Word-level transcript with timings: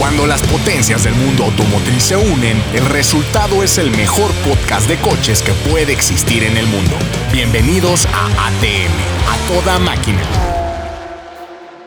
Cuando 0.00 0.26
las 0.26 0.40
potencias 0.44 1.04
del 1.04 1.14
mundo 1.14 1.44
automotriz 1.44 2.04
se 2.04 2.16
unen, 2.16 2.56
el 2.72 2.86
resultado 2.86 3.62
es 3.62 3.76
el 3.76 3.90
mejor 3.90 4.32
podcast 4.48 4.88
de 4.88 4.96
coches 4.96 5.42
que 5.42 5.52
puede 5.70 5.92
existir 5.92 6.42
en 6.42 6.56
el 6.56 6.66
mundo. 6.68 6.96
Bienvenidos 7.30 8.06
a 8.06 8.46
ATM, 8.46 8.94
a 9.28 9.36
toda 9.52 9.78
máquina. 9.78 10.22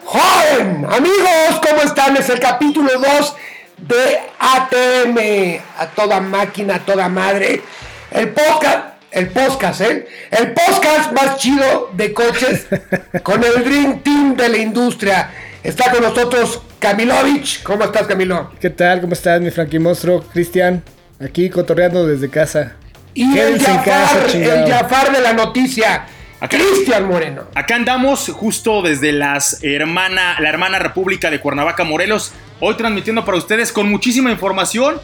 ¡Joven! 0.05 0.85
Amigos, 0.91 1.59
¿cómo 1.67 1.81
están? 1.81 2.15
Es 2.15 2.29
el 2.29 2.39
capítulo 2.39 2.91
2 2.99 3.35
de 3.79 4.20
ATM, 4.38 5.63
a 5.80 5.88
toda 5.88 6.21
máquina, 6.21 6.75
a 6.75 6.80
toda 6.85 7.09
madre. 7.09 7.63
El 8.11 8.30
podcast, 8.30 8.89
el 9.09 9.30
podcast, 9.30 9.81
¿eh? 9.81 10.07
El 10.30 10.53
podcast 10.53 11.11
más 11.13 11.38
chido 11.38 11.89
de 11.93 12.13
coches 12.13 12.67
con 13.23 13.43
el 13.43 13.63
Dream 13.63 14.02
Team 14.02 14.35
de 14.35 14.49
la 14.49 14.57
industria. 14.57 15.31
Está 15.63 15.89
con 15.89 16.03
nosotros 16.03 16.61
Camilovich. 16.83 17.63
¿Cómo 17.63 17.85
estás, 17.85 18.07
Camilo? 18.07 18.51
¿Qué 18.59 18.69
tal? 18.69 18.99
¿Cómo 18.99 19.13
estás, 19.13 19.39
mi 19.39 19.49
Frankie 19.51 19.79
Monstruo? 19.79 20.21
Cristian, 20.21 20.83
aquí 21.17 21.49
cotorreando 21.49 22.05
desde 22.05 22.29
casa. 22.29 22.73
Y 23.13 23.23
el 23.23 23.57
Quédense 23.57 23.71
Jafar, 23.71 24.35
el 24.35 24.69
Jafar 24.69 25.15
de 25.15 25.21
la 25.21 25.31
noticia, 25.31 26.05
Cristian 26.49 27.07
Moreno. 27.07 27.43
Acá 27.55 27.75
andamos 27.75 28.27
justo 28.33 28.81
desde 28.81 29.13
las 29.13 29.63
hermana, 29.63 30.35
la 30.41 30.49
hermana 30.49 30.77
República 30.77 31.31
de 31.31 31.39
Cuernavaca, 31.39 31.85
Morelos. 31.85 32.33
Hoy 32.59 32.75
transmitiendo 32.75 33.23
para 33.23 33.37
ustedes 33.37 33.71
con 33.71 33.89
muchísima 33.89 34.29
información. 34.29 34.99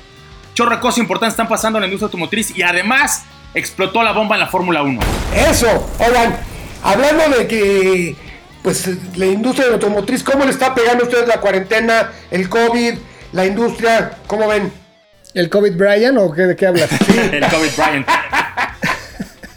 Chorra 0.56 0.82
cosas 0.82 0.98
importantes 0.98 1.36
están 1.36 1.48
pasando 1.48 1.78
en 1.80 1.84
la 1.84 1.88
industria 1.88 2.08
automotriz 2.08 2.58
y 2.58 2.62
además 2.62 3.24
explotó 3.54 4.04
la 4.04 4.12
bomba 4.12 4.36
en 4.36 4.42
la 4.42 4.48
Fórmula 4.48 4.84
1. 4.84 5.00
Eso, 5.50 5.94
oigan, 5.98 6.42
hablando 6.84 7.38
de 7.38 7.48
que, 7.48 8.16
pues, 8.64 8.90
la 9.16 9.26
industria 9.26 9.68
de 9.68 9.74
automotriz, 9.74 10.24
¿cómo 10.24 10.46
le 10.46 10.52
está 10.52 10.74
pegando 10.76 11.04
a 11.04 11.08
ustedes 11.08 11.28
la 11.28 11.40
cuarentena, 11.40 12.12
el 12.32 12.50
COVID, 12.50 12.96
la 13.34 13.46
industria? 13.46 14.18
¿Cómo 14.28 14.48
ven? 14.48 14.72
¿El 15.34 15.50
COVID 15.50 15.76
Brian 15.76 16.18
o 16.18 16.32
qué, 16.32 16.44
de 16.44 16.56
qué 16.56 16.68
hablas? 16.68 16.90
El 17.32 17.46
COVID 17.46 17.70
Bryant. 17.78 18.08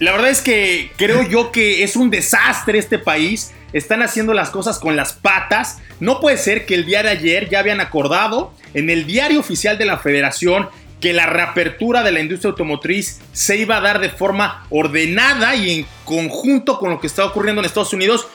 La 0.01 0.13
verdad 0.13 0.31
es 0.31 0.43
que 0.43 0.91
creo 0.97 1.23
yo 1.23 1.53
que 1.53 1.83
es 1.83 1.97
un 1.97 2.11
desastre 2.11 2.79
este 2.79 2.99
país. 2.99 3.53
Están 3.73 4.03
haciendo 4.03 4.35
las 4.35 4.51
cosas 4.51 4.79
con 4.79 4.97
las 4.97 5.15
patas. 5.15 5.79
No 5.99 6.21
puede 6.21 6.37
ser 6.37 6.67
que 6.67 6.75
el 6.75 6.85
día 6.85 7.03
de 7.03 7.09
ayer 7.09 7.49
ya 7.49 7.61
habían 7.61 7.81
acordado 7.81 8.53
en 8.75 8.91
el 8.91 9.07
diario 9.07 9.41
oficial 9.41 9.79
de 9.79 9.87
la 9.87 9.99
federación 9.99 10.69
que 11.01 11.13
la 11.13 11.27
reapertura 11.27 12.03
de 12.03 12.13
la 12.13 12.21
industria 12.21 12.51
automotriz 12.51 13.21
se 13.33 13.57
iba 13.57 13.77
a 13.77 13.81
dar 13.81 14.01
de 14.01 14.11
forma 14.11 14.67
ordenada 14.71 15.55
y 15.57 15.81
en 15.81 15.87
conjunto 16.05 16.79
con 16.79 16.91
lo 16.91 17.01
que 17.01 17.07
está 17.07 17.25
ocurriendo 17.25 17.61
en 17.61 17.67
Estados 17.67 17.93
Unidos. 17.93 18.27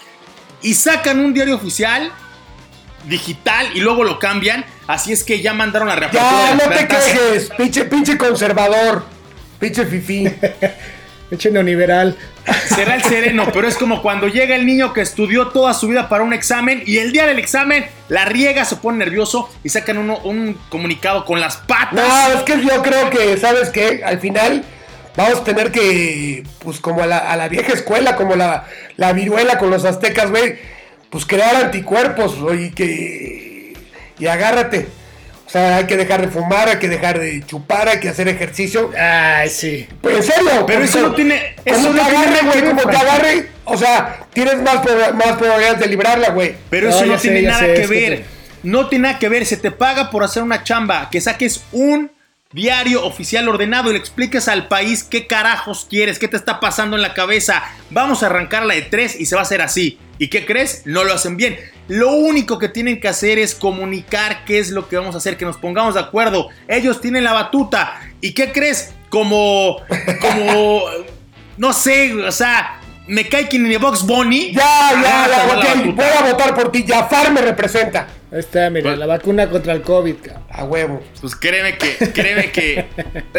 Y 0.61 0.73
sacan 0.73 1.19
un 1.19 1.33
diario 1.33 1.55
oficial 1.55 2.11
digital 3.05 3.67
y 3.73 3.79
luego 3.79 4.03
lo 4.03 4.19
cambian. 4.19 4.65
Así 4.87 5.13
es 5.13 5.23
que 5.23 5.41
ya 5.41 5.53
mandaron 5.53 5.87
la 5.87 5.95
reapertura. 5.95 6.31
Ya, 6.31 6.55
de 6.55 6.63
no 6.67 6.75
te 6.75 6.87
quejes, 6.87 7.49
pinche, 7.57 7.85
pinche 7.85 8.17
conservador, 8.17 9.05
pinche 9.59 9.85
fifí. 9.85 10.27
Eche 11.29 11.51
neoliberal. 11.51 12.15
será 12.73 12.95
el 12.95 13.03
sereno, 13.03 13.49
pero 13.53 13.67
es 13.67 13.75
como 13.75 14.01
cuando 14.01 14.29
llega 14.29 14.55
el 14.55 14.65
niño 14.65 14.93
que 14.93 15.01
estudió 15.01 15.49
toda 15.49 15.73
su 15.73 15.89
vida 15.89 16.07
para 16.07 16.23
un 16.23 16.31
examen 16.31 16.81
y 16.85 16.99
el 16.99 17.11
día 17.11 17.25
del 17.27 17.37
examen 17.37 17.85
la 18.07 18.23
riega, 18.23 18.63
se 18.63 18.77
pone 18.77 18.99
nervioso 18.99 19.49
y 19.61 19.67
sacan 19.67 19.97
uno- 19.97 20.19
un 20.23 20.57
comunicado 20.69 21.25
con 21.25 21.41
las 21.41 21.57
patas. 21.57 21.91
No, 22.07 22.39
es 22.39 22.43
que 22.43 22.63
yo 22.65 22.81
creo 22.81 23.09
que, 23.09 23.35
¿sabes 23.37 23.69
qué? 23.71 24.03
Al 24.05 24.21
final 24.21 24.63
vamos 25.17 25.39
a 25.39 25.43
tener 25.43 25.71
que, 25.71 26.43
pues 26.63 26.79
como 26.79 27.03
a 27.03 27.07
la, 27.07 27.17
a 27.17 27.35
la 27.35 27.49
vieja 27.49 27.73
escuela, 27.73 28.15
como 28.15 28.37
la, 28.37 28.65
la 28.95 29.11
viruela 29.11 29.57
con 29.57 29.69
los 29.69 29.83
aztecas, 29.83 30.29
güey, 30.29 30.55
pues 31.09 31.25
crear 31.25 31.55
anticuerpos, 31.57 32.37
y 32.57 32.69
que... 32.71 33.73
Y 34.19 34.27
agárrate. 34.27 34.87
O 35.45 35.49
sea, 35.49 35.77
hay 35.77 35.85
que 35.85 35.95
dejar 35.95 36.21
de 36.21 36.27
fumar, 36.27 36.67
hay 36.67 36.77
que 36.77 36.89
dejar 36.89 37.19
de 37.19 37.41
chupar, 37.45 37.87
hay 37.87 37.99
que 37.99 38.09
hacer 38.09 38.27
ejercicio. 38.27 38.91
Ay, 38.99 39.49
sí. 39.49 39.87
Pues 40.01 40.17
en 40.17 40.23
serio. 40.23 40.65
Pero 40.65 40.83
eso 40.83 40.99
no 41.01 41.15
tiene- 41.15 41.55
eso 41.63 41.93
no 41.93 42.01
agarre, 42.01 42.39
güey, 42.43 42.63
como 42.65 42.81
te 42.89 42.97
agarre. 42.97 43.47
O 43.63 43.77
sea, 43.77 44.25
tienes 44.33 44.57
más, 44.61 44.81
más 45.13 45.37
probabilidades 45.37 45.79
de 45.79 45.87
librarla, 45.87 46.29
güey. 46.31 46.55
Pero 46.69 46.89
eso 46.89 47.05
no 47.05 47.15
tiene 47.17 47.43
nada 47.43 47.59
sé, 47.59 47.73
que 47.75 47.81
es 47.83 47.89
que 47.89 48.09
ver. 48.09 48.25
No 48.63 48.89
tiene 48.89 49.07
nada 49.07 49.19
que 49.19 49.29
ver. 49.29 49.45
Se 49.45 49.55
te 49.55 49.71
paga 49.71 50.09
por 50.09 50.23
hacer 50.23 50.43
una 50.43 50.63
chamba. 50.63 51.09
Que 51.09 51.21
saques 51.21 51.63
un 51.71 52.11
diario 52.53 53.05
oficial 53.05 53.47
ordenado 53.49 53.89
y 53.89 53.93
le 53.93 53.99
expliques 53.99 54.47
al 54.47 54.67
país 54.67 55.03
qué 55.03 55.27
carajos 55.27 55.85
quieres, 55.89 56.19
qué 56.19 56.27
te 56.27 56.37
está 56.37 56.59
pasando 56.59 56.95
en 56.95 57.01
la 57.01 57.13
cabeza. 57.13 57.63
Vamos 57.89 58.23
a 58.23 58.27
arrancar 58.27 58.65
la 58.65 58.75
de 58.75 58.83
tres 58.83 59.19
y 59.19 59.25
se 59.25 59.35
va 59.35 59.41
a 59.41 59.43
hacer 59.43 59.61
así. 59.61 59.99
¿Y 60.17 60.29
qué 60.29 60.45
crees? 60.45 60.83
No 60.85 61.03
lo 61.03 61.13
hacen 61.13 61.37
bien. 61.37 61.57
Lo 61.87 62.13
único 62.13 62.57
que 62.57 62.69
tienen 62.69 62.99
que 62.99 63.07
hacer 63.07 63.37
es 63.37 63.53
comunicar 63.53 64.45
qué 64.45 64.59
es 64.59 64.71
lo 64.71 64.87
que 64.87 64.97
vamos 64.97 65.15
a 65.15 65.19
hacer, 65.19 65.37
que 65.37 65.45
nos 65.45 65.57
pongamos 65.57 65.93
de 65.93 65.99
acuerdo. 65.99 66.49
Ellos 66.67 67.01
tienen 67.01 67.23
la 67.23 67.33
batuta. 67.33 68.01
¿Y 68.21 68.33
qué 68.33 68.51
crees? 68.51 68.93
Como, 69.09 69.77
como, 70.19 70.83
no 71.57 71.71
sé, 71.71 72.13
o 72.13 72.31
sea, 72.31 72.81
me 73.07 73.27
cae 73.27 73.47
quien 73.47 73.65
en 73.65 73.71
el 73.71 73.79
box 73.79 74.03
Bunny. 74.05 74.51
Ya, 74.53 74.91
ya, 75.01 75.25
agarra, 75.25 75.63
ya, 75.63 75.73
ok, 75.81 75.95
voy 75.95 76.05
a 76.05 76.31
votar 76.31 76.53
por 76.55 76.71
ti. 76.71 76.85
Jafar 76.87 77.31
me 77.31 77.41
representa. 77.41 78.07
Ahí 78.31 78.39
está, 78.39 78.69
mira, 78.69 78.83
Pues- 78.89 78.97
la 78.99 79.05
vacuna 79.05 79.49
contra 79.49 79.73
el 79.73 79.81
COVID. 79.81 80.15
cabrón. 80.15 80.43
A 80.51 80.63
huevo. 80.65 81.01
Pues 81.21 81.35
créeme 81.35 81.77
que, 81.77 81.95
créeme 82.13 82.51
que. 82.51 82.85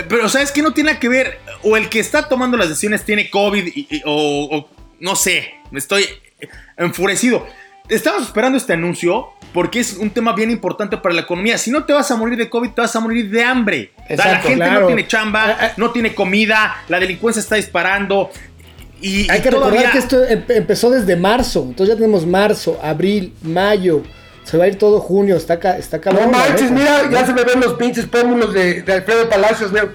Pero 0.09 0.29
sabes 0.29 0.51
que 0.53 0.63
no 0.63 0.73
tiene 0.73 0.91
nada 0.91 1.01
que 1.01 1.09
ver. 1.09 1.39
O 1.63 1.77
el 1.77 1.89
que 1.89 2.01
está 2.01 2.29
tomando 2.29 2.57
las 2.57 2.69
decisiones 2.69 3.05
tiene 3.05 3.29
COVID 3.31 3.67
y- 3.75 3.87
y- 3.91 4.03
o, 4.07 4.49
o 4.57 4.69
no 5.01 5.15
sé. 5.17 5.55
Me 5.71 5.79
estoy 5.79 6.07
enfurecido. 6.77 7.47
Estamos 7.89 8.23
esperando 8.25 8.59
este 8.59 8.75
anuncio 8.75 9.29
porque 9.55 9.81
es 9.81 9.95
un 9.95 10.11
tema 10.11 10.35
bien 10.35 10.51
importante 10.51 10.99
para 10.99 11.15
la 11.15 11.23
economía. 11.23 11.57
Si 11.57 11.71
no 11.71 11.85
te 11.85 11.93
vas 11.95 12.11
a 12.11 12.17
morir 12.17 12.37
de 12.39 12.51
COVID, 12.51 12.71
te 12.71 12.81
vas 12.83 12.95
a 12.95 13.01
morir 13.01 13.31
de 13.31 13.43
hambre. 13.43 13.93
O 13.97 14.07
sea, 14.09 14.17
la 14.17 14.23
Exacto, 14.25 14.49
gente 14.49 14.71
no 14.71 14.87
tiene 14.87 15.07
chamba, 15.07 15.45
Ah, 15.49 15.57
ah. 15.61 15.73
no 15.79 15.91
tiene 15.91 16.15
comida, 16.15 16.83
la 16.89 17.01
delincuencia 17.01 17.41
está 17.41 17.57
disparando. 17.57 18.31
Y, 19.01 19.31
Hay 19.31 19.39
y 19.39 19.43
que 19.43 19.51
todavía- 19.51 19.81
recordar 19.83 19.93
que 19.93 19.99
esto 19.99 20.25
em- 20.25 20.45
empezó 20.49 20.91
desde 20.91 21.17
marzo. 21.17 21.63
Entonces 21.69 21.95
ya 21.95 22.01
tenemos 22.01 22.27
marzo, 22.27 22.79
abril, 22.83 23.33
mayo. 23.43 24.03
Se 24.45 24.57
va 24.57 24.65
a 24.65 24.69
ir 24.69 24.77
todo 24.79 25.01
junio. 25.01 25.37
Está, 25.37 25.59
ca- 25.61 25.77
está 25.79 26.01
cabrón. 26.01 26.31
No 26.33 26.39
manches, 26.39 26.71
mira, 26.71 27.09
ya 27.11 27.25
se 27.27 27.33
me 27.35 27.45
ven 27.45 27.61
los 27.61 27.75
pinches 27.75 28.07
pómulos 28.07 28.53
de, 28.55 28.83
de 28.83 28.93
Alfredo 28.93 29.29
Palacios, 29.29 29.71
mira. 29.73 29.89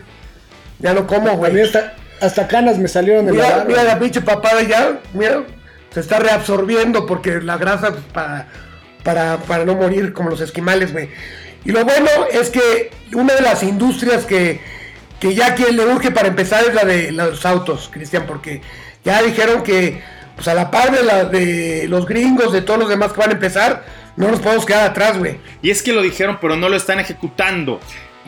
Ya 0.80 0.94
no 0.94 1.08
como, 1.08 1.30
A 1.30 1.34
mí 1.36 1.40
güey. 1.52 1.62
hasta, 1.64 1.96
hasta 2.22 2.48
canas 2.48 2.78
me 2.78 2.88
salieron 2.88 3.26
de 3.26 3.32
la 3.34 3.38
Mira, 3.38 3.50
barba. 3.50 3.66
mira 3.66 3.84
la 3.84 4.00
pinche 4.00 4.22
papada 4.22 4.62
ya, 4.64 5.00
mira. 5.14 5.44
Se 5.94 6.00
está 6.00 6.20
reabsorbiendo 6.20 7.06
porque 7.06 7.42
la 7.42 7.58
grasa 7.58 7.92
pues, 7.92 8.04
para, 8.14 8.48
para, 9.04 9.38
para 9.38 9.66
no 9.66 9.76
morir 9.76 10.14
como 10.14 10.30
los 10.30 10.42
esquimales, 10.42 10.92
güey. 10.94 11.10
Y 11.66 11.72
lo 11.72 11.84
bueno 11.86 12.10
es 12.32 12.50
que 12.50 12.92
una 13.16 13.34
de 13.36 13.42
las 13.42 13.64
industrias 13.64 14.26
que, 14.26 14.60
que 15.20 15.34
ya 15.36 15.56
quien 15.56 15.78
le 15.78 15.86
urge 15.86 16.12
para 16.12 16.28
empezar 16.28 16.64
es 16.68 16.74
la 16.74 16.84
de 16.84 17.12
los 17.12 17.46
autos, 17.46 17.90
Cristian, 17.94 18.26
porque 18.28 18.62
ya 19.04 19.22
dijeron 19.22 19.64
que 19.64 20.02
pues 20.36 20.48
a 20.48 20.54
la 20.54 20.72
par 20.72 20.92
de, 20.92 21.04
la, 21.04 21.26
de 21.26 21.88
los 21.88 22.06
gringos, 22.06 22.52
de 22.52 22.62
todos 22.62 22.80
los 22.80 22.90
demás 22.90 23.14
que 23.14 23.20
van 23.20 23.30
a 23.30 23.34
empezar, 23.34 23.86
no 24.16 24.30
nos 24.30 24.40
podemos 24.40 24.66
quedar 24.66 24.90
atrás, 24.90 25.18
güey. 25.18 25.38
Y 25.62 25.70
es 25.70 25.84
que 25.84 25.94
lo 25.94 26.02
dijeron, 26.02 26.38
pero 26.42 26.56
no 26.56 26.70
lo 26.70 26.76
están 26.76 27.00
ejecutando. 27.00 27.80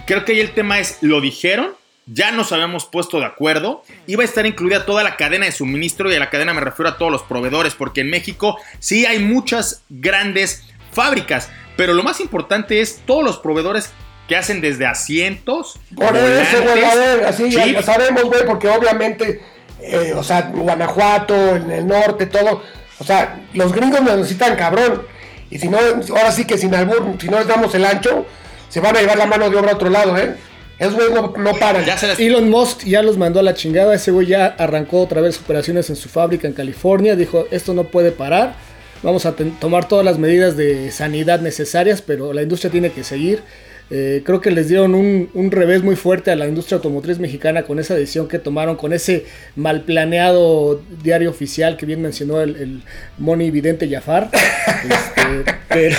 Creo 0.06 0.26
que 0.26 0.34
ahí 0.34 0.40
el 0.40 0.52
tema 0.52 0.80
es, 0.80 0.98
lo 1.02 1.22
dijeron, 1.22 1.74
ya 2.06 2.32
nos 2.32 2.52
habíamos 2.52 2.86
puesto 2.86 3.20
de 3.20 3.26
acuerdo, 3.26 3.84
iba 4.06 4.22
a 4.22 4.26
estar 4.26 4.46
incluida 4.46 4.86
toda 4.86 5.04
la 5.04 5.18
cadena 5.18 5.46
de 5.46 5.52
suministro 5.52 6.12
y 6.12 6.16
a 6.16 6.20
la 6.20 6.30
cadena 6.30 6.54
me 6.54 6.62
refiero 6.62 6.90
a 6.90 6.98
todos 6.98 7.12
los 7.12 7.24
proveedores, 7.24 7.74
porque 7.74 8.02
en 8.02 8.10
México 8.10 8.60
sí 8.80 9.06
hay 9.06 9.20
muchas 9.20 9.84
grandes 9.90 10.64
fábricas, 10.92 11.50
pero 11.76 11.94
lo 11.94 12.04
más 12.04 12.20
importante 12.20 12.82
es 12.82 13.02
todos 13.06 13.24
los 13.24 13.40
proveedores 13.40 13.92
que 14.28 14.36
hacen 14.36 14.62
desde 14.62 14.86
asientos, 14.86 15.80
Por 15.96 16.16
eso, 16.16 16.62
güey, 16.64 16.84
a 16.84 16.96
ver, 16.96 17.26
así 17.26 17.50
ya, 17.50 17.66
ya 17.68 17.82
sabemos, 17.82 18.24
güey, 18.24 18.46
porque 18.46 18.68
obviamente, 18.68 19.42
eh, 19.88 20.14
o 20.16 20.24
sea, 20.24 20.52
Guanajuato, 20.54 21.56
en 21.56 21.72
el 21.72 21.88
norte, 21.88 22.26
todo, 22.26 22.62
o 23.00 23.04
sea, 23.04 23.42
los 23.54 23.74
gringos 23.74 24.02
nos 24.02 24.18
necesitan 24.18 24.56
cabrón. 24.56 25.04
Y 25.50 25.60
si 25.60 25.68
no, 25.70 25.78
ahora 25.78 26.32
sí 26.32 26.46
que 26.46 26.58
sin 26.58 26.74
albur, 26.74 27.16
si 27.20 27.28
no 27.30 27.38
les 27.38 27.48
damos 27.48 27.74
el 27.76 27.86
ancho, 27.86 28.26
se 28.70 28.80
van 28.80 28.96
a 28.98 29.00
llevar 29.02 29.18
la 29.18 29.26
mano 29.26 29.50
de 29.50 29.58
obra 29.58 29.72
a 29.72 29.76
otro 29.76 29.90
lado, 29.90 30.18
¿eh? 30.18 30.36
Esos 30.78 30.96
güeyes 30.96 31.14
no, 31.14 31.34
no 31.38 31.54
paran. 31.54 31.86
Ya 31.86 31.98
se 31.98 32.08
las- 32.08 32.20
Elon 32.20 32.50
Musk 32.50 32.84
ya 32.84 33.02
los 33.02 33.18
mandó 33.18 33.40
a 33.40 33.44
la 33.44 33.54
chingada. 33.54 33.96
Ese 33.96 34.12
güey 34.12 34.28
ya 34.28 34.48
arrancó 34.58 35.02
otra 35.02 35.22
vez 35.22 35.40
operaciones 35.40 35.90
en 35.90 35.96
su 35.96 36.10
fábrica 36.10 36.48
en 36.48 36.54
California. 36.54 37.16
Dijo, 37.16 37.46
esto 37.52 37.74
no 37.74 37.86
puede 37.86 38.12
parar. 38.12 38.56
Vamos 39.02 39.26
a 39.26 39.34
tomar 39.62 39.88
todas 39.88 40.04
las 40.04 40.18
medidas 40.18 40.58
de 40.58 40.92
sanidad 40.92 41.40
necesarias, 41.40 42.02
pero 42.02 42.34
la 42.34 42.42
industria 42.42 42.72
tiene 42.72 42.92
que 42.92 43.06
seguir. 43.06 43.42
Eh, 43.92 44.24
creo 44.26 44.42
que 44.42 44.50
les 44.50 44.68
dieron 44.68 44.96
un, 44.96 45.30
un 45.36 45.52
revés 45.52 45.84
muy 45.84 45.96
fuerte 45.96 46.32
a 46.32 46.36
la 46.36 46.48
industria 46.48 46.78
automotriz 46.78 47.20
mexicana 47.20 47.64
con 47.64 47.78
esa 47.78 47.94
decisión 47.94 48.28
que 48.28 48.40
tomaron, 48.40 48.78
con 48.78 48.94
ese 48.94 49.26
mal 49.56 49.84
planeado 49.84 50.82
diario 51.04 51.30
oficial 51.30 51.78
que 51.78 51.86
bien 51.86 52.02
mencionó 52.02 52.42
el, 52.42 52.56
el 52.56 52.82
Moni 53.18 53.52
Vidente 53.52 53.90
Jafar. 53.90 54.30
Este, 54.86 55.52
pero, 55.70 55.96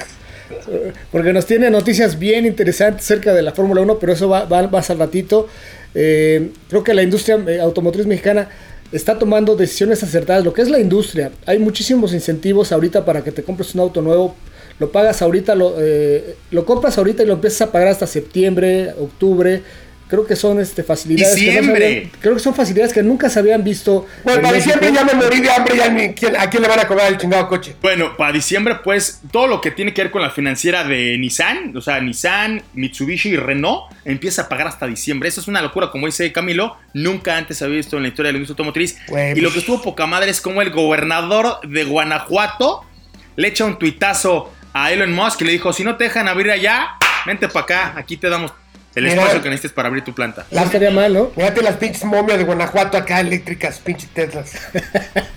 porque 1.12 1.32
nos 1.32 1.46
tiene 1.46 1.70
noticias 1.70 2.18
bien 2.18 2.44
interesantes 2.44 3.06
cerca 3.06 3.32
de 3.32 3.40
la 3.40 3.52
Fórmula 3.52 3.80
1, 3.80 3.98
pero 3.98 4.12
eso 4.12 4.28
va, 4.28 4.44
va 4.44 4.66
más 4.68 4.90
al 4.90 4.98
ratito. 4.98 5.48
Eh, 5.94 6.50
creo 6.68 6.84
que 6.84 6.94
la 6.94 7.02
industria 7.02 7.38
eh, 7.46 7.60
automotriz 7.60 8.06
mexicana 8.06 8.48
está 8.92 9.18
tomando 9.18 9.56
decisiones 9.56 10.02
acertadas. 10.02 10.44
Lo 10.44 10.52
que 10.52 10.62
es 10.62 10.68
la 10.68 10.78
industria, 10.78 11.30
hay 11.46 11.58
muchísimos 11.58 12.12
incentivos 12.12 12.72
ahorita 12.72 13.04
para 13.04 13.22
que 13.24 13.32
te 13.32 13.42
compres 13.42 13.74
un 13.74 13.80
auto 13.80 14.02
nuevo. 14.02 14.34
Lo 14.80 14.90
pagas 14.90 15.22
ahorita, 15.22 15.54
lo, 15.54 15.74
eh, 15.78 16.36
lo 16.50 16.64
compras 16.64 16.98
ahorita 16.98 17.22
y 17.22 17.26
lo 17.26 17.34
empiezas 17.34 17.68
a 17.68 17.72
pagar 17.72 17.88
hasta 17.88 18.06
septiembre, 18.08 18.90
octubre. 18.98 19.62
Creo 20.08 20.26
que 20.26 20.34
son 20.34 20.58
este, 20.58 20.82
facilidades. 20.82 21.36
Que 21.36 21.62
no 21.62 21.72
habían- 21.72 22.10
creo 22.20 22.34
que 22.34 22.40
son 22.40 22.52
facilidades 22.52 22.92
que 22.92 23.00
nunca 23.00 23.30
se 23.30 23.38
habían 23.38 23.62
visto. 23.62 24.06
Bueno, 24.24 24.38
en 24.40 24.42
para 24.42 24.54
México. 24.56 24.74
diciembre 24.80 24.92
ya 24.92 25.04
me 25.04 25.22
morí 25.22 25.40
de 25.40 25.50
hambre, 25.52 25.76
ya 25.76 25.88
ni 25.88 26.14
quién- 26.14 26.34
¿a 26.36 26.50
quién 26.50 26.62
le 26.64 26.68
van 26.68 26.80
a 26.80 26.88
cobrar 26.88 27.12
el 27.12 27.16
chingado 27.18 27.46
coche? 27.46 27.76
Bueno, 27.80 28.16
para 28.16 28.32
diciembre, 28.32 28.76
pues 28.82 29.20
todo 29.30 29.46
lo 29.46 29.60
que 29.60 29.70
tiene 29.70 29.94
que 29.94 30.02
ver 30.02 30.10
con 30.10 30.20
la 30.22 30.30
financiera 30.30 30.82
de 30.82 31.16
Nissan, 31.16 31.76
o 31.76 31.80
sea, 31.80 32.00
Nissan, 32.00 32.60
Mitsubishi 32.74 33.28
y 33.28 33.36
Renault, 33.36 33.82
empieza 34.04 34.42
a 34.42 34.48
pagar 34.48 34.66
hasta 34.66 34.86
diciembre. 34.88 35.28
Eso 35.28 35.42
es 35.42 35.46
una 35.46 35.62
locura, 35.62 35.92
como 35.92 36.06
dice 36.06 36.32
Camilo. 36.32 36.74
Nunca 36.92 37.36
antes 37.36 37.58
se 37.58 37.64
había 37.66 37.76
visto 37.76 37.96
en 37.98 38.02
la 38.02 38.08
historia 38.08 38.30
de 38.30 38.32
la 38.32 38.38
industria 38.38 38.54
automotriz. 38.64 38.96
Y 39.06 39.40
lo 39.40 39.42
pues- 39.48 39.52
que 39.52 39.58
estuvo 39.60 39.80
poca 39.80 40.06
madre 40.06 40.30
es 40.32 40.40
como 40.40 40.60
el 40.60 40.70
gobernador 40.70 41.60
de 41.68 41.84
Guanajuato 41.84 42.80
le 43.36 43.46
echa 43.46 43.64
un 43.64 43.78
tuitazo 43.78 44.52
a 44.72 44.92
Elon 44.92 45.12
Musk 45.12 45.40
y 45.42 45.44
le 45.44 45.52
dijo: 45.52 45.72
Si 45.72 45.84
no 45.84 45.96
te 45.96 46.04
dejan 46.04 46.28
abrir 46.28 46.50
allá, 46.50 46.96
vente 47.26 47.48
para 47.48 47.64
acá, 47.64 47.92
aquí 47.96 48.16
te 48.16 48.28
damos 48.28 48.52
el 48.94 49.04
Mira. 49.04 49.16
espacio 49.16 49.42
que 49.42 49.50
necesites 49.50 49.72
para 49.72 49.88
abrir 49.88 50.02
tu 50.04 50.14
planta. 50.14 50.46
No 50.50 50.62
estaría 50.62 50.90
mal, 50.90 51.12
¿no? 51.12 51.30
Fíjate 51.30 51.62
las 51.62 51.76
pinches 51.76 52.04
momias 52.04 52.38
de 52.38 52.44
Guanajuato 52.44 52.96
acá 52.96 53.20
eléctricas, 53.20 53.78
pinches 53.78 54.10
Teslas. 54.10 54.52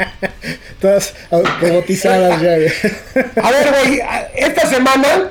Todas 0.81 1.13
robotizadas 1.61 2.41
ya. 2.41 2.55
güey. 2.55 2.71
A 3.43 3.51
ver, 3.51 3.67
güey, 3.71 4.01
esta 4.35 4.67
semana 4.67 5.29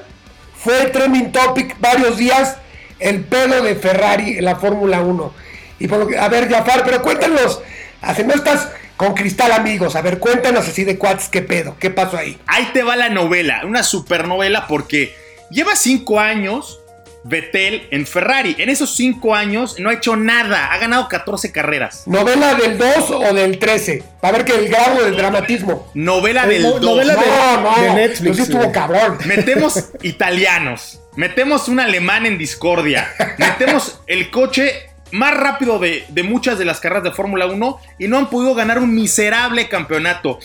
fue 0.56 0.87
trending 0.87 1.32
topic 1.32 1.76
varios 1.81 2.16
días 2.16 2.56
el 3.00 3.20
pedo 3.25 3.62
de 3.62 3.75
Ferrari 3.75 4.38
en 4.38 4.44
la 4.44 4.56
Fórmula 4.56 5.00
1. 5.00 5.34
Y 5.81 5.88
por 5.88 5.99
lo 5.99 6.06
que, 6.06 6.16
a 6.16 6.28
ver, 6.28 6.49
Jafar, 6.49 6.82
pero 6.84 7.02
cuéntanos, 7.02 7.60
así 8.00 8.22
no 8.22 8.34
estás 8.34 8.69
con 9.02 9.14
cristal 9.14 9.50
amigos, 9.50 9.96
a 9.96 10.00
ver, 10.00 10.20
cuéntanos 10.20 10.69
así 10.69 10.84
de 10.84 10.96
cuates, 10.96 11.28
qué 11.28 11.43
pedo, 11.43 11.76
qué 11.81 11.90
pasó 11.90 12.16
ahí. 12.19 12.38
Ahí 12.46 12.70
te 12.72 12.84
va 12.84 12.94
la 12.94 13.08
novela, 13.08 13.62
una 13.64 13.82
supernovela 13.82 14.69
porque 14.69 15.12
lleva 15.50 15.75
cinco 15.75 16.20
años 16.20 16.78
Vettel 17.25 17.88
en 17.90 18.06
Ferrari. 18.06 18.54
En 18.60 18.69
esos 18.69 18.94
cinco 18.94 19.34
años 19.34 19.76
no 19.81 19.90
ha 19.90 19.94
hecho 19.94 20.14
nada, 20.14 20.72
ha 20.72 20.78
ganado 20.78 21.08
14 21.08 21.50
carreras. 21.50 22.04
¿Novela 22.06 22.54
del 22.54 22.78
2 22.78 23.10
o 23.10 23.32
del 23.34 23.58
13? 23.58 24.04
A 24.22 24.31
ver 24.31 24.44
que 24.44 24.54
el 24.54 24.69
grado 24.69 25.04
del 25.04 25.16
dramatismo. 25.16 25.90
Novela 25.94 26.44
Eh, 26.44 26.49
del 26.50 26.62
no- 26.62 26.70
2. 26.78 26.81
novela 26.82 27.14
de- 27.16 27.26
No, 27.26 27.60
no, 27.60 27.82
de 27.82 27.94
Netflix, 27.94 28.37
pues 28.37 28.38
estuvo 28.38 28.60
güey. 28.62 28.72
cabrón. 28.72 29.19
Metemos 29.26 29.84
italianos, 30.02 31.00
metemos 31.16 31.66
un 31.69 31.81
alemán 31.81 32.25
en 32.26 32.38
discordia, 32.38 33.08
metemos 33.38 34.00
el 34.06 34.31
coche 34.31 34.90
más 35.12 35.35
rápido 35.35 35.79
de, 35.79 36.05
de 36.09 36.23
muchas 36.23 36.59
de 36.59 36.64
las 36.64 36.81
carreras 36.81 37.05
de 37.05 37.12
Fórmula 37.12 37.47
1 37.47 37.79
y 37.99 38.09
no 38.09 38.19
han 38.19 38.29
podido 38.29 38.55
ganar 38.55 38.79
un 38.79 38.94
miserable 38.94 39.69
campeonato. 39.69 40.38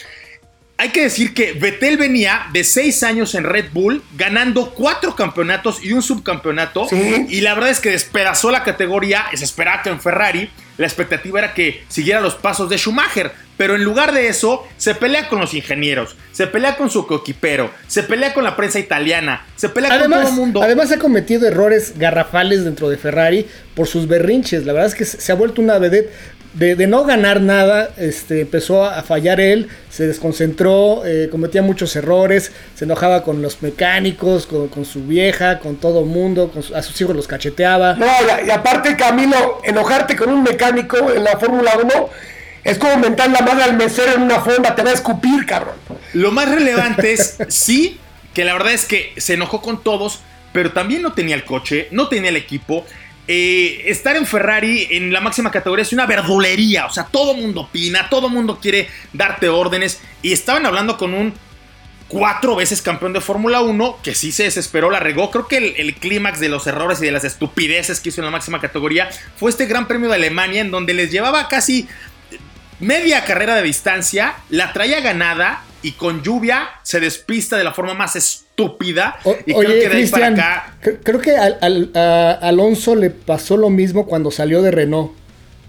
Hay 0.79 0.89
que 0.89 1.01
decir 1.01 1.33
que 1.33 1.53
Vettel 1.53 1.97
venía 1.97 2.45
de 2.53 2.63
seis 2.63 3.01
años 3.01 3.33
en 3.33 3.45
Red 3.45 3.71
Bull, 3.73 4.03
ganando 4.15 4.75
cuatro 4.75 5.15
campeonatos 5.15 5.83
y 5.83 5.91
un 5.91 6.03
subcampeonato. 6.03 6.87
Sí. 6.87 7.25
Y 7.29 7.41
la 7.41 7.55
verdad 7.55 7.71
es 7.71 7.79
que 7.79 7.89
despedazó 7.89 8.51
la 8.51 8.63
categoría. 8.63 9.25
Esperaba 9.31 9.81
que 9.81 9.89
en 9.89 9.99
Ferrari 9.99 10.51
la 10.77 10.85
expectativa 10.85 11.39
era 11.39 11.55
que 11.55 11.83
siguiera 11.87 12.21
los 12.21 12.35
pasos 12.35 12.69
de 12.69 12.77
Schumacher. 12.77 13.33
Pero 13.57 13.75
en 13.75 13.83
lugar 13.83 14.13
de 14.13 14.27
eso, 14.27 14.63
se 14.77 14.93
pelea 14.93 15.27
con 15.29 15.39
los 15.39 15.53
ingenieros, 15.55 16.15
se 16.31 16.45
pelea 16.47 16.77
con 16.77 16.89
su 16.91 17.07
coequipero, 17.07 17.71
se 17.87 18.03
pelea 18.03 18.33
con 18.33 18.43
la 18.43 18.55
prensa 18.55 18.77
italiana, 18.79 19.45
se 19.55 19.67
pelea 19.69 19.89
con 19.99 20.11
todo 20.11 20.27
el 20.29 20.35
mundo. 20.35 20.61
además 20.61 20.91
ha 20.91 20.99
cometido 20.99 21.47
errores 21.47 21.93
garrafales 21.97 22.63
dentro 22.63 22.87
de 22.89 22.97
Ferrari 22.97 23.47
por 23.75 23.87
sus 23.87 24.07
berrinches. 24.07 24.65
La 24.65 24.73
verdad 24.73 24.89
es 24.89 24.95
que 24.95 25.05
se 25.05 25.31
ha 25.31 25.35
vuelto 25.35 25.61
una 25.61 25.79
vedette. 25.79 26.11
De, 26.53 26.75
de 26.75 26.87
no 26.87 27.03
ganar 27.03 27.39
nada, 27.41 27.89
este, 27.97 28.41
empezó 28.41 28.83
a 28.83 29.03
fallar 29.03 29.39
él, 29.39 29.67
se 29.91 30.07
desconcentró, 30.07 31.03
eh, 31.05 31.27
cometía 31.29 31.61
muchos 31.61 31.95
errores, 31.95 32.51
se 32.73 32.85
enojaba 32.85 33.21
con 33.21 33.43
los 33.43 33.61
mecánicos, 33.61 34.47
con, 34.47 34.67
con 34.67 34.83
su 34.85 35.03
vieja, 35.03 35.59
con 35.59 35.75
todo 35.75 35.99
el 35.99 36.05
mundo, 36.07 36.49
con 36.51 36.63
su- 36.63 36.75
a 36.75 36.81
sus 36.81 36.99
hijos 37.01 37.15
los 37.15 37.27
cacheteaba. 37.27 37.93
No, 37.95 38.07
y, 38.43 38.47
y 38.47 38.49
aparte, 38.49 38.95
Camilo, 38.95 39.59
enojarte 39.63 40.15
con 40.15 40.29
un 40.29 40.41
mecánico 40.41 40.97
en 41.13 41.23
la 41.25 41.37
Fórmula 41.37 41.73
1 41.83 42.09
es 42.67 42.77
como 42.77 42.97
mentar 42.97 43.29
la 43.29 43.41
madre 43.41 43.63
al 43.63 43.77
mesero 43.77 44.11
en 44.13 44.23
una 44.23 44.41
fonda, 44.41 44.75
te 44.75 44.83
va 44.83 44.89
a 44.89 44.93
escupir, 44.93 45.45
cabrón. 45.45 45.75
Lo 46.13 46.31
más 46.31 46.49
relevante 46.49 47.13
es, 47.13 47.37
sí, 47.47 47.97
que 48.33 48.43
la 48.43 48.51
verdad 48.51 48.73
es 48.73 48.83
que 48.83 49.13
se 49.15 49.35
enojó 49.35 49.61
con 49.61 49.81
todos, 49.81 50.19
pero 50.51 50.73
también 50.73 51.01
no 51.01 51.13
tenía 51.13 51.35
el 51.35 51.45
coche, 51.45 51.87
no 51.91 52.09
tenía 52.09 52.29
el 52.29 52.35
equipo. 52.35 52.85
Eh, 53.29 53.83
estar 53.85 54.17
en 54.17 54.25
Ferrari 54.25 54.85
en 54.91 55.13
la 55.13 55.21
máxima 55.21 55.49
categoría 55.49 55.83
es 55.83 55.93
una 55.93 56.05
verdulería, 56.05 56.85
o 56.87 56.89
sea, 56.89 57.05
todo 57.05 57.33
mundo 57.35 57.61
opina, 57.61 58.09
todo 58.09 58.27
mundo 58.27 58.59
quiere 58.61 58.89
darte 59.13 59.47
órdenes 59.47 60.01
y 60.21 60.33
estaban 60.33 60.65
hablando 60.65 60.97
con 60.97 61.13
un 61.13 61.33
cuatro 62.09 62.55
veces 62.57 62.81
campeón 62.81 63.13
de 63.13 63.21
Fórmula 63.21 63.61
1 63.61 63.99
que 64.03 64.13
sí 64.13 64.33
se 64.33 64.43
desesperó, 64.43 64.91
la 64.91 64.99
regó. 64.99 65.31
Creo 65.31 65.47
que 65.47 65.57
el, 65.57 65.73
el 65.77 65.95
clímax 65.95 66.41
de 66.41 66.49
los 66.49 66.67
errores 66.67 67.01
y 67.01 67.05
de 67.05 67.11
las 67.11 67.23
estupideces 67.23 68.01
que 68.01 68.09
hizo 68.09 68.19
en 68.19 68.25
la 68.25 68.31
máxima 68.31 68.59
categoría 68.59 69.09
fue 69.37 69.51
este 69.51 69.67
Gran 69.67 69.87
Premio 69.87 70.09
de 70.09 70.15
Alemania 70.15 70.59
en 70.59 70.71
donde 70.71 70.93
les 70.93 71.11
llevaba 71.11 71.47
casi 71.47 71.87
media 72.79 73.23
carrera 73.25 73.55
de 73.55 73.63
distancia, 73.63 74.35
la 74.49 74.73
traía 74.73 74.99
ganada 75.01 75.63
y 75.81 75.93
con 75.93 76.23
lluvia 76.23 76.69
se 76.83 76.99
despista 76.99 77.55
de 77.57 77.63
la 77.63 77.73
forma 77.73 77.93
más 77.93 78.15
estúpida. 78.15 79.15
O- 79.23 79.35
y 79.45 79.53
oye, 79.53 79.67
creo 79.67 79.81
que 79.81 79.89
de 79.89 79.95
ahí 79.97 80.07
para 80.07 80.27
acá. 80.27 80.73
cre- 80.81 80.99
creo 81.03 81.19
que 81.19 81.35
al- 81.37 81.57
al- 81.61 81.91
a 81.95 82.31
Alonso 82.41 82.95
le 82.95 83.09
pasó 83.09 83.57
lo 83.57 83.69
mismo 83.69 84.05
cuando 84.05 84.31
salió 84.31 84.61
de 84.61 84.71
Renault, 84.71 85.11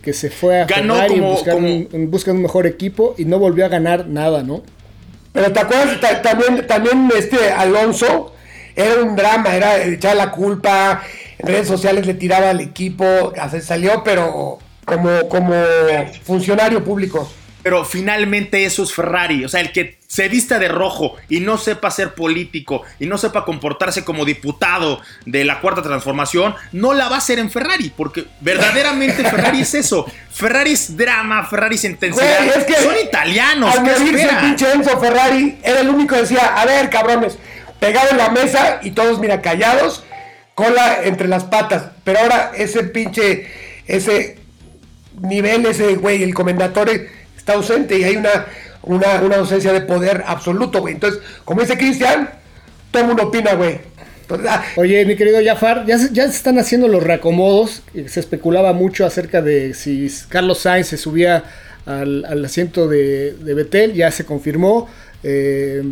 que 0.02 0.12
se 0.12 0.30
fue 0.30 0.62
a 0.62 0.64
Ganó 0.66 0.94
Ferrari 0.94 1.14
en 1.14 1.20
como- 1.20 1.32
buscar 1.32 1.54
como- 1.54 1.66
un- 1.68 1.88
en 1.92 2.10
busca 2.10 2.30
de 2.30 2.36
un 2.36 2.42
mejor 2.42 2.66
equipo 2.66 3.14
y 3.18 3.24
no 3.26 3.38
volvió 3.38 3.64
a 3.66 3.68
ganar 3.68 4.06
nada, 4.06 4.42
¿no? 4.42 4.62
Pero 5.32 5.52
te 5.52 5.60
acuerdas, 5.60 6.00
Ta- 6.00 6.22
también, 6.22 6.66
también 6.66 7.10
este 7.16 7.52
Alonso 7.52 8.34
era 8.74 9.02
un 9.02 9.14
drama, 9.14 9.54
era 9.54 9.82
echar 9.84 10.16
la 10.16 10.30
culpa, 10.30 11.02
en 11.38 11.46
redes 11.46 11.68
sociales 11.68 12.06
le 12.06 12.14
tiraba 12.14 12.50
al 12.50 12.60
equipo, 12.60 13.32
así 13.38 13.60
salió, 13.60 14.02
pero 14.02 14.58
como, 14.88 15.28
como 15.28 15.54
funcionario 16.24 16.82
público. 16.82 17.30
Pero 17.62 17.84
finalmente 17.84 18.64
eso 18.64 18.82
es 18.82 18.94
Ferrari. 18.94 19.44
O 19.44 19.48
sea, 19.48 19.60
el 19.60 19.72
que 19.72 19.98
se 20.06 20.28
vista 20.28 20.58
de 20.58 20.68
rojo 20.68 21.16
y 21.28 21.40
no 21.40 21.58
sepa 21.58 21.90
ser 21.90 22.14
político 22.14 22.82
y 22.98 23.06
no 23.06 23.18
sepa 23.18 23.44
comportarse 23.44 24.04
como 24.04 24.24
diputado 24.24 25.02
de 25.26 25.44
la 25.44 25.60
cuarta 25.60 25.82
transformación, 25.82 26.54
no 26.72 26.94
la 26.94 27.08
va 27.08 27.16
a 27.16 27.18
hacer 27.18 27.38
en 27.38 27.50
Ferrari. 27.50 27.92
Porque 27.94 28.24
verdaderamente 28.40 29.22
Ferrari 29.24 29.60
es 29.60 29.74
eso. 29.74 30.06
Ferrari 30.32 30.72
es 30.72 30.96
drama, 30.96 31.44
Ferrari 31.44 31.74
es 31.74 31.84
intensidad. 31.84 32.44
Güey, 32.44 32.58
es 32.58 32.64
que 32.64 32.74
Son 32.74 32.96
italianos. 33.04 33.76
Al 33.76 33.84
¿qué 33.84 33.90
morirse 33.90 34.22
el 34.22 34.36
pinche 34.38 34.72
Enzo 34.72 34.98
Ferrari, 34.98 35.58
era 35.62 35.80
el 35.80 35.88
único 35.90 36.14
que 36.14 36.22
decía, 36.22 36.54
a 36.56 36.64
ver, 36.64 36.88
cabrones, 36.88 37.36
pegado 37.80 38.10
en 38.12 38.18
la 38.18 38.30
mesa 38.30 38.80
y 38.82 38.92
todos, 38.92 39.18
mira, 39.18 39.42
callados, 39.42 40.04
cola 40.54 41.00
entre 41.02 41.28
las 41.28 41.44
patas. 41.44 41.86
Pero 42.04 42.20
ahora 42.20 42.52
ese 42.54 42.84
pinche, 42.84 43.46
ese 43.86 44.38
nivel, 45.20 45.66
ese 45.66 45.96
güey, 45.96 46.22
el 46.22 46.34
comendatore 46.34 47.08
está 47.36 47.54
ausente 47.54 47.98
y 47.98 48.04
hay 48.04 48.16
una, 48.16 48.46
una, 48.82 49.20
una 49.22 49.36
ausencia 49.36 49.72
de 49.72 49.80
poder 49.82 50.24
absoluto, 50.26 50.80
güey. 50.80 50.94
Entonces, 50.94 51.20
como 51.44 51.60
dice 51.60 51.76
Cristian, 51.78 52.30
todo 52.90 53.02
el 53.02 53.08
mundo 53.08 53.24
opina, 53.24 53.54
güey. 53.54 53.80
Entonces, 54.22 54.46
ah, 54.50 54.62
Oye, 54.76 55.04
mi 55.06 55.16
querido 55.16 55.38
Jafar, 55.44 55.86
ya 55.86 55.98
se, 55.98 56.12
ya 56.12 56.24
se 56.24 56.36
están 56.36 56.58
haciendo 56.58 56.86
los 56.88 57.02
reacomodos. 57.02 57.82
eh, 57.94 58.06
Se 58.08 58.20
especulaba 58.20 58.72
mucho 58.74 59.06
acerca 59.06 59.40
de 59.40 59.72
si 59.74 60.10
Carlos 60.28 60.58
Sainz 60.60 60.88
se 60.88 60.98
subía 60.98 61.44
al, 61.86 62.24
al 62.26 62.44
asiento 62.44 62.88
de, 62.88 63.32
de 63.32 63.54
Betel, 63.54 63.94
ya 63.94 64.10
se 64.10 64.24
confirmó. 64.26 64.88
Eh, 65.22 65.82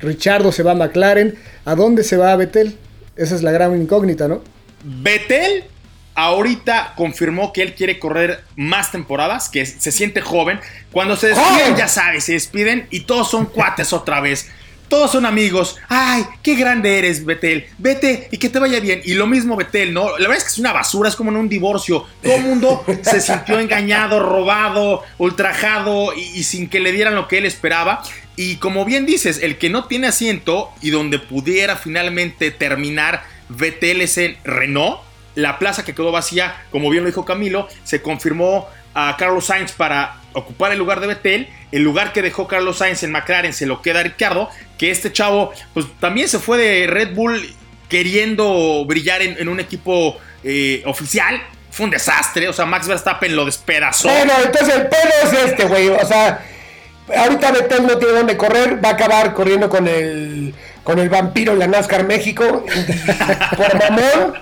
Richardo 0.00 0.52
se 0.52 0.62
va 0.62 0.72
a 0.72 0.74
McLaren. 0.74 1.34
¿A 1.66 1.74
dónde 1.74 2.02
se 2.04 2.16
va 2.16 2.32
a 2.32 2.36
Betel? 2.36 2.76
Esa 3.16 3.34
es 3.34 3.42
la 3.42 3.52
gran 3.52 3.78
incógnita, 3.78 4.26
¿no? 4.28 4.42
Vettel 4.82 5.64
ahorita 6.14 6.94
confirmó 6.96 7.52
que 7.52 7.62
él 7.62 7.74
quiere 7.74 7.98
correr 7.98 8.44
más 8.56 8.92
temporadas, 8.92 9.48
que 9.48 9.64
se 9.66 9.92
siente 9.92 10.20
joven. 10.20 10.60
Cuando 10.92 11.16
se 11.16 11.28
despiden, 11.28 11.76
ya 11.76 11.88
sabes, 11.88 12.24
se 12.24 12.32
despiden 12.32 12.86
y 12.90 13.00
todos 13.00 13.30
son 13.30 13.46
cuates 13.46 13.92
otra 13.92 14.20
vez. 14.20 14.50
Todos 14.88 15.12
son 15.12 15.24
amigos. 15.24 15.76
Ay, 15.88 16.26
qué 16.42 16.56
grande 16.56 16.98
eres, 16.98 17.24
Betel. 17.24 17.64
Vete 17.78 18.26
y 18.32 18.38
que 18.38 18.48
te 18.48 18.58
vaya 18.58 18.80
bien. 18.80 19.00
Y 19.04 19.14
lo 19.14 19.28
mismo 19.28 19.54
Betel, 19.54 19.94
¿no? 19.94 20.18
La 20.18 20.26
verdad 20.26 20.38
es 20.38 20.42
que 20.42 20.50
es 20.50 20.58
una 20.58 20.72
basura, 20.72 21.08
es 21.08 21.14
como 21.14 21.30
en 21.30 21.36
un 21.36 21.48
divorcio. 21.48 22.04
Todo 22.20 22.34
el 22.34 22.42
mundo 22.42 22.84
se 23.02 23.20
sintió 23.20 23.60
engañado, 23.60 24.18
robado, 24.18 25.04
ultrajado 25.18 26.12
y, 26.16 26.22
y 26.40 26.42
sin 26.42 26.68
que 26.68 26.80
le 26.80 26.90
dieran 26.90 27.14
lo 27.14 27.28
que 27.28 27.38
él 27.38 27.46
esperaba. 27.46 28.02
Y 28.34 28.56
como 28.56 28.84
bien 28.84 29.06
dices, 29.06 29.38
el 29.42 29.58
que 29.58 29.70
no 29.70 29.84
tiene 29.84 30.08
asiento 30.08 30.72
y 30.82 30.90
donde 30.90 31.20
pudiera 31.20 31.76
finalmente 31.76 32.50
terminar 32.50 33.22
Vettel 33.48 34.00
es 34.00 34.18
en 34.18 34.36
Renault. 34.42 35.09
La 35.40 35.58
plaza 35.58 35.84
que 35.84 35.94
quedó 35.94 36.12
vacía, 36.12 36.64
como 36.70 36.90
bien 36.90 37.04
lo 37.04 37.08
dijo 37.08 37.24
Camilo, 37.24 37.68
se 37.84 38.02
confirmó 38.02 38.68
a 38.94 39.16
Carlos 39.18 39.46
Sainz 39.46 39.72
para 39.72 40.16
ocupar 40.32 40.72
el 40.72 40.78
lugar 40.78 41.00
de 41.00 41.06
Vettel. 41.06 41.48
El 41.72 41.82
lugar 41.82 42.12
que 42.12 42.22
dejó 42.22 42.46
Carlos 42.46 42.78
Sainz 42.78 43.02
en 43.02 43.12
McLaren 43.12 43.52
se 43.52 43.66
lo 43.66 43.82
queda 43.82 44.02
Ricardo, 44.02 44.50
que 44.78 44.90
este 44.90 45.12
chavo 45.12 45.52
pues 45.74 45.86
también 46.00 46.28
se 46.28 46.38
fue 46.38 46.58
de 46.58 46.86
Red 46.86 47.14
Bull 47.14 47.54
queriendo 47.88 48.84
brillar 48.86 49.22
en, 49.22 49.48
un 49.48 49.60
equipo 49.60 50.16
eh, 50.44 50.82
oficial 50.86 51.42
fue 51.70 51.84
un 51.84 51.90
desastre. 51.90 52.48
O 52.48 52.52
sea, 52.52 52.66
Max 52.66 52.88
Verstappen 52.88 53.34
lo 53.34 53.44
despedazó. 53.44 54.08
Bueno, 54.08 54.32
entonces 54.44 54.74
el 54.74 54.86
pedo 54.88 55.10
es 55.24 55.32
este, 55.50 55.64
güey. 55.64 55.88
O 55.88 56.06
sea, 56.06 56.44
ahorita 57.16 57.52
Vettel 57.52 57.86
no 57.86 57.96
tiene 57.98 58.14
dónde 58.14 58.36
correr. 58.36 58.84
Va 58.84 58.90
a 58.90 58.92
acabar 58.92 59.32
corriendo 59.34 59.68
con 59.68 59.86
el, 59.86 60.54
con 60.84 60.98
el 60.98 61.08
vampiro 61.08 61.52
en 61.52 61.58
la 61.60 61.66
NASCAR 61.66 62.04
México. 62.04 62.64
por 63.56 63.78
mamón. 63.78 64.38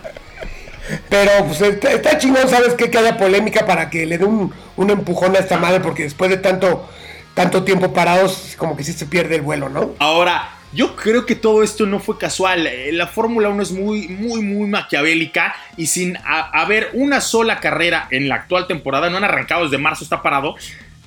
Pero 1.09 1.30
pues 1.47 1.61
está, 1.61 1.92
está 1.92 2.18
chingón, 2.18 2.49
¿sabes 2.49 2.75
qué? 2.75 2.90
Que 2.90 2.99
haya 2.99 3.16
polémica 3.16 3.66
para 3.66 3.90
que 3.90 4.07
le 4.07 4.18
dé 4.18 4.25
un, 4.25 4.52
un 4.76 4.90
empujón 4.90 5.37
a 5.37 5.38
esta 5.38 5.59
madre. 5.59 5.80
Porque 5.80 6.04
después 6.04 6.30
de 6.30 6.37
tanto, 6.38 6.88
tanto 7.35 7.64
tiempo 7.64 7.92
parados, 7.92 8.54
como 8.57 8.76
que 8.76 8.85
sí 8.85 8.92
se 8.92 9.07
pierde 9.07 9.37
el 9.37 9.42
vuelo, 9.42 9.68
¿no? 9.68 9.90
Ahora, 9.99 10.50
yo 10.73 10.97
creo 10.97 11.25
que 11.25 11.35
todo 11.35 11.62
esto 11.62 11.87
no 11.87 11.99
fue 11.99 12.18
casual. 12.18 12.66
Eh, 12.66 12.92
La 12.92 13.07
Fórmula 13.07 13.49
1 13.49 13.62
es 13.62 13.73
muy, 13.73 14.09
muy, 14.09 14.42
muy 14.42 14.68
maquiavélica 14.68 15.54
y 15.76 15.87
sin 15.87 16.18
haber 16.25 16.90
una 16.92 17.21
sola 17.21 17.61
carrera 17.61 18.07
en 18.11 18.28
la 18.28 18.37
actual 18.37 18.66
temporada, 18.66 19.09
no 19.09 19.16
han 19.16 19.25
arrancado 19.25 19.64
desde 19.64 19.78
marzo, 19.78 20.04
está 20.04 20.23
parado. 20.23 20.57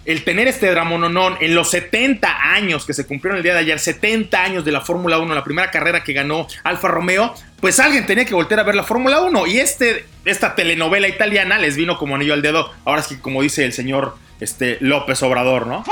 El 0.04 0.24
tener 0.24 0.48
este 0.48 0.70
dramononón 0.72 1.38
en 1.42 1.54
los 1.54 1.70
70 1.70 2.54
años 2.54 2.86
que 2.86 2.94
se 2.94 3.06
cumplieron 3.06 3.38
el 3.38 3.44
día 3.44 3.54
de 3.54 3.60
ayer, 3.60 3.78
70 3.80 4.42
años 4.44 4.66
de 4.66 4.72
la 4.72 4.82
Fórmula 4.82 5.20
1, 5.20 5.36
la 5.36 5.44
primera 5.44 5.70
carrera 5.70 6.04
que 6.04 6.14
ganó 6.14 6.48
Alfa 6.64 6.88
Romeo, 6.88 7.34
pues 7.60 7.80
alguien 7.80 8.08
tenía 8.08 8.26
que 8.26 8.34
voltear 8.34 8.60
a 8.62 8.64
ver 8.64 8.74
la 8.76 8.84
Fórmula 8.84 9.22
1 9.22 9.46
y 9.48 9.60
este, 9.60 10.06
esta 10.26 10.56
telenovela 10.56 11.08
italiana 11.08 11.60
les 11.60 11.76
vino 11.76 11.98
como 12.00 12.16
anillo 12.16 12.34
al 12.34 12.42
dedo. 12.42 12.72
Ahora 12.84 13.04
sí, 13.04 13.18
como 13.18 13.44
dice 13.44 13.64
el 13.64 13.74
señor 13.74 14.16
este, 14.40 14.78
López 14.80 15.22
Obrador, 15.22 15.68
¿no? 15.68 15.84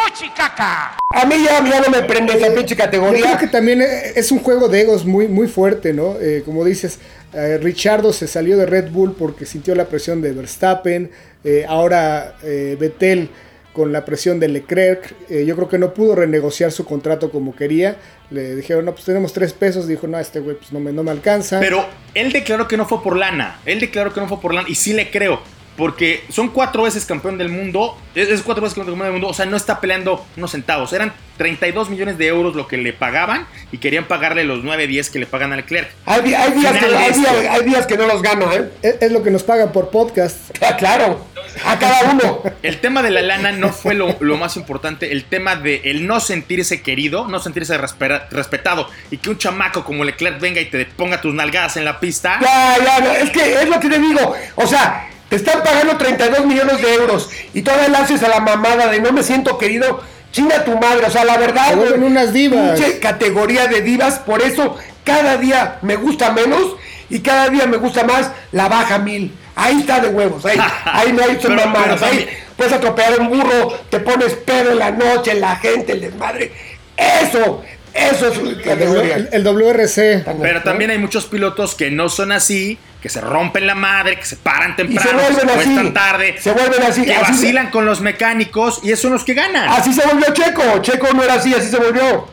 A 1.12 1.25
mí 1.25 1.36
ya, 1.44 1.63
ya 1.70 1.82
no 1.82 1.89
me 1.89 2.01
prende 2.01 2.34
esa 2.34 2.48
pinche 2.48 2.70
Yo 2.70 2.75
creo 2.78 2.86
categoría. 2.88 3.38
que 3.38 3.48
también 3.48 3.82
eh, 3.84 4.13
es 4.16 4.32
un 4.32 4.39
juego 4.39 4.68
de 4.70 4.82
egos 4.82 5.06
muy, 5.06 5.28
muy 5.28 5.48
fuerte, 5.48 5.94
¿no? 5.94 6.16
Eh, 6.20 6.42
como 6.44 6.66
dices, 6.66 7.00
eh, 7.34 7.60
Richardo 7.62 8.12
se 8.12 8.28
salió 8.28 8.58
de 8.58 8.66
Red 8.66 8.89
Bull 8.89 9.13
porque 9.18 9.46
sintió 9.46 9.75
la 9.75 9.86
presión 9.86 10.20
de 10.22 10.32
Verstappen. 10.32 11.12
eh, 11.44 11.63
ahora 11.70 12.36
eh, 12.44 12.75
Vettel 12.80 13.30
con 13.79 13.93
la 13.93 14.03
presión 14.03 14.41
de 14.41 14.50
Leclerc. 14.50 15.15
eh, 15.29 15.45
yo 15.45 15.55
creo 15.55 15.69
que 15.69 15.77
no 15.77 15.93
pudo 15.93 16.13
renegociar 16.13 16.74
su 16.74 16.83
contrato 16.83 17.31
como 17.31 17.55
quería. 17.55 17.95
Le 18.29 18.57
dijeron, 18.57 18.83
no, 18.83 18.91
pues 18.91 19.05
tenemos 19.05 19.31
tres 19.31 19.53
pesos. 19.53 19.88
Dijo, 19.88 20.05
no, 20.05 20.19
este 20.19 20.41
güey 20.41 20.57
pues 20.57 20.74
no 20.74 20.81
me, 20.81 20.91
no 20.91 21.01
me 21.01 21.12
alcanza. 21.12 21.62
Pero 21.62 21.86
él 22.13 22.33
declaró 22.33 22.67
que 22.67 22.75
no 22.75 22.86
fue 22.86 23.01
por 23.01 23.15
lana. 23.15 23.57
Él 23.65 23.79
declaró 23.79 24.13
que 24.13 24.19
no 24.19 24.27
fue 24.27 24.41
por 24.41 24.53
lana. 24.53 24.67
Y 24.67 24.75
sí 24.75 24.91
le 24.91 25.09
creo. 25.09 25.39
Porque 25.79 26.24
son 26.29 26.50
cuatro 26.50 26.83
veces 26.83 27.05
campeón 27.05 27.38
del 27.38 27.50
mundo. 27.50 27.98
Es 28.13 28.41
cuatro 28.43 28.62
veces 28.62 28.75
campeón 28.77 29.00
del 29.00 29.12
mundo. 29.13 29.29
O 29.29 29.33
sea, 29.33 29.45
no 29.45 29.55
está 29.57 29.79
peleando 29.79 30.25
unos 30.36 30.51
centavos. 30.51 30.91
Eran 30.93 31.13
32 31.38 31.89
millones 31.89 32.17
de 32.17 32.27
euros 32.27 32.53
lo 32.53 32.67
que 32.67 32.75
le 32.77 32.91
pagaban. 32.91 33.48
Y 33.71 33.77
querían 33.77 34.03
pagarle 34.03 34.43
los 34.43 34.62
9, 34.63 34.88
10 34.88 35.09
que 35.09 35.19
le 35.19 35.25
pagan 35.25 35.53
a 35.53 35.55
Leclerc. 35.55 35.89
Hay, 36.05 36.21
días 36.21 36.48
que, 36.50 36.67
hay, 36.67 37.13
días, 37.13 37.33
hay 37.50 37.63
días 37.63 37.88
que 37.88 37.98
no 37.98 38.05
los 38.07 38.21
gano, 38.21 38.51
¿eh? 38.51 38.69
es, 38.81 38.98
es 39.01 39.12
lo 39.12 39.24
que 39.24 39.31
nos 39.31 39.43
pagan 39.43 39.71
por 39.71 39.89
podcast. 39.89 40.51
Ah, 40.62 40.75
claro, 40.75 41.25
a 41.65 41.79
cada 41.79 42.12
uno. 42.12 42.43
El 42.62 42.79
tema 42.79 43.01
de 43.01 43.12
la 43.12 43.21
lana 43.21 43.53
no 43.53 43.69
fue 43.69 43.93
lo, 43.93 44.17
lo 44.19 44.36
más 44.36 44.57
importante. 44.57 45.13
El 45.13 45.24
tema 45.24 45.55
de 45.55 45.79
el 45.86 46.05
no 46.05 46.19
sentirse 46.19 46.81
querido, 46.81 47.27
no 47.29 47.39
sentirse 47.39 47.77
respera- 47.77 48.27
respetado. 48.31 48.89
Y 49.12 49.17
que 49.17 49.29
un 49.29 49.38
chamaco 49.38 49.86
como 49.86 50.03
Leclerc 50.03 50.41
venga 50.41 50.59
y 50.59 50.65
te 50.65 50.86
ponga 50.86 51.21
tus 51.21 51.33
nalgadas 51.33 51.77
en 51.77 51.86
la 51.86 52.01
pista. 52.01 52.38
Ya, 52.41 52.75
ya, 52.83 53.00
no, 53.00 53.12
es 53.13 53.29
que 53.29 53.53
es 53.62 53.69
lo 53.69 53.79
que 53.79 53.88
te 53.88 54.00
digo. 54.00 54.36
O 54.55 54.67
sea, 54.67 55.07
te 55.29 55.36
están 55.36 55.63
pagando 55.63 55.95
32 55.98 56.45
millones 56.45 56.81
de 56.81 56.93
euros 56.95 57.29
y 57.53 57.62
todavía 57.62 57.88
le 57.89 57.98
haces 57.98 58.24
a 58.24 58.27
la 58.29 58.39
mamada 58.39 58.88
de 58.88 59.00
no 59.00 59.12
me 59.12 59.24
siento 59.24 59.57
querido. 59.57 60.01
Chinga 60.31 60.63
tu 60.63 60.77
madre, 60.77 61.05
o 61.07 61.09
sea, 61.09 61.24
la 61.25 61.38
verdad. 61.38 61.69
Se 61.69 61.75
vuelven 61.75 62.01
güey, 62.01 62.12
unas 62.12 62.33
divas. 62.33 62.79
pinche 62.79 63.00
categoría 63.00 63.67
de 63.67 63.81
divas, 63.81 64.19
por 64.19 64.41
eso 64.43 64.77
cada 65.03 65.38
día 65.38 65.79
me 65.81 65.95
gusta 65.95 66.31
menos 66.31 66.75
y 67.09 67.19
cada 67.21 67.50
día 67.50 67.65
me 67.65 67.77
gusta 67.77 68.03
más 68.03 68.31
la 68.51 68.67
baja 68.69 69.00
mil. 69.00 69.33
Ahí 69.55 69.79
está 69.79 70.00
de 70.00 70.09
huevos, 70.09 70.45
ahí, 70.45 70.57
ahí 70.86 71.13
no 71.13 71.24
hay 71.24 71.39
son 71.41 71.55
Pero- 71.55 71.65
mamadas, 71.67 72.00
pero 72.00 72.12
ahí 72.12 72.17
también- 72.19 72.29
puedes 72.55 72.74
atropellar 72.74 73.19
un 73.21 73.29
burro, 73.29 73.74
te 73.89 74.00
pones 74.00 74.33
pedo 74.33 74.71
en 74.74 74.79
la 74.79 74.91
noche, 74.91 75.33
la 75.33 75.55
gente, 75.55 75.93
el 75.93 76.01
desmadre. 76.01 76.51
Eso, 76.95 77.63
eso 77.93 78.27
es 78.27 78.57
categoría. 78.63 79.15
El, 79.15 79.29
el 79.31 79.43
WRC. 79.43 80.25
Pero 80.41 80.62
también 80.63 80.91
hay 80.91 80.98
muchos 81.00 81.25
pilotos 81.25 81.74
que 81.75 81.89
no 81.89 82.09
son 82.09 82.31
así, 82.31 82.77
que 83.01 83.08
se 83.10 83.22
rompen 83.22 83.65
la 83.65 83.75
madre, 83.75 84.18
que 84.18 84.25
se 84.25 84.36
paran 84.36 84.72
Y 84.72 84.74
se 84.74 84.84
temprano, 84.84 85.20
que 85.20 85.25
se 85.36 85.46
vuelven 85.46 85.77
así. 85.79 85.89
tarde, 85.91 86.36
Se 86.39 86.51
vuelven 86.51 86.84
así. 86.84 87.06
que 87.06 87.15
así- 87.15 87.32
vacilan 87.32 87.70
con 87.72 87.86
los 87.86 88.01
mecánicos 88.01 88.82
y 88.84 88.91
esos 88.91 89.03
son 89.03 89.13
los 89.13 89.24
que 89.24 89.34
ganan. 89.34 89.70
Así 89.70 89.94
se 89.94 90.06
volvió 90.06 90.34
Checo. 90.34 90.79
Checo 90.82 91.08
no 91.13 91.24
era 91.24 91.36
así, 91.36 91.53
así 91.53 91.70
se 91.70 91.77
volvió. 91.77 92.27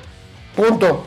Punto. 0.54 1.06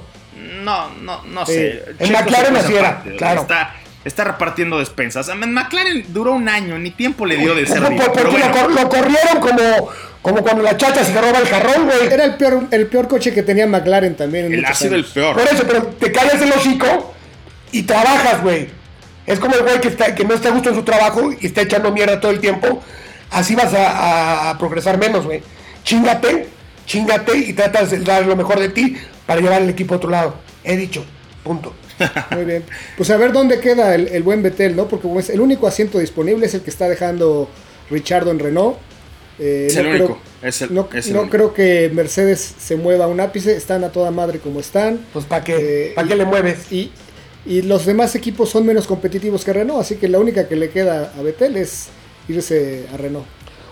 No, 0.64 0.90
no, 1.02 1.24
no 1.26 1.46
Sí. 1.46 1.54
sé. 1.54 1.84
En 2.00 2.12
McLaren 2.14 2.54
se 2.54 2.60
así 2.60 2.76
era, 2.76 3.04
claro. 3.18 3.42
Está, 3.42 3.76
está 4.06 4.24
repartiendo 4.24 4.80
despensas. 4.80 5.28
En 5.30 5.52
McLaren 5.54 6.06
duró 6.10 6.34
un 6.34 6.48
año, 6.48 6.78
ni 6.78 6.92
tiempo 6.92 7.26
le 7.26 7.38
dio 7.38 7.56
de 7.56 7.66
ser 7.66 7.82
Por- 7.82 7.96
por- 7.96 8.06
porque 8.14 8.24
lo, 8.24 8.32
bueno. 8.32 8.52
cor- 8.52 8.72
lo 8.72 8.90
corrieron 8.90 9.40
como, 9.42 9.90
como 10.22 10.42
cuando 10.42 10.64
la 10.64 10.78
chacha 10.78 11.04
se 11.04 11.20
roba 11.20 11.40
el 11.40 11.48
jarrón, 11.48 11.86
güey. 11.86 12.08
Era 12.12 12.24
el 12.26 12.36
peor, 12.36 12.64
el 12.72 12.88
peor 12.88 13.08
coche 13.08 13.34
que 13.34 13.44
tenía 13.44 13.66
McLaren 13.68 14.16
también. 14.16 14.46
En 14.46 14.54
Él 14.54 14.66
ha 14.66 14.74
sido 14.74 14.96
el 14.96 15.06
peor. 15.06 15.36
Por 15.36 15.44
eso, 15.48 15.64
pero 15.68 15.84
te 15.88 16.12
callas 16.12 16.42
el 16.42 16.52
hocico 16.52 17.14
y 17.72 17.84
trabajas, 17.84 18.42
güey. 18.42 18.70
Es 19.30 19.40
como 19.40 19.56
el 19.56 19.62
güey 19.64 19.80
que, 19.80 19.88
está, 19.90 20.14
que 20.16 20.26
no 20.26 20.34
está 20.34 20.50
a 20.50 20.52
gusto 20.52 20.70
en 20.70 20.76
su 20.76 20.84
trabajo 20.84 21.32
y 21.40 21.46
está 21.46 21.62
echando 21.62 21.92
mierda 21.92 22.20
todo 22.20 22.32
el 22.32 22.40
tiempo. 22.40 22.82
Así 23.32 23.56
vas 23.56 23.74
a, 23.74 23.88
a- 23.90 24.50
a 24.52 24.58
progresar 24.58 24.98
menos, 24.98 25.26
güey. 25.26 25.42
Chingate, 25.84 26.48
chingate 26.86 27.38
y 27.38 27.54
tratas 27.54 27.92
de 27.92 28.00
dar 28.00 28.26
lo 28.26 28.36
mejor 28.36 28.60
de 28.60 28.70
ti 28.70 28.98
para 29.26 29.40
llevar 29.42 29.62
el 29.62 29.70
equipo 29.70 29.94
a 29.94 29.98
otro 29.98 30.10
lado. 30.10 30.36
He 30.64 30.76
dicho. 30.78 31.06
Punto. 31.44 31.74
Muy 32.32 32.46
bien. 32.46 32.64
Pues 32.98 33.10
a 33.10 33.18
ver 33.18 33.32
dónde 33.32 33.60
queda 33.60 33.94
el, 33.96 34.08
el 34.08 34.24
buen 34.24 34.42
Betel, 34.42 34.76
¿no? 34.76 34.88
Porque 34.88 35.04
como 35.08 35.20
es 35.20 35.30
el 35.30 35.42
único 35.42 35.68
asiento 35.68 36.00
disponible 36.00 36.46
es 36.46 36.54
el 36.54 36.62
que 36.62 36.70
está 36.70 36.88
dejando 36.90 37.50
Richardo 37.90 38.32
en 38.32 38.40
Renault. 38.40 38.78
Eh, 39.38 39.68
Es 39.70 39.76
no 39.76 39.82
el 39.82 39.88
creo- 39.92 40.06
único, 40.08 40.22
es 40.42 40.62
el- 40.62 40.74
no 40.74 40.90
es 40.94 41.08
el 41.08 41.14
no 41.14 41.22
único. 41.22 41.36
creo 41.38 41.54
que 41.54 41.90
Mercedes 41.94 42.56
se 42.60 42.76
mueva 42.76 43.08
un 43.08 43.20
ápice. 43.20 43.56
Están 43.56 43.84
a 43.84 43.90
toda 43.90 44.12
madre 44.12 44.40
como 44.40 44.60
están. 44.60 45.00
Pues 45.14 45.26
¿para 45.26 45.44
qué? 45.44 45.56
Eh, 45.90 45.92
¿Para 45.96 46.08
qué 46.08 46.16
le 46.16 46.26
mueves? 46.26 46.72
Y, 46.72 46.92
y 47.46 47.62
los 47.62 47.86
demás 47.86 48.16
equipos 48.16 48.50
son 48.50 48.66
menos 48.66 48.86
competitivos 48.88 49.44
que 49.46 49.54
Renault. 49.54 49.82
Así 49.82 49.96
que 49.96 50.08
la 50.08 50.20
única 50.20 50.48
que 50.48 50.56
le 50.56 50.70
queda 50.70 51.14
a 51.18 51.22
Betel 51.22 51.58
es 51.58 51.88
irse 52.28 52.86
a 52.94 52.98
Renault. 52.98 53.26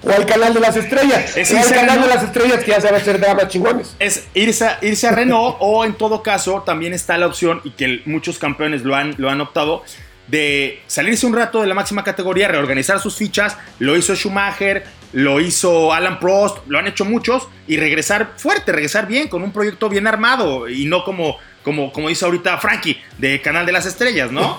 O 0.04 0.12
al 0.12 0.26
canal 0.26 0.54
de 0.54 0.60
las 0.60 0.76
estrellas. 0.78 1.36
Es 1.36 1.52
o 1.52 1.56
al 1.58 1.64
irse 1.64 1.74
a 1.74 1.80
canal 1.82 1.96
de 1.96 2.02
Renault. 2.04 2.16
las 2.16 2.24
estrellas 2.24 2.64
que 2.64 2.72
ya 2.72 2.82
sabe 2.82 2.98
hacer 2.98 3.20
dramas 3.20 3.48
chingones. 3.50 3.96
es 4.00 4.26
irse 4.34 4.66
a, 4.66 4.78
irse 4.82 5.08
a 5.08 5.12
Renault 5.12 5.58
o 5.60 5.86
en 5.86 5.94
todo 5.96 6.22
caso 6.24 6.64
también 6.66 6.94
está 6.94 7.18
la 7.18 7.28
opción 7.28 7.62
y 7.64 7.72
que 7.72 7.86
el- 7.86 8.02
muchos 8.06 8.38
campeones 8.40 8.84
lo 8.84 8.96
han, 8.96 9.16
lo 9.18 9.30
han 9.30 9.42
optado 9.42 9.84
de 10.28 10.82
salirse 10.88 11.26
un 11.26 11.34
rato 11.34 11.62
de 11.62 11.68
la 11.68 11.74
máxima 11.74 12.04
categoría, 12.04 12.50
reorganizar 12.50 13.00
sus 13.00 13.16
fichas, 13.16 13.58
lo 13.80 13.96
hizo 13.96 14.14
Schumacher, 14.14 14.84
lo 15.14 15.40
hizo 15.40 15.94
Alan 15.94 16.20
Prost, 16.20 16.58
lo 16.68 16.78
han 16.78 16.86
hecho 16.88 17.06
muchos 17.06 17.48
y 17.66 17.78
regresar 17.78 18.34
fuerte, 18.36 18.74
regresar 18.74 19.08
bien 19.08 19.30
con 19.30 19.42
un 19.42 19.54
proyecto 19.54 19.88
bien 19.88 20.06
armado 20.06 20.68
y 20.68 20.84
no 20.86 21.06
como 21.06 21.38
como 21.68 21.92
como 21.92 22.08
dice 22.08 22.24
ahorita 22.24 22.58
Frankie 22.60 22.98
de 23.18 23.42
Canal 23.42 23.66
de 23.66 23.74
las 23.74 23.86
Estrellas, 23.86 24.32
¿no? 24.32 24.58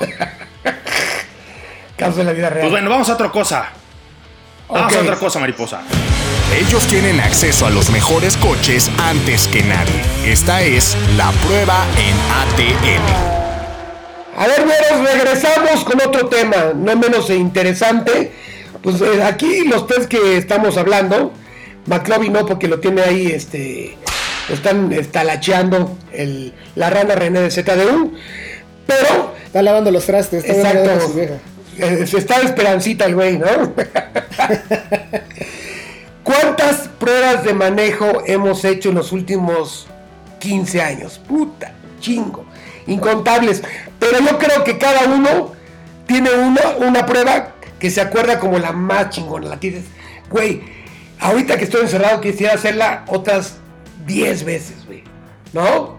Casos 1.97 2.17
de 2.17 2.25
la 2.25 2.33
vida 2.33 2.51
real. 2.51 2.61
Pues 2.61 2.71
bueno, 2.71 2.91
vamos 2.91 3.09
a 3.09 3.15
otra 3.15 3.31
cosa. 3.31 3.71
Vamos 4.69 4.95
a 4.95 5.01
otra 5.01 5.17
cosa, 5.17 5.41
mariposa. 5.41 5.81
Ellos 6.55 6.87
tienen 6.87 7.19
acceso 7.21 7.65
a 7.65 7.71
los 7.71 7.89
mejores 7.89 8.37
coches 8.37 8.91
antes 8.99 9.49
que 9.49 9.63
nadie. 9.63 10.03
Esta 10.27 10.61
es 10.61 10.99
la 11.17 11.31
prueba 11.47 11.87
en 11.97 12.15
ATM. 12.43 13.07
A 14.37 14.47
ver, 14.47 14.65
güeros, 14.67 15.11
regresamos 15.11 15.85
con 15.85 16.03
otro 16.07 16.27
tema, 16.27 16.73
no 16.77 16.95
menos 16.95 17.31
interesante. 17.31 18.33
Pues 18.83 19.01
eh, 19.01 19.23
aquí 19.25 19.65
los 19.65 19.87
tres 19.87 20.07
que 20.07 20.37
estamos 20.37 20.77
hablando, 20.77 21.33
McLovin 21.87 22.35
no, 22.35 22.45
porque 22.45 22.69
lo 22.69 22.81
tiene 22.81 23.01
ahí, 23.01 23.29
este, 23.29 23.97
están 24.51 24.93
estalacheando 24.93 25.97
el, 26.13 26.55
la 26.75 26.91
rana 26.91 27.15
René 27.15 27.41
de 27.41 27.51
ZDU, 27.51 28.13
pero, 28.87 29.35
Está 29.49 29.63
lavando 29.63 29.91
los 29.91 30.05
trastes. 30.05 30.45
Está 30.45 30.73
viendo 30.73 30.91
a 30.91 30.95
exacto, 30.95 31.09
su 31.09 31.15
vieja. 31.15 31.35
eh, 31.79 32.07
se 32.07 32.19
está 32.19 32.39
de 32.41 32.47
esperancita 32.47 33.07
el 33.07 33.15
güey, 33.15 33.39
¿no? 33.39 33.47
¿Cuántas 36.23 36.89
pruebas 36.99 37.45
de 37.45 37.55
manejo 37.55 38.23
hemos 38.27 38.63
hecho 38.67 38.91
en 38.91 38.97
los 38.97 39.11
últimos 39.13 39.87
15 40.41 40.83
años? 40.83 41.19
Puta, 41.27 41.73
chingo, 41.99 42.45
incontables. 42.87 43.63
Pero 43.99 44.19
yo 44.21 44.39
creo 44.39 44.65
que 44.65 44.77
cada 44.77 45.05
uno 45.05 45.53
tiene 46.07 46.31
una, 46.31 46.77
una 46.87 47.07
prueba 47.07 47.55
que 47.79 47.91
se 47.91 48.03
acuerda 48.03 48.39
como 48.39 48.59
la 48.59 48.73
más 48.73 49.11
chingona. 49.11 49.49
La 49.49 49.59
tienes, 49.59 49.85
güey, 50.31 50.61
ahorita 51.21 51.57
que 51.57 51.65
estoy 51.65 51.81
encerrado 51.83 52.21
quisiera 52.21 52.53
hacerla 52.53 53.05
otras 53.07 53.58
10 54.09 54.45
veces, 54.45 54.75
güey. 54.87 55.05
¿No? 55.53 55.97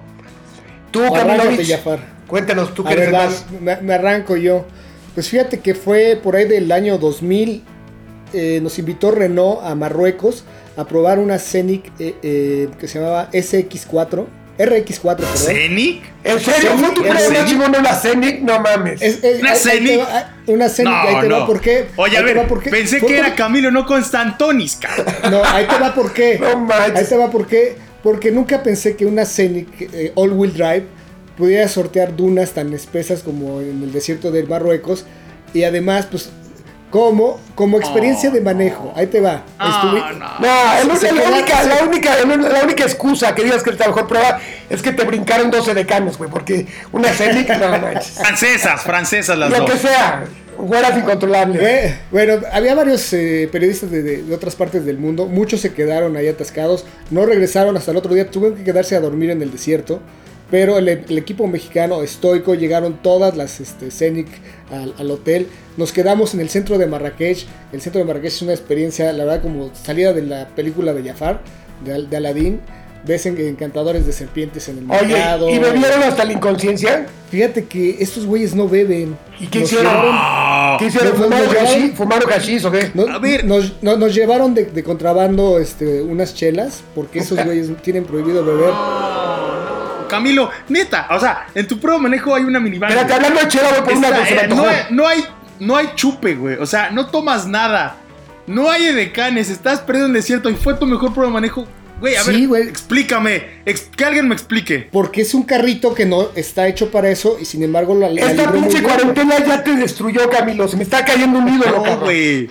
Tú, 0.91 1.01
Kamilovich, 1.13 1.69
Jafar. 1.69 1.99
cuéntanos, 2.27 2.73
tú 2.73 2.83
ver, 2.83 2.99
eres 2.99 3.11
más... 3.11 3.45
me, 3.81 3.93
arranco 3.93 4.35
yo. 4.35 4.65
Pues 5.13 5.29
fíjate 5.29 5.59
que 5.59 5.75
fue 5.75 6.19
por 6.21 6.35
ahí 6.35 6.47
del 6.47 6.71
año 6.71 6.97
2000. 6.97 7.63
eh, 8.33 8.59
nos 8.61 8.77
invitó 8.79 9.11
Renault 9.11 9.61
a 9.63 9.73
Marruecos 9.75 10.43
a 10.77 10.85
probar 10.85 11.19
una 11.19 11.37
Scenic 11.39 11.91
eh, 11.99 12.15
eh, 12.21 12.69
que 12.79 12.87
se 12.87 12.99
llamaba 12.99 13.29
SX4. 13.31 14.25
RX4, 14.59 15.15
perdón. 15.15 15.37
¿Zenic? 15.37 16.03
¿En 16.21 16.37
serio? 16.41 16.71
¿No 16.81 16.91
tú 16.91 17.01
¿En 17.05 17.13
crees 17.13 17.45
chingón 17.45 17.73
una 17.73 17.93
Scenic? 17.95 18.41
No 18.41 18.59
mames. 18.59 19.01
Es- 19.01 19.23
es- 19.23 19.39
¿Una 19.39 19.55
Scenic? 19.55 20.01
ahí- 20.01 20.23
una 20.47 20.67
Scenic, 20.67 20.91
No, 20.91 20.99
ahí 20.99 21.21
te 21.21 21.27
no. 21.29 21.39
va 21.39 21.45
por 21.47 21.61
qué. 21.61 21.85
Oye, 21.95 22.17
a 22.17 22.21
ver, 22.21 22.45
qué. 22.61 22.69
pensé 22.69 22.99
que 22.99 23.17
era 23.19 23.33
Camilo, 23.35 23.71
no 23.71 23.85
Constantonis, 23.85 24.75
cabrón. 24.75 25.05
No, 25.31 25.41
ahí 25.45 25.65
te 25.65 25.77
va 25.79 25.93
por 25.95 26.11
qué. 26.11 26.37
No 26.39 26.59
manches. 26.59 26.95
Ahí 26.97 27.05
te 27.05 27.15
va 27.17 27.29
por 27.31 27.47
qué. 27.47 27.77
Porque 28.03 28.31
nunca 28.31 28.63
pensé 28.63 28.95
que 28.95 29.05
una 29.05 29.25
Scenic 29.25 29.67
eh, 29.93 30.11
all-wheel 30.15 30.53
drive 30.53 30.85
pudiera 31.37 31.67
sortear 31.67 32.15
dunas 32.15 32.51
tan 32.51 32.73
espesas 32.73 33.23
como 33.23 33.61
en 33.61 33.83
el 33.83 33.91
desierto 33.91 34.31
de 34.31 34.43
Marruecos. 34.43 35.05
Y 35.53 35.63
además, 35.63 36.07
pues, 36.09 36.29
como, 36.91 37.39
como 37.55 37.77
experiencia 37.77 38.29
de 38.31 38.41
manejo. 38.41 38.91
Ahí 38.95 39.07
te 39.07 39.19
va. 39.21 39.43
Estuve- 39.59 40.01
Ah, 40.03 40.79
no. 40.81 40.87
No, 40.93 40.95
Se 40.99 41.11
la, 41.11 41.29
única, 41.29 41.63
la, 41.63 41.83
única, 41.83 42.15
la 42.25 42.63
única 42.63 42.83
excusa 42.83 43.35
que 43.35 43.43
digas 43.43 43.61
que 43.63 43.69
es 43.71 43.79
la 43.79 43.87
mejor 43.87 44.07
prueba 44.07 44.39
es 44.69 44.81
que 44.81 44.91
te 44.91 45.03
brincaron 45.03 45.51
12 45.51 45.73
decanes, 45.75 46.17
güey, 46.17 46.29
porque 46.29 46.65
una 46.91 47.09
Scenic, 47.13 47.49
no 47.59 47.69
manches. 47.79 48.13
Francesas, 48.15 48.81
francesas 48.81 49.37
las 49.37 49.51
Lo 49.51 49.59
dos. 49.59 49.71
que 49.71 49.77
sea, 49.77 50.23
güeras 50.65 50.97
incontrolables. 50.97 51.61
Eh, 51.61 51.95
bueno, 52.11 52.39
había 52.51 52.75
varios 52.75 53.11
eh, 53.13 53.47
periodistas 53.51 53.89
de, 53.91 54.03
de- 54.03 54.23
de 54.23 54.33
otras 54.35 54.55
partes 54.55 54.85
del 54.85 54.97
mundo, 54.97 55.25
muchos 55.25 55.61
se 55.61 55.73
quedaron 55.73 56.15
ahí 56.17 56.27
atascados, 56.27 56.85
no 57.11 57.25
regresaron 57.25 57.75
hasta 57.77 57.91
el 57.91 57.97
otro 57.97 58.13
día, 58.13 58.29
tuvieron 58.29 58.57
que 58.57 58.63
quedarse 58.63 58.95
a 58.95 58.99
dormir 58.99 59.29
en 59.29 59.41
el 59.41 59.51
desierto, 59.51 59.99
pero 60.51 60.77
el, 60.79 60.87
el 60.89 61.17
equipo 61.17 61.45
mexicano 61.47 62.01
estoico 62.03 62.55
llegaron 62.55 63.01
todas 63.03 63.37
las 63.37 63.59
este, 63.59 63.91
Scenic 63.91 64.27
al, 64.71 64.93
al 64.97 65.11
hotel, 65.11 65.47
nos 65.77 65.91
quedamos 65.93 66.33
en 66.33 66.39
el 66.41 66.49
centro 66.49 66.77
de 66.77 66.87
Marrakech, 66.87 67.45
el 67.71 67.81
centro 67.81 67.99
de 67.99 68.05
Marrakech 68.05 68.33
es 68.33 68.41
una 68.41 68.53
experiencia, 68.53 69.13
la 69.13 69.25
verdad, 69.25 69.41
como 69.43 69.71
salida 69.75 70.11
de 70.13 70.23
la 70.23 70.47
película 70.55 70.93
de 70.93 71.03
Jafar, 71.09 71.41
de, 71.85 72.07
de 72.07 72.17
Aladdin, 72.17 72.59
ves 73.05 73.25
en- 73.25 73.39
encantadores 73.39 74.05
de 74.05 74.11
serpientes 74.13 74.67
en 74.69 74.79
el 74.79 74.91
Oye, 74.91 75.13
mercado. 75.13 75.49
¿y 75.49 75.57
bebieron 75.59 76.03
hasta 76.03 76.25
la 76.25 76.33
inconsciencia? 76.33 77.07
Fíjate 77.31 77.65
que 77.65 77.97
estos 77.99 78.25
güeyes 78.25 78.55
no 78.55 78.67
beben. 78.67 79.17
¿Y 79.39 79.47
qué 79.47 79.59
Nos 79.59 79.71
hicieron? 79.71 79.93
llevaron- 79.93 80.77
¿Qué 80.79 80.85
hicieron? 80.85 81.09
No, 81.13 81.17
no, 81.17 81.23
¿Fumaron 81.25 81.47
no, 81.47 81.53
no. 81.53 81.59
hashish? 81.67 81.93
¿Fumaron 81.93 82.29
hashish 82.29 82.65
o 82.65 82.71
qué? 82.71 82.91
No- 82.93 83.07
A 83.13 83.19
ver. 83.19 83.45
Nos, 83.45 83.73
no- 83.81 83.95
nos 83.97 84.13
llevaron 84.13 84.53
de, 84.53 84.65
de 84.65 84.83
contrabando 84.83 85.59
este, 85.59 86.01
unas 86.01 86.33
chelas, 86.35 86.81
porque 86.95 87.19
esos 87.19 87.43
güeyes 87.43 87.69
tienen 87.81 88.03
prohibido 88.05 88.43
beber. 88.43 88.71
Camilo, 90.09 90.49
neta, 90.69 91.07
o 91.11 91.19
sea, 91.19 91.47
en 91.53 91.67
tu 91.67 91.79
prueba 91.79 91.97
de 91.99 92.03
manejo 92.03 92.33
hay 92.33 92.43
una 92.43 92.59
minivan. 92.59 92.89
Espérate, 92.89 93.13
hablando 93.13 93.39
de 93.41 93.47
chela, 93.47 93.69
voy 93.69 93.81
por 93.81 93.93
una 93.93 94.07
se 94.25 94.35
me 94.35 94.41
eh, 94.41 94.47
no, 94.47 94.65
hay, 94.67 94.77
no 94.89 95.07
hay 95.07 95.23
no 95.59 95.75
hay 95.75 95.89
chupe, 95.95 96.33
güey. 96.35 96.55
O 96.55 96.65
sea, 96.65 96.89
no 96.89 97.07
tomas 97.07 97.45
nada. 97.45 97.95
No 98.47 98.71
hay 98.71 98.87
edecanes, 98.87 99.51
estás 99.51 99.81
perdido 99.81 100.05
en 100.07 100.11
el 100.11 100.15
desierto 100.21 100.49
y 100.49 100.55
fue 100.55 100.73
tu 100.73 100.87
mejor 100.87 101.13
prueba 101.13 101.27
de 101.29 101.33
manejo. 101.33 101.67
Güey, 101.99 102.15
a 102.15 102.23
Sí, 102.23 102.31
ver, 102.31 102.47
güey. 102.47 102.63
explícame. 102.69 103.43
ex- 103.65 103.89
que 103.95 104.05
alguien 104.05 104.27
me 104.27 104.35
explique. 104.35 104.87
Porque 104.91 105.21
es 105.21 105.33
un 105.33 105.43
carrito 105.43 105.93
que 105.93 106.05
no 106.05 106.29
está 106.35 106.67
hecho 106.67 106.91
para 106.91 107.09
eso 107.09 107.37
y 107.41 107.45
sin 107.45 107.61
embargo 107.63 107.93
la, 107.95 108.09
la 108.09 108.21
Esta 108.21 108.51
pinche 108.51 108.69
bien. 108.79 108.83
cuarentena 108.83 109.37
ya 109.45 109.63
te 109.63 109.75
destruyó, 109.75 110.29
Camilo. 110.29 110.67
Se 110.67 110.77
me 110.77 110.83
está 110.83 111.03
cayendo 111.03 111.39
un 111.39 111.47
ídolo, 111.49 111.77
No, 111.77 111.83
cabrón. 111.83 111.99
güey. 112.05 112.49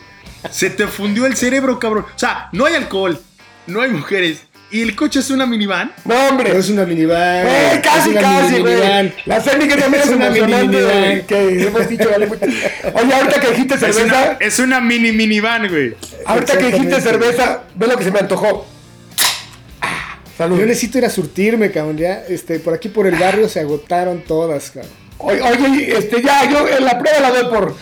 Se 0.51 0.71
te 0.71 0.87
fundió 0.87 1.27
el 1.27 1.37
cerebro, 1.37 1.79
cabrón. 1.79 2.05
O 2.15 2.19
sea, 2.19 2.49
no 2.53 2.67
hay 2.67 2.75
alcohol, 2.75 3.21
no 3.67 3.81
hay 3.81 3.91
mujeres. 3.91 4.43
Y 4.71 4.83
el 4.83 4.95
coche 4.95 5.21
es 5.21 5.31
una 5.31 5.47
minivan. 5.47 5.93
No, 6.05 6.15
hombre. 6.29 6.53
No 6.53 6.59
es 6.61 6.69
una 6.69 6.85
minivan. 6.85 7.47
Eh, 7.47 7.71
es 7.73 7.79
casi, 7.81 8.11
una 8.11 8.21
casi, 8.21 8.59
güey. 8.61 8.77
La 9.25 9.43
técnica 9.43 9.77
también 9.79 10.03
es 10.03 10.11
Es 10.11 10.15
una 10.15 10.29
minivan. 10.29 10.71
que 11.27 11.63
hemos 11.67 11.89
dicho. 11.89 12.05
mucho. 12.05 12.45
Oye, 12.93 13.15
ahorita 13.15 13.41
que 13.41 13.49
dijiste 13.49 13.75
Es 13.77 13.83
una, 13.83 13.93
cerveza, 13.95 14.37
es 14.41 14.59
una 14.59 14.81
mini 14.81 15.11
minivan, 15.13 15.69
güey. 15.69 15.95
ahorita 16.27 16.59
que 16.59 16.67
dijiste 16.67 17.01
cerveza, 17.01 17.63
ve 17.77 17.87
lo 17.87 17.97
que 17.97 18.05
se 18.05 18.11
me 18.11 18.19
antojó. 18.19 18.67
Salud. 20.39 20.57
Yo 20.57 20.67
necesito 20.67 20.99
ir 20.99 21.05
a 21.05 21.11
surtirme, 21.11 21.73
cabrón. 21.73 21.99
Ya, 21.99 22.23
este, 22.29 22.61
por 22.61 22.73
aquí 22.73 22.89
por 22.89 23.09
el 23.09 23.17
barrio 23.17 23.49
se 23.49 23.59
agotaron 23.59 24.23
todas, 24.23 24.71
cabrón. 24.71 24.93
Oye, 25.19 25.43
oye, 25.43 25.99
este, 25.99 26.23
ya, 26.23 26.49
yo 26.49 26.69
en 26.69 26.85
la 26.85 26.97
prueba 26.97 27.19
la 27.19 27.31
doy 27.31 27.51
por. 27.53 27.77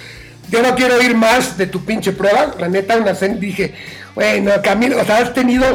Yo 0.51 0.63
no 0.63 0.75
quiero 0.75 0.97
oír 0.97 1.15
más 1.15 1.59
de 1.59 1.67
tu 1.67 1.85
pinche 1.85 2.13
prueba. 2.13 2.55
La 2.59 2.69
neta, 2.69 2.97
una 2.97 3.15
cen 3.15 3.39
dije, 3.39 3.75
bueno, 4.15 4.51
Camilo, 4.63 4.99
o 4.99 5.05
sea, 5.05 5.19
has 5.19 5.35
tenido 5.35 5.67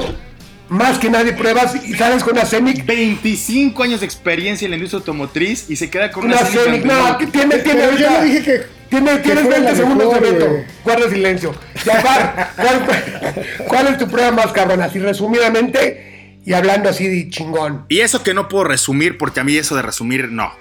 más 0.69 0.97
que 0.97 1.11
nadie 1.11 1.33
pruebas 1.33 1.75
y 1.85 1.93
sabes 1.93 2.23
con 2.23 2.33
una 2.33 2.45
Cenic. 2.45 2.83
25 2.83 3.83
años 3.83 3.99
de 3.99 4.07
experiencia 4.07 4.65
en 4.65 4.71
la 4.71 4.77
industria 4.77 4.99
automotriz 4.99 5.69
y 5.69 5.75
se 5.75 5.87
queda 5.91 6.09
con 6.09 6.25
una, 6.25 6.37
Una 6.37 6.45
Cenic, 6.45 6.85
no, 6.85 7.17
que 7.19 7.27
tiene, 7.27 7.57
tiene. 7.59 7.81
Pero 7.81 7.97
yo 7.97 8.09
no 8.09 8.23
dije 8.23 8.43
que. 8.43 8.81
Tiene, 8.89 9.19
tienes 9.19 9.43
fuera 9.43 9.59
20 9.59 9.71
la 9.71 9.75
segundos 9.77 10.19
mejor, 10.19 10.39
de. 10.39 10.65
Guarda 10.83 11.09
silencio. 11.09 11.55
Jafar, 11.75 12.53
¿cuál, 12.57 13.67
¿cuál 13.67 13.87
es 13.87 13.97
tu 13.99 14.07
prueba 14.07 14.31
más 14.31 14.47
cabrón? 14.47 14.81
Así 14.81 14.99
resumidamente 14.99 16.10
y 16.45 16.53
hablando 16.53 16.89
así 16.89 17.07
de 17.07 17.29
chingón. 17.29 17.85
Y 17.89 17.99
eso 17.99 18.23
que 18.23 18.33
no 18.33 18.47
puedo 18.47 18.63
resumir, 18.65 19.17
porque 19.17 19.39
a 19.39 19.43
mí 19.43 19.55
eso 19.57 19.75
de 19.75 19.81
resumir, 19.81 20.29
no. 20.31 20.51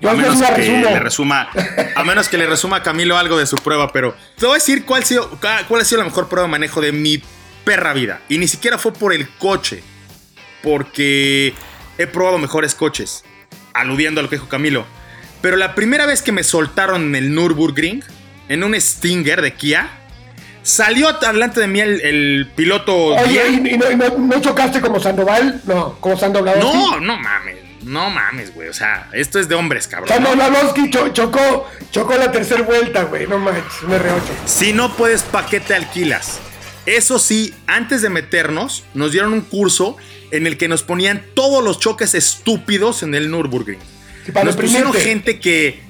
Yo 0.00 0.10
a 0.10 0.14
no 0.14 0.18
menos 0.18 0.42
que 0.42 0.54
resumo. 0.54 0.84
le 0.90 0.98
resuma, 1.00 1.48
a 1.94 2.04
menos 2.04 2.28
que 2.28 2.36
le 2.36 2.46
resuma 2.46 2.76
a 2.78 2.82
Camilo 2.82 3.16
algo 3.16 3.38
de 3.38 3.46
su 3.46 3.56
prueba, 3.56 3.90
pero 3.92 4.14
te 4.36 4.44
voy 4.44 4.56
a 4.56 4.58
decir 4.58 4.84
cuál, 4.84 5.02
ha 5.02 5.06
sido- 5.06 5.30
cuál 5.68 5.80
ha 5.80 5.84
sido 5.84 6.00
la 6.00 6.04
mejor 6.08 6.28
prueba 6.28 6.46
de 6.46 6.50
manejo 6.52 6.80
de 6.80 6.92
mi 6.92 7.22
perra 7.64 7.92
vida. 7.94 8.20
Y 8.28 8.36
ni 8.38 8.48
siquiera 8.48 8.76
fue 8.76 8.92
por 8.92 9.14
el 9.14 9.28
coche, 9.38 9.82
porque 10.62 11.54
he 11.98 12.06
probado 12.06 12.38
mejores 12.38 12.74
coches, 12.74 13.24
aludiendo 13.72 14.20
a 14.20 14.22
lo 14.24 14.28
que 14.28 14.36
dijo 14.36 14.48
Camilo. 14.48 14.84
Pero 15.40 15.56
la 15.56 15.74
primera 15.74 16.06
vez 16.06 16.22
que 16.22 16.32
me 16.32 16.42
soltaron 16.42 17.02
en 17.04 17.14
el 17.16 17.34
Nürburgring, 17.34 18.02
en 18.48 18.64
un 18.64 18.78
Stinger 18.80 19.42
de 19.42 19.54
Kia, 19.54 19.88
salió 20.64 21.08
adelante 21.10 21.60
de 21.60 21.68
mí 21.68 21.78
el, 21.80 22.00
el 22.00 22.50
piloto 22.56 23.14
Oye. 23.14 23.42
¿y, 23.50 23.74
y 23.74 23.78
no, 23.78 23.88
y 23.90 23.96
no- 23.96 24.18
no 24.18 24.40
chocaste 24.40 24.80
como 24.80 24.98
Sandoval? 24.98 25.60
No, 25.66 25.96
como 26.00 26.18
Sandovalowski. 26.18 26.76
No, 26.76 26.98
no 27.00 27.16
mames. 27.18 27.58
No 27.84 28.08
mames, 28.10 28.52
güey. 28.54 28.68
O 28.68 28.72
sea, 28.72 29.08
esto 29.12 29.38
es 29.38 29.46
de 29.48 29.54
hombres, 29.54 29.86
cabrón. 29.86 30.08
Sandovalowski 30.08 30.90
cho- 30.90 31.08
chocó, 31.12 31.68
chocó 31.92 32.14
la 32.16 32.32
tercera 32.32 32.62
vuelta, 32.62 33.04
güey. 33.04 33.26
No 33.28 33.38
manches, 33.38 33.82
un 33.82 33.90
R8. 33.92 34.46
Si 34.46 34.72
no 34.72 34.96
puedes, 34.96 35.22
paquete 35.22 35.74
alquilas. 35.74 36.40
Eso 36.86 37.18
sí, 37.18 37.54
antes 37.66 38.02
de 38.02 38.08
meternos, 38.10 38.84
nos 38.94 39.12
dieron 39.12 39.32
un 39.32 39.42
curso 39.42 39.96
en 40.30 40.46
el 40.46 40.56
que 40.58 40.66
nos 40.68 40.82
ponían 40.82 41.22
todos 41.34 41.62
los 41.62 41.78
choques 41.78 42.14
estúpidos 42.14 43.02
en 43.02 43.14
el 43.14 43.30
Nürburgring. 43.30 43.78
Sí, 44.26 44.32
para 44.32 44.46
Nos 44.46 44.56
pusieron 44.56 44.92
gente 44.92 45.38
que 45.38 45.80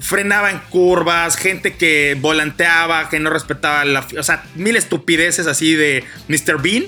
frenaba 0.00 0.50
en 0.50 0.58
curvas, 0.70 1.36
gente 1.36 1.74
que 1.76 2.16
volanteaba, 2.20 3.08
que 3.08 3.18
no 3.18 3.30
respetaba 3.30 3.84
la... 3.84 4.06
O 4.18 4.22
sea, 4.22 4.44
mil 4.54 4.76
estupideces 4.76 5.46
así 5.46 5.74
de 5.74 6.04
Mr. 6.28 6.60
Bean. 6.62 6.84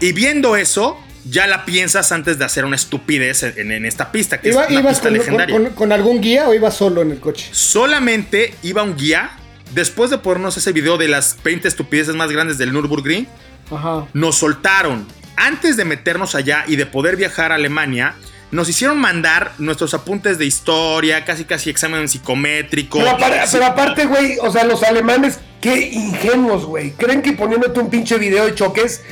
Y 0.00 0.12
viendo 0.12 0.56
eso, 0.56 0.98
ya 1.24 1.46
la 1.46 1.64
piensas 1.64 2.12
antes 2.12 2.38
de 2.38 2.44
hacer 2.44 2.64
una 2.64 2.76
estupidez 2.76 3.42
en, 3.42 3.70
en 3.72 3.84
esta 3.86 4.12
pista, 4.12 4.40
que 4.40 4.50
Iba- 4.50 4.64
es 4.64 4.70
una 4.70 4.80
¿Ibas 4.80 4.92
pista 4.94 5.08
con, 5.08 5.18
legendaria. 5.18 5.54
con- 5.54 5.64
con- 5.66 5.74
con 5.74 5.92
algún 5.92 6.20
guía 6.20 6.48
o 6.48 6.54
ibas 6.54 6.76
solo 6.76 7.02
en 7.02 7.10
el 7.10 7.20
coche? 7.20 7.48
Solamente 7.52 8.54
iba 8.62 8.82
un 8.82 8.96
guía. 8.96 9.30
Después 9.74 10.10
de 10.10 10.18
ponernos 10.18 10.56
ese 10.56 10.72
video 10.72 10.98
de 10.98 11.06
las 11.08 11.36
20 11.44 11.68
estupideces 11.68 12.14
más 12.16 12.32
grandes 12.32 12.58
del 12.58 12.72
Nürburgring, 12.72 13.28
Ajá. 13.70 14.06
nos 14.14 14.36
soltaron. 14.36 15.06
Antes 15.36 15.76
de 15.76 15.84
meternos 15.84 16.34
allá 16.34 16.64
y 16.66 16.76
de 16.76 16.86
poder 16.86 17.16
viajar 17.16 17.52
a 17.52 17.54
Alemania, 17.54 18.14
nos 18.50 18.68
hicieron 18.68 18.98
mandar 18.98 19.52
nuestros 19.58 19.94
apuntes 19.94 20.38
de 20.38 20.46
historia, 20.46 21.24
casi 21.24 21.44
casi 21.44 21.70
examen 21.70 22.08
psicométrico. 22.08 22.98
Pero, 22.98 23.10
apar- 23.10 23.48
pero 23.50 23.64
aparte, 23.66 24.06
güey, 24.06 24.38
o 24.42 24.50
sea, 24.50 24.64
los 24.64 24.82
alemanes, 24.82 25.38
qué 25.60 25.88
ingenuos, 25.92 26.64
güey. 26.64 26.90
Creen 26.92 27.22
que 27.22 27.32
poniéndote 27.32 27.78
un 27.80 27.90
pinche 27.90 28.18
video 28.18 28.44
de 28.46 28.54
choques 28.54 29.02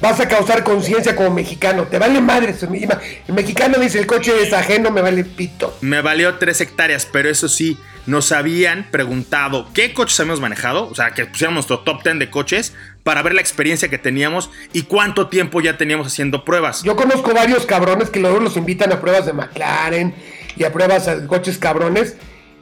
vas 0.00 0.18
a 0.18 0.28
causar 0.28 0.64
conciencia 0.64 1.14
como 1.14 1.30
mexicano. 1.30 1.84
Te 1.84 1.98
vale 1.98 2.20
madre. 2.22 2.52
eso. 2.52 2.66
El 2.72 3.34
mexicano 3.34 3.78
dice, 3.78 3.98
el 3.98 4.06
coche 4.06 4.32
es 4.42 4.52
ajeno, 4.54 4.90
me 4.90 5.02
vale 5.02 5.24
pito. 5.24 5.76
Me 5.82 6.00
valió 6.00 6.36
tres 6.38 6.60
hectáreas, 6.62 7.06
pero 7.12 7.28
eso 7.28 7.48
sí, 7.50 7.76
nos 8.10 8.32
habían 8.32 8.90
preguntado 8.90 9.68
qué 9.72 9.94
coches 9.94 10.18
habíamos 10.20 10.40
manejado, 10.40 10.88
o 10.88 10.94
sea, 10.94 11.12
que 11.12 11.26
pusiéramos 11.26 11.54
nuestro 11.68 11.80
top 11.80 12.02
10 12.02 12.18
de 12.18 12.30
coches 12.30 12.74
para 13.02 13.22
ver 13.22 13.34
la 13.34 13.40
experiencia 13.40 13.88
que 13.88 13.98
teníamos 13.98 14.50
y 14.72 14.82
cuánto 14.82 15.28
tiempo 15.28 15.60
ya 15.60 15.78
teníamos 15.78 16.06
haciendo 16.08 16.44
pruebas. 16.44 16.82
Yo 16.82 16.96
conozco 16.96 17.32
varios 17.32 17.64
cabrones 17.66 18.10
que 18.10 18.20
luego 18.20 18.40
los 18.40 18.56
invitan 18.56 18.92
a 18.92 19.00
pruebas 19.00 19.26
de 19.26 19.32
McLaren 19.32 20.14
y 20.56 20.64
a 20.64 20.72
pruebas 20.72 21.06
de 21.06 21.26
coches 21.26 21.56
cabrones 21.58 22.16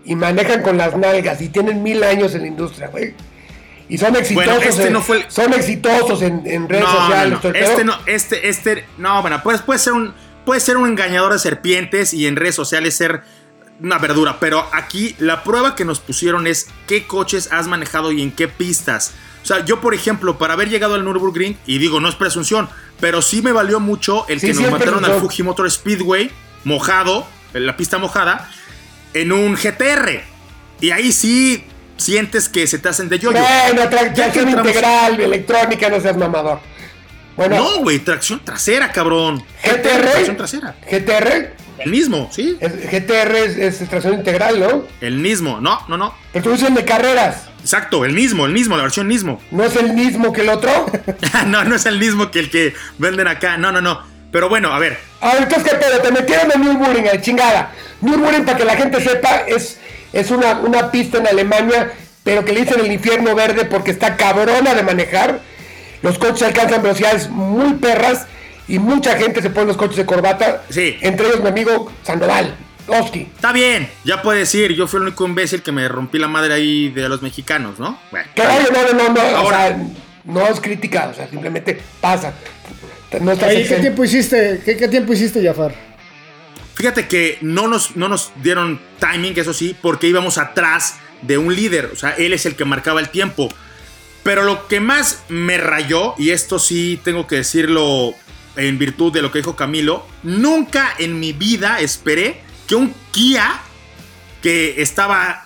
y 0.04 0.14
manejan 0.14 0.62
con 0.62 0.76
las 0.76 0.96
nalgas 0.96 1.40
y 1.42 1.48
tienen 1.48 1.82
mil 1.82 2.02
años 2.04 2.34
en 2.34 2.42
la 2.42 2.46
industria, 2.46 2.88
güey. 2.88 3.14
Y 3.90 3.96
son 3.98 4.16
exitosos, 4.16 4.64
este 4.66 4.86
en, 4.88 4.92
no 4.92 5.00
fue 5.00 5.16
el- 5.18 5.30
son 5.30 5.52
exitosos 5.54 6.20
en, 6.22 6.42
en 6.46 6.68
redes 6.68 6.84
no, 6.84 6.92
sociales. 6.92 7.38
no, 7.42 7.50
Este 7.54 7.84
no, 7.84 7.94
este, 8.06 8.48
este, 8.48 8.84
no, 8.98 9.22
bueno, 9.22 9.40
pues 9.42 9.62
puede 9.62 9.78
ser 9.78 9.94
un, 9.94 10.12
puede 10.44 10.60
ser 10.60 10.76
un 10.76 10.88
engañador 10.88 11.32
de 11.32 11.38
serpientes 11.38 12.12
y 12.12 12.26
en 12.26 12.36
redes 12.36 12.54
sociales 12.54 12.94
ser 12.96 13.22
una 13.80 13.98
verdura, 13.98 14.38
pero 14.40 14.66
aquí 14.72 15.14
la 15.18 15.44
prueba 15.44 15.74
que 15.76 15.84
nos 15.84 16.00
pusieron 16.00 16.46
es 16.46 16.68
qué 16.86 17.06
coches 17.06 17.50
has 17.52 17.66
manejado 17.66 18.12
y 18.12 18.22
en 18.22 18.32
qué 18.32 18.48
pistas. 18.48 19.12
O 19.42 19.46
sea, 19.46 19.64
yo, 19.64 19.80
por 19.80 19.94
ejemplo, 19.94 20.36
para 20.36 20.54
haber 20.54 20.68
llegado 20.68 20.94
al 20.94 21.04
Nürburgring, 21.04 21.56
y 21.66 21.78
digo, 21.78 22.00
no 22.00 22.08
es 22.08 22.14
presunción, 22.16 22.68
pero 23.00 23.22
sí 23.22 23.40
me 23.40 23.52
valió 23.52 23.80
mucho 23.80 24.26
el 24.28 24.40
Sí, 24.40 24.48
que 24.48 24.54
sí 24.54 24.62
nos 24.62 24.72
mataron 24.72 24.96
al 24.96 25.00
presunción. 25.12 25.30
Fuji 25.30 25.42
Motor 25.44 25.70
Speedway 25.70 26.30
mojado, 26.64 27.26
en 27.54 27.66
la 27.66 27.76
pista 27.76 27.98
mojada, 27.98 28.50
en 29.14 29.32
un 29.32 29.54
GTR. 29.54 30.22
Y 30.80 30.90
ahí 30.90 31.12
sí 31.12 31.64
sientes 31.96 32.48
que 32.48 32.66
se 32.66 32.78
te 32.78 32.88
hacen 32.88 33.08
de 33.08 33.18
yoyo. 33.18 33.38
Bueno, 33.40 33.82
tra- 33.90 34.12
Ya 34.14 34.30
que 34.30 34.40
tracción 34.42 34.50
integral, 34.50 35.20
electrónica, 35.20 35.88
no 35.88 36.00
seas 36.00 36.16
mamador. 36.16 36.60
Bueno, 37.36 37.56
No, 37.56 37.78
güey, 37.82 38.00
tracción 38.00 38.40
trasera, 38.44 38.90
cabrón. 38.90 39.42
GTR. 39.62 40.10
Tracción 40.10 40.36
trasera. 40.36 40.76
GTR, 40.90 41.54
El 41.78 41.90
mismo, 41.90 42.28
sí. 42.32 42.58
GTR 42.60 43.36
es, 43.36 43.56
es 43.56 43.88
tracción 43.88 44.14
integral, 44.14 44.58
¿no? 44.60 44.84
El 45.00 45.18
mismo. 45.18 45.60
No, 45.60 45.80
no, 45.88 45.96
no. 45.96 46.14
Pero 46.32 46.44
tú 46.44 46.50
dices 46.52 46.68
el 46.68 46.74
de 46.74 46.84
carreras. 46.84 47.48
Exacto, 47.60 48.04
el 48.04 48.12
mismo, 48.12 48.46
el 48.46 48.52
mismo, 48.52 48.76
la 48.76 48.82
versión 48.82 49.06
mismo. 49.06 49.40
¿No 49.50 49.64
es 49.64 49.76
el 49.76 49.92
mismo 49.92 50.32
que 50.32 50.42
el 50.42 50.48
otro? 50.48 50.86
no, 51.46 51.64
no 51.64 51.74
es 51.76 51.86
el 51.86 51.98
mismo 51.98 52.30
que 52.30 52.40
el 52.40 52.50
que 52.50 52.74
venden 52.98 53.26
acá. 53.28 53.56
No, 53.56 53.72
no, 53.72 53.80
no. 53.80 54.02
Pero 54.30 54.48
bueno, 54.48 54.72
a 54.72 54.78
ver. 54.78 54.98
A 55.20 55.34
ver, 55.34 55.44
entonces, 55.44 55.72
¿qué 55.72 55.76
pedo? 55.76 56.00
Te 56.00 56.12
metieron 56.12 56.50
en 56.52 56.60
Nürburgring, 56.60 57.06
eh, 57.06 57.20
chingada. 57.20 57.72
Nürburgring, 58.00 58.44
para 58.44 58.58
que 58.58 58.64
la 58.64 58.76
gente 58.76 59.00
sepa, 59.00 59.44
es, 59.46 59.78
es 60.12 60.30
una, 60.30 60.60
una 60.60 60.90
pista 60.90 61.18
en 61.18 61.26
Alemania, 61.26 61.92
pero 62.24 62.44
que 62.44 62.52
le 62.52 62.60
dicen 62.60 62.80
el 62.80 62.92
infierno 62.92 63.34
verde 63.34 63.64
porque 63.64 63.90
está 63.90 64.16
cabrona 64.16 64.74
de 64.74 64.82
manejar. 64.82 65.40
Los 66.02 66.18
coches 66.18 66.42
alcanzan 66.42 66.82
velocidades 66.82 67.28
muy 67.28 67.74
perras 67.74 68.26
y 68.68 68.78
mucha 68.78 69.16
gente 69.16 69.42
se 69.42 69.50
pone 69.50 69.66
los 69.66 69.76
coches 69.76 69.96
de 69.96 70.06
corbata. 70.06 70.64
Sí. 70.68 70.96
Entre 71.00 71.26
ellos 71.26 71.40
mi 71.42 71.48
amigo 71.48 71.90
Sandoval, 72.02 72.54
Oski. 72.86 73.20
Está 73.34 73.52
bien, 73.52 73.88
ya 74.04 74.22
puedes 74.22 74.54
ir. 74.54 74.74
Yo 74.74 74.86
fui 74.86 74.98
el 74.98 75.06
único 75.08 75.26
imbécil 75.26 75.62
que 75.62 75.72
me 75.72 75.88
rompí 75.88 76.18
la 76.18 76.28
madre 76.28 76.54
ahí 76.54 76.90
de 76.90 77.08
los 77.08 77.22
mexicanos, 77.22 77.78
¿no? 77.78 77.98
Bueno, 78.10 78.28
bien. 78.34 78.48
no, 78.72 78.92
no, 78.92 78.92
no, 78.92 79.14
no, 79.14 79.20
o 79.20 79.36
Ahora- 79.36 79.68
sea, 79.68 79.86
no 80.24 80.46
es 80.46 80.60
crítica, 80.60 81.08
o 81.10 81.14
sea, 81.14 81.28
simplemente 81.28 81.80
pasa. 82.00 82.34
No 83.20 83.32
estás 83.32 83.54
¿qué 83.54 83.78
tiempo 83.80 84.04
hiciste? 84.04 84.60
¿Qué, 84.64 84.76
qué 84.76 84.88
tiempo 84.88 85.12
hiciste, 85.14 85.42
Jafar? 85.42 85.74
Fíjate 86.74 87.08
que 87.08 87.38
no 87.40 87.66
nos, 87.66 87.96
no 87.96 88.08
nos 88.08 88.30
dieron 88.42 88.80
timing, 89.00 89.32
eso 89.38 89.52
sí, 89.54 89.74
porque 89.80 90.06
íbamos 90.06 90.38
atrás 90.38 90.96
de 91.22 91.38
un 91.38 91.54
líder. 91.56 91.90
O 91.92 91.96
sea, 91.96 92.10
él 92.10 92.32
es 92.34 92.46
el 92.46 92.54
que 92.54 92.64
marcaba 92.64 93.00
el 93.00 93.08
tiempo. 93.08 93.48
Pero 94.22 94.44
lo 94.44 94.68
que 94.68 94.78
más 94.78 95.22
me 95.28 95.56
rayó, 95.56 96.14
y 96.18 96.30
esto 96.30 96.58
sí 96.58 97.00
tengo 97.02 97.26
que 97.26 97.36
decirlo 97.36 98.14
en 98.58 98.78
virtud 98.78 99.12
de 99.12 99.22
lo 99.22 99.30
que 99.30 99.38
dijo 99.38 99.56
Camilo, 99.56 100.04
nunca 100.22 100.90
en 100.98 101.18
mi 101.18 101.32
vida 101.32 101.80
esperé 101.80 102.40
que 102.66 102.74
un 102.74 102.94
Kia 103.12 103.60
que 104.42 104.82
estaba 104.82 105.44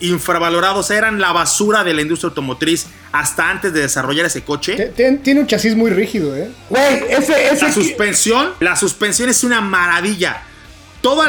infravalorado, 0.00 0.80
o 0.80 0.82
sea, 0.82 0.98
eran 0.98 1.20
la 1.20 1.32
basura 1.32 1.84
de 1.84 1.94
la 1.94 2.02
industria 2.02 2.28
automotriz 2.28 2.86
hasta 3.12 3.48
antes 3.48 3.72
de 3.72 3.82
desarrollar 3.82 4.26
ese 4.26 4.42
coche. 4.42 4.92
Tiene 4.96 5.40
un 5.40 5.46
chasis 5.46 5.76
muy 5.76 5.90
rígido, 5.90 6.36
¿eh? 6.36 6.50
Güey, 6.68 7.04
ese, 7.10 7.52
ese 7.52 7.66
La 7.66 7.72
suspensión, 7.72 8.52
la 8.60 8.76
suspensión 8.76 9.28
es 9.28 9.44
una 9.44 9.60
maravilla. 9.60 10.42
Todo 11.00 11.24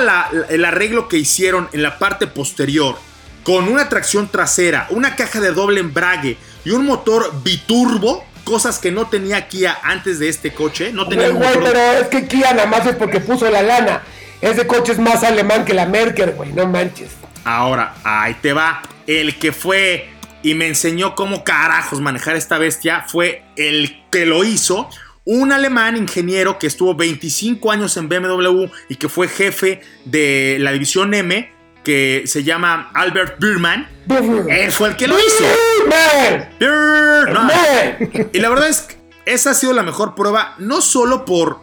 el 0.49 0.65
arreglo 0.65 1.07
que 1.07 1.17
hicieron 1.17 1.69
en 1.73 1.83
la 1.83 1.99
parte 1.99 2.27
posterior, 2.27 2.97
con 3.43 3.67
una 3.67 3.89
tracción 3.89 4.29
trasera, 4.29 4.87
una 4.89 5.15
caja 5.15 5.39
de 5.39 5.51
doble 5.51 5.79
embrague 5.79 6.37
y 6.63 6.71
un 6.71 6.85
motor 6.85 7.43
biturbo, 7.43 8.25
cosas 8.45 8.79
que 8.79 8.91
no 8.91 9.07
tenía 9.07 9.49
Kia 9.49 9.77
antes 9.83 10.19
de 10.19 10.29
este 10.29 10.53
coche, 10.53 10.93
no 10.93 11.09
tenía 11.09 11.29
Güey, 11.29 11.55
pero 11.61 11.79
es 11.99 12.07
que 12.07 12.25
Kia 12.27 12.53
nada 12.53 12.67
más 12.67 12.85
es 12.85 12.95
porque 12.95 13.19
puso 13.19 13.49
la 13.51 13.61
lana. 13.61 14.03
Ese 14.39 14.65
coche 14.65 14.93
es 14.93 14.99
más 14.99 15.23
alemán 15.23 15.65
que 15.65 15.73
la 15.73 15.85
Merkel, 15.85 16.31
güey, 16.31 16.53
no 16.53 16.67
manches. 16.67 17.09
Ahora, 17.43 17.95
ahí 18.03 18.35
te 18.35 18.53
va. 18.53 18.81
El 19.07 19.37
que 19.37 19.51
fue 19.51 20.09
y 20.43 20.53
me 20.53 20.67
enseñó 20.67 21.15
cómo 21.15 21.43
carajos 21.43 21.99
manejar 22.01 22.35
esta 22.35 22.57
bestia 22.59 23.03
fue 23.07 23.43
el 23.55 24.03
que 24.11 24.25
lo 24.25 24.43
hizo. 24.43 24.89
Un 25.25 25.51
alemán 25.51 25.97
ingeniero 25.97 26.59
que 26.59 26.67
estuvo 26.67 26.93
25 26.93 27.71
años 27.71 27.97
en 27.97 28.07
BMW 28.07 28.65
y 28.89 28.95
que 28.97 29.09
fue 29.09 29.27
jefe 29.27 29.81
de 30.05 30.57
la 30.59 30.71
división 30.71 31.15
M, 31.15 31.51
que 31.85 32.23
se 32.25 32.43
llama 32.43 32.89
Albert 32.93 33.39
Biermann. 33.39 33.87
Él 34.49 34.71
fue 34.73 34.89
el 34.89 34.95
que 34.97 35.07
lo 35.07 35.15
hizo. 35.17 35.43
Man, 35.87 36.49
Bier- 36.59 37.31
no. 37.31 37.43
man. 37.43 38.29
Y 38.33 38.39
la 38.39 38.49
verdad 38.49 38.67
es 38.67 38.81
que 38.81 38.97
esa 39.25 39.51
ha 39.51 39.53
sido 39.53 39.71
la 39.71 39.83
mejor 39.83 40.13
prueba, 40.15 40.55
no 40.57 40.81
solo 40.81 41.23
por, 41.23 41.59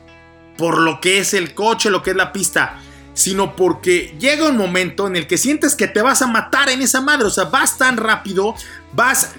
por 0.56 0.78
lo 0.78 1.00
que 1.00 1.18
es 1.18 1.34
el 1.34 1.52
coche, 1.54 1.90
lo 1.90 2.02
que 2.02 2.10
es 2.10 2.16
la 2.16 2.32
pista, 2.32 2.78
sino 3.14 3.54
porque 3.56 4.16
llega 4.18 4.48
un 4.48 4.56
momento 4.56 5.06
en 5.06 5.16
el 5.16 5.26
que 5.26 5.36
sientes 5.36 5.76
que 5.76 5.86
te 5.88 6.00
vas 6.00 6.22
a 6.22 6.26
matar 6.26 6.70
en 6.70 6.80
esa 6.80 7.00
madre. 7.02 7.26
O 7.26 7.30
sea, 7.30 7.44
vas 7.44 7.76
tan 7.76 7.98
rápido, 7.98 8.54
vas 8.94 9.34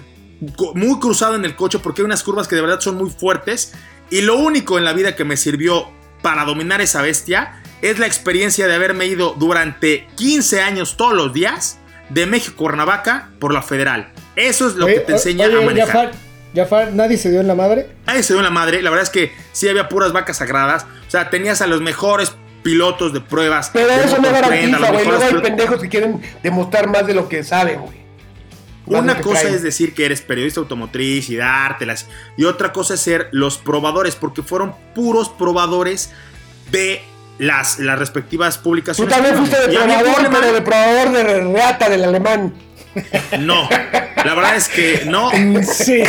muy 0.74 0.98
cruzado 1.00 1.34
en 1.34 1.44
el 1.44 1.56
coche 1.56 1.78
porque 1.78 2.02
hay 2.02 2.06
unas 2.06 2.22
curvas 2.22 2.46
que 2.46 2.54
de 2.54 2.60
verdad 2.62 2.80
son 2.80 2.96
muy 2.96 3.10
fuertes. 3.10 3.72
Y 4.10 4.20
lo 4.20 4.36
único 4.36 4.78
en 4.78 4.84
la 4.84 4.92
vida 4.92 5.16
que 5.16 5.24
me 5.24 5.36
sirvió 5.36 5.88
para 6.22 6.44
dominar 6.44 6.80
esa 6.80 7.02
bestia 7.02 7.60
es 7.82 7.98
la 7.98 8.06
experiencia 8.06 8.66
de 8.66 8.74
haberme 8.74 9.06
ido 9.06 9.34
durante 9.38 10.06
15 10.16 10.60
años 10.60 10.96
todos 10.96 11.14
los 11.14 11.32
días 11.32 11.78
de 12.08 12.26
México 12.26 12.56
Cuernavaca 12.56 13.30
por 13.38 13.52
la 13.52 13.62
federal. 13.62 14.12
Eso 14.36 14.68
es 14.68 14.74
lo 14.74 14.86
Oye, 14.86 14.94
que 14.94 15.00
te 15.00 15.12
enseña 15.12 15.46
oye, 15.46 15.62
a 15.62 15.66
manejar. 15.66 16.06
Jafar, 16.06 16.12
Jafar, 16.54 16.92
¿nadie 16.92 17.16
se 17.16 17.30
dio 17.30 17.40
en 17.40 17.48
la 17.48 17.54
madre? 17.54 17.88
Nadie 18.06 18.22
se 18.22 18.32
dio 18.32 18.40
en 18.40 18.44
la 18.44 18.50
madre. 18.50 18.82
La 18.82 18.90
verdad 18.90 19.04
es 19.04 19.10
que 19.10 19.32
sí 19.52 19.68
había 19.68 19.88
puras 19.88 20.12
vacas 20.12 20.38
sagradas. 20.38 20.86
O 21.06 21.10
sea, 21.10 21.30
tenías 21.30 21.60
a 21.62 21.66
los 21.66 21.80
mejores 21.80 22.32
pilotos 22.62 23.12
de 23.12 23.20
pruebas. 23.20 23.70
Pero 23.72 23.88
de 23.88 24.04
eso 24.04 24.18
no 24.18 24.30
garantiza, 24.30 24.90
güey. 24.90 25.06
Luego 25.06 25.24
hay 25.24 25.42
pendejos 25.42 25.80
que 25.80 25.88
quieren 25.88 26.20
demostrar 26.42 26.88
más 26.88 27.06
de 27.06 27.14
lo 27.14 27.28
que 27.28 27.44
saben, 27.44 27.80
güey. 27.80 28.04
Una 28.86 29.20
cosa 29.20 29.40
traen. 29.40 29.54
es 29.54 29.62
decir 29.62 29.94
que 29.94 30.04
eres 30.04 30.20
periodista 30.20 30.60
automotriz 30.60 31.30
y 31.30 31.36
dártelas. 31.36 32.06
Y 32.36 32.44
otra 32.44 32.72
cosa 32.72 32.94
es 32.94 33.00
ser 33.00 33.28
los 33.32 33.56
probadores, 33.56 34.14
porque 34.14 34.42
fueron 34.42 34.74
puros 34.94 35.30
probadores 35.30 36.10
de 36.70 37.02
las, 37.38 37.78
las 37.78 37.98
respectivas 37.98 38.58
Tú 38.58 38.64
publicaciones. 38.64 39.14
también 39.14 39.36
fuiste 39.36 39.56
de 39.60 39.76
problema- 39.76 40.30
pero 40.30 40.52
de 40.52 40.62
probador 40.62 41.10
de 41.12 41.24
reata 41.52 41.88
del 41.88 42.04
alemán. 42.04 42.54
No, 43.40 43.68
la 44.24 44.34
verdad 44.34 44.54
es 44.56 44.68
que 44.68 45.02
no. 45.06 45.30
Sí. 45.62 46.02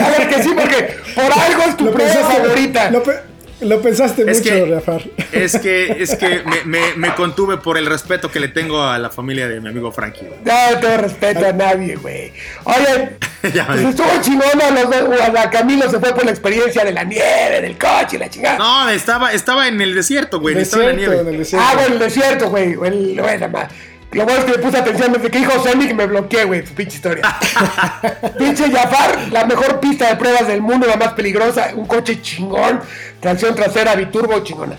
A 0.00 0.08
ver 0.10 0.28
que 0.28 0.42
sí, 0.42 0.50
porque 0.54 0.96
por 1.16 1.24
algo 1.24 1.62
es 1.68 1.76
tu 1.76 1.92
prueba 1.92 2.14
favorita. 2.14 2.90
Lo, 2.92 3.02
pe- 3.02 3.20
lo 3.60 3.80
pensaste 3.82 4.22
Es 4.30 4.38
mucho, 4.38 4.50
que- 4.50 4.72
Jafar. 4.74 5.02
Es 5.32 5.58
que, 5.58 5.96
es 6.02 6.16
que 6.16 6.42
me, 6.64 6.64
me- 6.64 6.94
me 6.96 7.14
contuve 7.14 7.56
por 7.58 7.76
el 7.78 7.86
respeto 7.86 8.30
que 8.30 8.40
le 8.40 8.48
tengo 8.48 8.82
a 8.82 8.98
la 8.98 9.10
familia 9.10 9.48
de 9.48 9.60
mi 9.60 9.68
amigo 9.68 9.90
Frankie. 9.92 10.26
No 10.44 10.80
te 10.80 10.96
respeto 10.96 11.46
a 11.46 11.52
nadie, 11.52 11.96
güey. 11.96 12.32
Oye, 12.64 13.16
Ya 13.54 13.66
pues 13.66 13.80
estuvo 13.80 14.08
chingona. 14.20 14.70
Los 14.70 14.90
dos, 14.90 15.20
a 15.20 15.28
la 15.32 15.48
Camilo 15.50 15.88
se 15.90 15.98
fue 16.00 16.12
por 16.14 16.24
la 16.24 16.30
experiencia 16.32 16.84
de 16.84 16.92
la 16.92 17.04
nieve, 17.04 17.60
del 17.60 17.78
coche 17.78 18.16
y 18.16 18.18
la 18.18 18.28
chingada. 18.28 18.58
No, 18.58 18.88
estaba, 18.90 19.32
estaba 19.32 19.68
en 19.68 19.80
el 19.80 19.94
desierto, 19.94 20.40
güey. 20.40 20.58
Estaba 20.58 20.84
en 20.84 20.88
la 20.90 20.94
nieve. 20.94 21.20
en 21.20 21.28
el 21.28 21.38
desierto. 21.38 21.66
Ah, 21.68 21.74
bueno, 21.74 21.94
el 21.94 21.98
desierto, 22.00 22.50
güey. 22.50 22.74
Bueno, 22.74 23.48
ma- 23.48 23.68
lo 24.12 24.24
bueno 24.24 24.40
es 24.40 24.44
que 24.46 24.52
le 24.52 24.58
puse 24.58 24.78
atención 24.78 25.12
desde 25.12 25.30
que 25.30 25.38
dijo 25.38 25.62
Sonic 25.62 25.94
me 25.94 26.06
bloqueé, 26.06 26.44
güey, 26.44 26.66
su 26.66 26.74
pinche 26.74 26.96
historia. 26.96 27.22
pinche 28.38 28.70
Jafar, 28.70 29.28
la 29.30 29.44
mejor 29.44 29.80
pista 29.80 30.08
de 30.08 30.16
pruebas 30.16 30.46
del 30.48 30.62
mundo, 30.62 30.86
la 30.86 30.96
más 30.96 31.12
peligrosa, 31.12 31.70
un 31.74 31.86
coche 31.86 32.20
chingón, 32.22 32.80
tracción 33.20 33.54
trasera, 33.54 33.94
biturbo 33.94 34.38
chingona. 34.40 34.76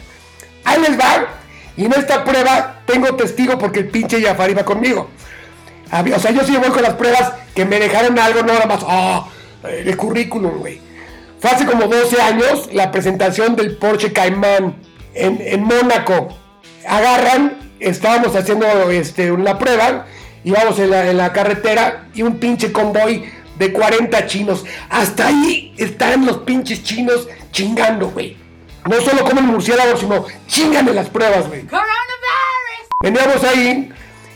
Ahí 0.65 0.81
les 0.81 0.99
va, 0.99 1.27
y 1.77 1.85
en 1.85 1.93
esta 1.93 2.23
prueba 2.23 2.81
tengo 2.85 3.15
testigo 3.15 3.57
porque 3.57 3.79
el 3.79 3.89
pinche 3.89 4.21
Jafar 4.21 4.49
iba 4.49 4.63
conmigo. 4.65 5.09
Había- 5.91 6.17
O 6.17 6.19
sea, 6.19 6.31
yo 6.31 6.43
sí 6.43 6.55
voy 6.57 6.69
con 6.69 6.81
las 6.81 6.93
pruebas 6.95 7.33
que 7.55 7.65
me 7.65 7.79
dejaron 7.79 8.17
algo, 8.19 8.41
no 8.41 8.53
nada 8.53 8.65
más, 8.65 8.79
ah, 8.87 9.27
el 9.63 9.95
currículum, 9.95 10.57
güey. 10.59 10.81
Fue 11.39 11.51
hace 11.51 11.65
como 11.65 11.85
12 11.87 12.21
años 12.21 12.69
la 12.73 12.91
presentación 12.91 13.55
del 13.55 13.77
Porsche 13.77 14.11
Cayman 14.11 14.75
en, 15.13 15.39
en 15.41 15.63
Mónaco. 15.63 16.35
Agarran, 16.85 17.68
estábamos 17.79 18.35
haciendo 18.35 18.65
este, 18.89 19.31
una 19.31 19.57
prueba, 19.57 20.05
íbamos 20.43 20.79
en 20.79 20.89
la, 20.91 21.09
en 21.09 21.17
la 21.17 21.33
carretera 21.33 22.07
y 22.13 22.21
un 22.23 22.37
pinche 22.39 22.71
convoy 22.71 23.31
de 23.57 23.71
40 23.73 24.25
chinos. 24.27 24.65
Hasta 24.89 25.27
ahí 25.27 25.73
están 25.77 26.25
los 26.25 26.39
pinches 26.39 26.83
chinos 26.83 27.27
chingando, 27.51 28.09
güey. 28.09 28.37
No 28.89 28.99
solo 29.01 29.23
comen 29.23 29.45
murciélago, 29.45 29.97
sino 29.97 30.25
chingan 30.47 30.87
en 30.87 30.95
las 30.95 31.09
pruebas, 31.09 31.47
güey. 31.47 31.65
Veníamos 33.01 33.43
ahí 33.43 33.91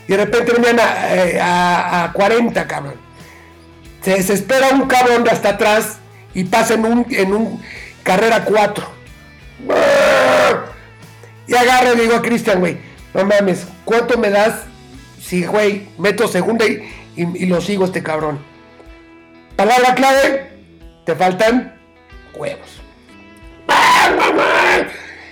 y 0.08 0.12
de 0.12 0.18
repente 0.18 0.52
venían 0.54 0.80
a, 0.80 1.16
eh, 1.16 1.40
a- 1.42 2.04
a 2.06 2.12
40, 2.14 2.68
cabrón. 2.68 2.96
Se 4.02 4.12
desespera 4.16 4.70
un 4.70 4.88
cabrón 4.88 5.24
de 5.24 5.32
hasta 5.32 5.50
atrás 5.50 5.98
y 6.34 6.44
pasa 6.44 6.74
en 6.74 6.86
un, 6.86 7.06
en 7.10 7.34
un 7.34 7.62
carrera 8.04 8.44
4. 8.44 8.86
Y 11.48 11.56
agarro 11.56 11.94
y 11.94 11.98
le 11.98 12.04
digo 12.04 12.16
a 12.16 12.22
Cristian, 12.22 12.60
güey, 12.60 12.78
no 13.13 13.26
mames, 13.26 13.65
¿cuánto 13.86 14.17
me 14.17 14.30
das 14.30 14.62
si, 15.21 15.45
güey, 15.45 15.88
meto 15.97 16.28
segunda 16.28 16.65
y, 16.65 16.84
y- 17.15 17.45
lo 17.45 17.62
sigo 17.62 17.86
este 17.86 18.02
cabrón? 18.04 18.39
Palabra 19.56 19.93
clave, 19.95 20.49
te 21.06 21.15
faltan 21.15 21.76
huevos. 22.36 22.82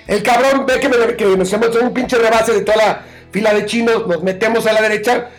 El 0.07 0.23
cabrón 0.23 0.65
ve 0.65 0.79
que, 0.79 0.89
me- 0.89 1.15
que 1.15 1.25
nos 1.37 1.51
hemos 1.53 1.67
hecho 1.69 1.81
un 1.81 1.93
pinche 1.93 2.17
rebase 2.17 2.53
de 2.53 2.61
toda 2.61 2.77
la 2.77 3.01
fila 3.31 3.53
de 3.53 3.65
chinos, 3.65 4.07
nos 4.07 4.21
metemos 4.23 4.65
a 4.67 4.73
la 4.73 4.81
derecha, 4.81 5.29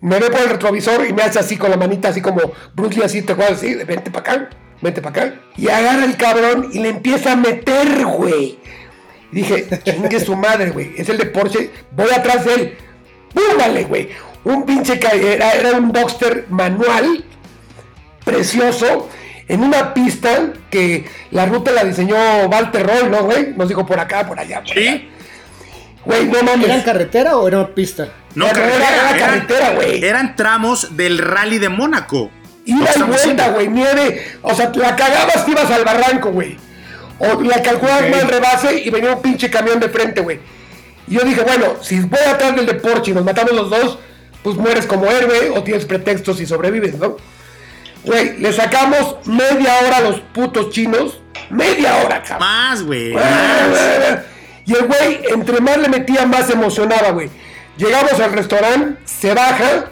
me 0.00 0.18
ve 0.18 0.30
por 0.30 0.40
el 0.40 0.48
retrovisor 0.50 1.06
y 1.06 1.12
me 1.12 1.22
hace 1.22 1.38
así 1.38 1.56
con 1.56 1.70
la 1.70 1.76
manita, 1.76 2.08
así 2.08 2.20
como 2.20 2.52
Bruce 2.74 2.96
Lee, 2.96 3.04
así, 3.04 3.22
te 3.22 3.32
acuerdas, 3.32 3.58
así, 3.58 3.74
vente 3.74 4.10
para 4.10 4.32
acá, 4.34 4.50
vente 4.80 5.02
para 5.02 5.26
acá. 5.26 5.34
Y 5.56 5.68
agarra 5.68 6.04
el 6.04 6.16
cabrón 6.16 6.70
y 6.72 6.78
le 6.80 6.90
empieza 6.90 7.32
a 7.32 7.36
meter, 7.36 8.04
güey. 8.06 8.58
Y 9.32 9.36
dije, 9.36 9.66
chingue 9.82 10.20
su 10.20 10.36
madre, 10.36 10.70
güey, 10.70 10.92
es 10.96 11.08
el 11.08 11.16
de 11.18 11.26
Porsche, 11.26 11.70
voy 11.92 12.10
atrás 12.14 12.44
de 12.44 12.54
él. 12.54 12.78
¡Búrgale, 13.34 13.84
güey! 13.84 14.10
Un 14.44 14.66
pinche, 14.66 14.98
ca- 14.98 15.12
era, 15.12 15.52
era 15.52 15.72
un 15.72 15.90
Boxster 15.92 16.46
manual, 16.50 17.24
precioso 18.24 19.08
en 19.48 19.62
una 19.62 19.94
pista 19.94 20.52
que 20.70 21.04
la 21.30 21.46
ruta 21.46 21.70
la 21.72 21.84
diseñó 21.84 22.16
Walter 22.48 22.86
Roy, 22.86 23.10
¿no, 23.10 23.24
güey? 23.24 23.52
Nos 23.56 23.68
dijo 23.68 23.84
por 23.86 23.98
acá, 23.98 24.26
por 24.26 24.38
allá, 24.38 24.62
por. 24.62 24.74
Sí. 24.74 25.08
Güey, 26.04 26.26
no 26.26 26.42
mames. 26.42 26.66
¿Era 26.66 26.74
en 26.76 26.82
carretera 26.82 27.36
o 27.36 27.46
era 27.48 27.66
pista? 27.74 28.08
No, 28.34 28.46
Era- 28.46 28.54
carretera, 28.54 28.88
era- 28.88 29.10
era 29.10 29.18
carretera, 29.18 29.70
güey. 29.74 30.04
Eran 30.04 30.36
tramos 30.36 30.96
del 30.96 31.18
rally 31.18 31.58
de 31.58 31.68
Mónaco. 31.68 32.30
Ida 32.64 32.90
y 32.96 33.02
vuelta, 33.02 33.48
güey, 33.50 33.68
nieve. 33.68 34.24
O 34.42 34.54
sea, 34.54 34.70
la 34.74 34.94
cagabas, 34.96 35.44
te 35.44 35.50
ibas 35.50 35.70
al 35.70 35.84
barranco, 35.84 36.30
güey. 36.30 36.56
O 37.24 37.40
la 37.42 37.62
calculabas 37.62 38.02
Ok. 38.04 38.10
mal 38.10 38.28
rebase 38.28 38.80
y 38.84 38.90
venía 38.90 39.14
un 39.14 39.22
pinche 39.22 39.48
camión 39.50 39.78
de 39.78 39.88
frente, 39.88 40.20
güey. 40.20 40.40
Y 41.06 41.14
yo 41.14 41.20
dije, 41.22 41.42
bueno, 41.42 41.76
si 41.80 42.00
voy 42.00 42.20
atrás 42.28 42.56
del 42.56 42.66
de 42.66 42.74
Porsche 42.74 43.12
y 43.12 43.14
nos 43.14 43.24
matamos 43.24 43.52
los 43.52 43.70
dos, 43.70 43.98
pues 44.42 44.56
mueres 44.56 44.86
como 44.86 45.06
héroe 45.10 45.50
o 45.50 45.62
tienes 45.62 45.84
pretextos 45.84 46.40
y 46.40 46.46
sobrevives, 46.46 46.94
¿no? 46.98 47.16
Güey, 48.04 48.38
le 48.38 48.52
sacamos 48.52 49.16
media 49.26 49.74
hora 49.86 49.98
a 49.98 50.00
los 50.00 50.20
putos 50.20 50.70
chinos. 50.70 51.20
Media 51.50 51.96
hora, 51.98 52.22
cabrón. 52.22 52.48
Más, 52.48 52.82
güey. 52.82 53.12
Y 54.64 54.74
el 54.74 54.86
güey, 54.86 55.20
entre 55.30 55.60
más 55.60 55.76
le 55.76 55.88
metía, 55.88 56.26
más 56.26 56.46
se 56.46 56.54
emocionaba, 56.54 57.10
güey. 57.10 57.30
Llegamos 57.76 58.18
al 58.20 58.32
restaurante, 58.32 59.00
se 59.04 59.32
baja, 59.34 59.86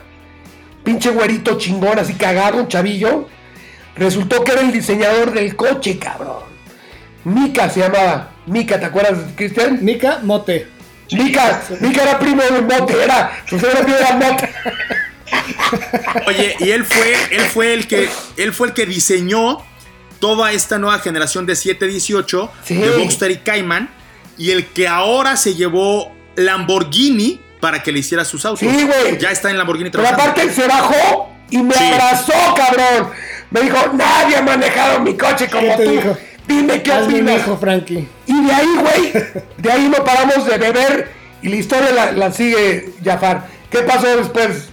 pinche 0.85 1.11
güerito 1.11 1.59
chingón, 1.59 1.99
así 1.99 2.14
cagado, 2.14 2.59
un 2.59 2.69
chavillo. 2.69 3.29
Resultó 3.97 4.43
que 4.45 4.53
era 4.53 4.61
el 4.62 4.73
diseñador 4.73 5.33
del 5.33 5.55
coche, 5.57 5.99
cabrón. 5.99 6.49
Mika 7.24 7.68
se 7.70 7.80
llamaba. 7.80 8.30
Mika, 8.46 8.78
¿te 8.80 8.87
acuerdas, 8.87 9.18
Cristian? 9.37 9.78
Nika 9.85 10.20
Mote. 10.22 10.68
Mika, 11.12 11.62
Mika 11.80 12.02
era 12.02 12.18
primo 12.18 12.42
de 12.42 12.61
Mote, 12.62 13.02
era, 13.02 13.33
su 13.48 13.56
era 13.56 13.80
primo 13.83 13.96
de 13.98 14.26
Mote. 14.26 14.48
Oye, 16.26 16.56
y 16.61 16.70
él 16.70 16.85
fue, 16.85 17.14
él 17.30 17.40
fue 17.42 17.74
el 17.74 17.87
que, 17.87 18.09
él 18.37 18.52
fue 18.52 18.68
el 18.68 18.74
que 18.74 18.87
diseñó 18.87 19.59
toda 20.18 20.52
esta 20.52 20.78
nueva 20.78 20.98
generación 20.98 21.46
de 21.46 21.56
718 21.56 22.50
Sí. 22.64 22.74
de 22.76 22.90
Boxster 22.90 23.30
y 23.30 23.37
Cayman 23.38 23.88
y 24.38 24.50
el 24.50 24.66
que 24.66 24.88
ahora 24.88 25.37
se 25.37 25.54
llevó 25.54 26.12
Lamborghini 26.37 27.40
para 27.61 27.83
que 27.83 27.92
le 27.92 28.00
hiciera 28.00 28.24
sus 28.24 28.44
autos. 28.44 28.61
Sí, 28.61 28.87
güey. 28.87 29.18
Ya 29.18 29.30
está 29.30 29.50
en 29.50 29.59
Lamborghini 29.59 29.90
Pero 29.90 30.02
trabajando. 30.04 30.33
aparte 30.33 30.52
se 30.54 30.66
bajó 30.66 31.30
y 31.50 31.59
me 31.59 31.74
Sí. 31.74 31.85
abrazó, 31.85 32.33
cabrón. 32.56 33.11
Me 33.50 33.61
dijo, 33.62 33.76
nadie 33.94 34.37
ha 34.37 34.42
manejado 34.42 35.00
mi 35.00 35.16
coche 35.16 35.48
como 35.48 35.62
¿Qué 35.76 35.76
te 35.76 35.85
tú. 35.85 35.90
dijo? 35.90 36.18
Dime 36.50 36.82
qué 36.82 36.92
Hazme 36.92 37.14
opinas. 37.14 37.40
hijo, 37.42 37.56
Frankie. 37.58 38.08
Y 38.26 38.44
de 38.44 38.52
ahí, 38.52 38.68
güey, 38.80 39.12
de 39.58 39.70
ahí 39.72 39.88
no 39.88 40.04
paramos 40.04 40.44
de 40.46 40.58
beber 40.58 41.12
y 41.42 41.48
la 41.48 41.56
historia 41.56 41.90
la, 41.92 42.12
la 42.12 42.32
sigue 42.32 42.90
Jafar. 43.04 43.46
¿Qué 43.70 43.78
pasó 43.78 44.06
después 44.16 44.68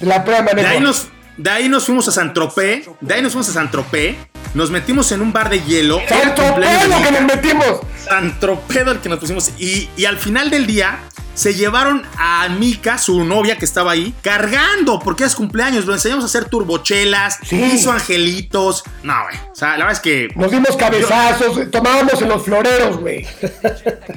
de 0.00 0.06
la 0.06 0.22
prueba 0.24 0.52
de 0.52 0.62
De 0.62 0.68
ahí 0.68 0.80
nos, 0.80 1.08
de 1.36 1.50
ahí 1.50 1.68
nos 1.68 1.86
fuimos 1.86 2.06
a 2.08 2.12
San 2.12 2.34
Tropez, 2.34 2.88
de 3.00 3.14
ahí 3.14 3.22
nos 3.22 3.32
fuimos 3.32 3.48
a 3.48 3.52
San 3.52 3.70
Tropez, 3.70 4.16
nos 4.52 4.70
metimos 4.70 5.10
en 5.12 5.22
un 5.22 5.32
bar 5.32 5.48
de 5.48 5.60
hielo. 5.62 5.98
era 6.00 6.16
el 6.16 6.22
¡Santo 6.24 6.42
cumpleaños 6.42 6.82
de 6.82 6.88
pedo 6.88 7.02
que 7.02 7.10
nos 7.12 7.34
metimos! 7.34 7.80
San 8.04 8.38
Tropedo 8.38 8.92
el 8.92 8.98
que 9.00 9.08
nos 9.08 9.18
pusimos. 9.18 9.50
Y, 9.58 9.88
y 9.96 10.04
al 10.04 10.18
final 10.18 10.50
del 10.50 10.66
día 10.66 10.98
se 11.34 11.54
llevaron 11.54 12.02
a 12.16 12.48
Mika, 12.48 12.96
su 12.98 13.24
novia 13.24 13.56
que 13.58 13.64
estaba 13.64 13.92
ahí, 13.92 14.14
cargando, 14.22 14.98
porque 15.00 15.24
es 15.24 15.34
cumpleaños. 15.34 15.84
Lo 15.86 15.92
enseñamos 15.92 16.24
a 16.24 16.26
hacer 16.26 16.46
turbochelas, 16.46 17.38
Sí. 17.42 17.60
hizo 17.62 17.92
angelitos. 17.92 18.84
No, 19.02 19.14
güey. 19.24 19.36
O 19.50 19.54
sea, 19.54 19.70
la 19.70 19.84
verdad 19.86 19.92
es 19.92 20.00
que. 20.00 20.28
Nos 20.36 20.50
dimos 20.50 20.76
cabezazos, 20.76 21.70
tomábamos 21.70 22.20
en 22.22 22.28
los 22.28 22.44
floreros, 22.44 22.98
güey. 22.98 23.26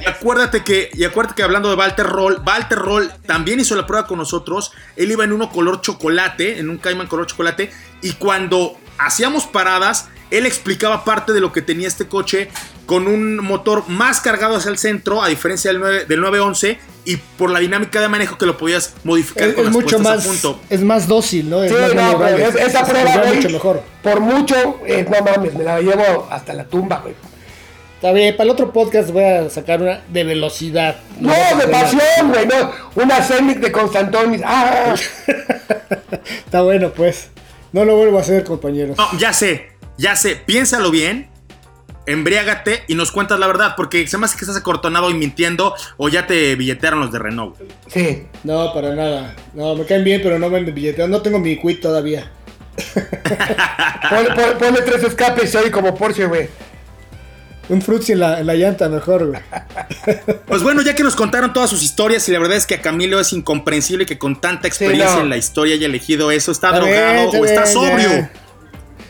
Y 0.01 0.05
acuérdate 0.07 0.63
que, 0.63 0.89
y 0.93 1.03
acuérdate 1.03 1.35
que 1.35 1.43
hablando 1.43 1.69
de 1.69 1.75
Walter 1.75 2.05
Roll, 2.05 2.41
Walter 2.45 2.77
Roll 2.77 3.11
también 3.25 3.59
hizo 3.59 3.75
la 3.75 3.85
prueba 3.87 4.07
con 4.07 4.17
nosotros. 4.19 4.71
Él 4.95 5.11
iba 5.11 5.23
en 5.23 5.31
uno 5.33 5.49
color 5.49 5.81
chocolate, 5.81 6.59
en 6.59 6.69
un 6.69 6.77
Cayman 6.77 7.07
color 7.07 7.27
chocolate. 7.27 7.71
Y 8.01 8.13
cuando 8.13 8.77
hacíamos 8.99 9.45
paradas, 9.45 10.07
él 10.29 10.45
explicaba 10.45 11.03
parte 11.03 11.33
de 11.33 11.39
lo 11.39 11.51
que 11.51 11.61
tenía 11.61 11.87
este 11.87 12.07
coche 12.07 12.49
con 12.87 13.05
un 13.07 13.37
motor 13.43 13.87
más 13.87 14.19
cargado 14.21 14.55
hacia 14.55 14.71
el 14.71 14.79
centro, 14.79 15.21
a 15.21 15.27
diferencia 15.27 15.69
del, 15.71 15.79
9 15.79 16.05
del 16.05 16.19
911, 16.21 16.79
y 17.05 17.17
por 17.17 17.51
la 17.51 17.59
dinámica 17.59 18.01
de 18.01 18.07
manejo 18.07 18.37
que 18.39 18.45
lo 18.47 18.57
podías 18.57 18.95
modificar 19.03 19.49
Es, 19.49 19.53
con 19.53 19.61
es 19.61 19.65
las 19.67 19.73
mucho 19.75 19.99
más, 19.99 20.25
a 20.25 20.27
punto. 20.27 20.59
es 20.69 20.81
más 20.81 21.07
dócil, 21.07 21.49
¿no? 21.49 21.63
Es 21.63 21.71
Sí, 21.71 21.77
más 21.77 21.93
no, 21.93 22.17
güey, 22.17 22.41
es- 22.41 22.55
esa 22.55 22.79
Es- 22.81 22.89
prueba, 22.89 23.13
es 23.13 23.21
güey, 23.21 23.35
mucho 23.35 23.49
mejor. 23.51 23.83
por 24.01 24.19
mucho, 24.21 24.79
eh, 24.87 25.05
no 25.07 25.21
mames, 25.23 25.53
me 25.53 25.63
la 25.63 25.79
llevo 25.81 26.27
hasta 26.31 26.53
la 26.53 26.63
tumba, 26.65 26.99
güey. 27.03 27.13
Está 27.95 28.11
bien, 28.11 28.35
para 28.37 28.45
el 28.45 28.51
otro 28.51 28.71
podcast 28.71 29.09
voy 29.11 29.23
a 29.23 29.49
sacar 29.49 29.81
una 29.81 30.01
de 30.07 30.23
velocidad. 30.23 30.97
No, 31.19 31.33
de 31.33 31.67
pasión, 31.67 32.29
güey, 32.31 32.45
no. 32.47 32.71
Una 32.95 33.23
Scenic 33.23 33.57
de 33.59 33.71
Constantonis. 33.71 34.41
Ah, 34.45 34.93
Está 36.45 36.61
bueno, 36.61 36.91
pues. 36.91 37.29
No 37.71 37.85
lo 37.85 37.95
vuelvo 37.95 38.17
a 38.17 38.21
hacer, 38.21 38.43
compañeros. 38.43 38.97
No, 38.97 39.07
ya 39.17 39.33
sé, 39.33 39.71
ya 39.97 40.15
sé, 40.15 40.35
piénsalo 40.35 40.91
bien. 40.91 41.29
Embriágate 42.07 42.83
y 42.87 42.95
nos 42.95 43.11
cuentas 43.11 43.37
la 43.39 43.45
verdad, 43.47 43.73
porque 43.77 44.07
se 44.07 44.17
me 44.17 44.25
hace 44.25 44.37
que 44.37 44.45
estás 44.45 44.57
acortonado 44.57 45.09
y 45.11 45.13
mintiendo 45.13 45.75
o 45.97 46.09
ya 46.09 46.25
te 46.25 46.55
billetearon 46.55 46.99
los 47.01 47.11
de 47.11 47.19
Renault. 47.19 47.55
sí. 47.87 48.23
No, 48.43 48.73
para 48.73 48.95
nada. 48.95 49.35
No, 49.53 49.75
me 49.75 49.85
caen 49.85 50.03
bien, 50.03 50.21
pero 50.23 50.39
no 50.39 50.49
me 50.49 50.61
billetean. 50.63 51.11
No 51.11 51.21
tengo 51.21 51.37
mi 51.37 51.57
quit 51.61 51.81
todavía. 51.81 52.31
Pon- 54.09 54.27
pon- 54.35 54.57
ponle 54.59 54.81
tres 54.83 55.03
escapes 55.03 55.53
y 55.53 55.57
hoy 55.57 55.69
como 55.71 55.93
Porsche, 55.95 56.25
güey. 56.25 56.47
Un 57.69 57.81
frutzi 57.81 58.13
en 58.13 58.19
la, 58.21 58.39
en 58.39 58.47
la 58.47 58.53
llanta 58.53 58.87
mejor, 58.87 59.27
güey. 59.27 59.41
Pues 60.47 60.63
bueno, 60.63 60.81
ya 60.81 60.95
que 60.95 61.03
nos 61.03 61.15
contaron 61.17 61.51
todas 61.51 61.69
sus 61.69 61.83
historias 61.83 62.27
y 62.29 62.31
la 62.31 62.39
verdad 62.39 62.55
es 62.55 62.65
que 62.65 62.75
a 62.75 62.81
Camilo 62.81 63.19
es 63.19 63.33
incomprensible 63.33 64.05
que 64.05 64.17
con 64.17 64.39
tanta 64.39 64.67
experiencia 64.67 65.15
no. 65.17 65.21
en 65.23 65.29
la 65.29 65.35
historia 65.37 65.75
haya 65.75 65.85
elegido 65.87 66.31
eso. 66.31 66.51
¿Está, 66.53 66.69
Está 66.69 66.85
bien, 66.85 66.95
drogado 66.95 67.25
está 67.25 67.39
o 67.39 67.45
está 67.45 67.63
bien, 67.63 67.73
sobrio? 67.73 68.09
ya. 68.09 68.31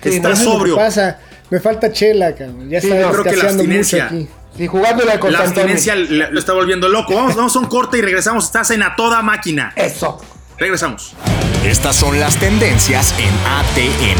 Sí, 0.01 0.09
está 0.15 0.29
no, 0.29 0.35
sobrio. 0.35 0.75
pasa? 0.75 1.19
Me 1.49 1.59
falta 1.59 1.91
chela, 1.91 2.33
cabrón. 2.35 2.69
Ya 2.69 2.81
Sí, 2.81 2.87
está 2.89 3.01
no, 3.01 3.11
creo 3.11 3.23
que 3.23 3.29
la 3.29 3.35
escaseando 3.35 3.63
mucho 3.63 3.77
abstinencia. 3.79 4.05
aquí. 4.05 4.27
Sí, 4.57 4.67
jugándole 4.67 5.11
a 5.11 5.19
La 5.29 5.39
abstinencia 5.39 5.95
lo 5.95 6.39
está 6.39 6.53
volviendo 6.53 6.89
loco. 6.89 7.13
Vamos, 7.15 7.35
vamos 7.35 7.55
a 7.55 7.59
un 7.59 7.65
corte 7.65 7.97
y 7.97 8.01
regresamos. 8.01 8.45
Estás 8.45 8.71
en 8.71 8.83
A 8.83 8.95
Toda 8.95 9.21
Máquina. 9.21 9.71
Eso. 9.75 10.19
Regresamos. 10.57 11.13
Estas 11.63 11.95
son 11.95 12.19
las 12.19 12.35
tendencias 12.37 13.13
en 13.19 13.29
ATM. 13.45 14.19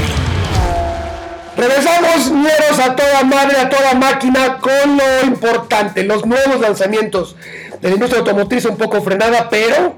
Regresamos, 1.58 2.32
ñeros, 2.32 2.80
a 2.80 2.96
toda 2.96 3.24
madre, 3.24 3.58
a 3.58 3.68
toda 3.70 3.96
máquina, 3.96 4.60
con 4.60 4.96
lo 4.98 5.26
importante, 5.26 6.04
los 6.04 6.24
nuevos 6.24 6.60
lanzamientos 6.62 7.36
de 7.82 7.88
la 7.90 7.96
industria 7.96 8.20
automotriz 8.20 8.66
un 8.66 8.78
poco 8.78 9.02
frenada, 9.02 9.50
pero 9.50 9.96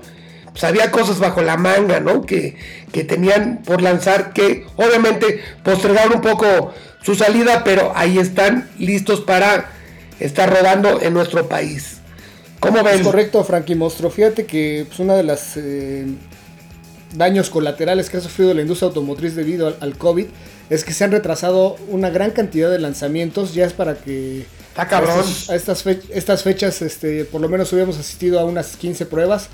pues, 0.52 0.64
había 0.64 0.92
cosas 0.92 1.20
bajo 1.20 1.42
la 1.42 1.58
manga, 1.58 2.00
¿no? 2.00 2.22
Que, 2.26 2.56
que 2.92 3.04
tenían 3.04 3.62
por 3.64 3.82
lanzar, 3.82 4.34
que 4.34 4.66
obviamente 4.76 5.42
postergaron 5.64 6.16
un 6.16 6.22
poco 6.22 6.74
su 7.04 7.16
salida, 7.16 7.64
pero 7.64 7.92
ahí 7.96 8.18
están 8.18 8.70
listos 8.78 9.22
para 9.22 9.72
estar 10.20 10.50
rodando 10.50 11.02
en 11.02 11.14
nuestro 11.14 11.48
país. 11.48 11.98
¿Cómo 12.60 12.84
ven? 12.84 12.96
Es 13.00 13.02
correcto, 13.02 13.44
Frankie 13.44 13.76
Monstro. 13.76 14.10
Fíjate 14.10 14.46
que 14.46 14.86
pues, 14.88 15.00
una 15.00 15.16
de 15.16 15.24
las 15.24 15.56
eh, 15.56 16.06
daños 17.16 17.50
colaterales 17.50 18.10
que 18.10 18.18
ha 18.18 18.22
sufrido 18.22 18.54
la 18.54 18.62
industria 18.62 18.88
automotriz 18.88 19.36
debido 19.36 19.68
al, 19.68 19.78
al 19.80 19.98
COVID 19.98 20.26
es 20.70 20.84
que 20.84 20.94
se 20.94 21.04
han 21.04 21.12
retrasado 21.12 21.78
una 21.88 22.10
gran 22.10 22.32
cantidad 22.32 22.70
de 22.70 22.80
lanzamientos. 22.80 23.54
Ya 23.54 23.66
es 23.66 23.74
para 23.74 23.96
que 23.96 24.46
Está 24.70 24.88
cabrón. 24.88 25.18
a, 25.18 25.22
estos- 25.22 25.50
a 25.50 25.56
estas, 25.56 25.86
estas 26.10 26.44
fechas, 26.44 26.82
este, 26.82 27.26
por 27.26 27.42
lo 27.42 27.50
menos 27.50 27.72
hubiéramos 27.74 27.98
asistido 27.98 28.40
a 28.40 28.46
unas 28.46 28.76
15 28.78 29.06
pruebas. 29.06 29.48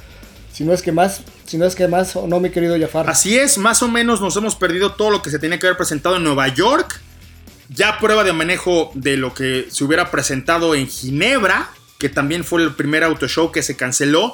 Si 0.55 0.63
no 0.63 0.71
es 0.73 0.81
que 0.81 0.93
más, 0.93 1.21
si 1.45 1.57
no 1.57 1.65
es 1.65 1.75
que 1.75 1.87
más, 1.89 2.15
o 2.15 2.27
no, 2.27 2.39
mi 2.39 2.49
querido 2.49 2.79
Jafar. 2.79 3.09
Así 3.09 3.37
es, 3.37 3.57
más 3.57 3.83
o 3.83 3.89
menos 3.89 4.21
nos 4.21 4.35
hemos 4.37 4.55
perdido 4.55 4.93
todo 4.93 5.09
lo 5.09 5.21
que 5.21 5.29
se 5.29 5.37
tenía 5.37 5.59
que 5.59 5.67
haber 5.67 5.75
presentado 5.77 6.15
en 6.15 6.23
Nueva 6.23 6.47
York. 6.47 7.01
Ya 7.67 7.97
prueba 7.99 8.23
de 8.23 8.31
manejo 8.31 8.91
de 8.93 9.17
lo 9.17 9.33
que 9.33 9.67
se 9.69 9.83
hubiera 9.83 10.11
presentado 10.11 10.73
en 10.73 10.87
Ginebra, 10.87 11.69
que 11.99 12.07
también 12.07 12.43
fue 12.45 12.61
el 12.61 12.73
primer 12.73 13.03
auto 13.03 13.27
show 13.27 13.51
que 13.51 13.63
se 13.63 13.75
canceló. 13.75 14.33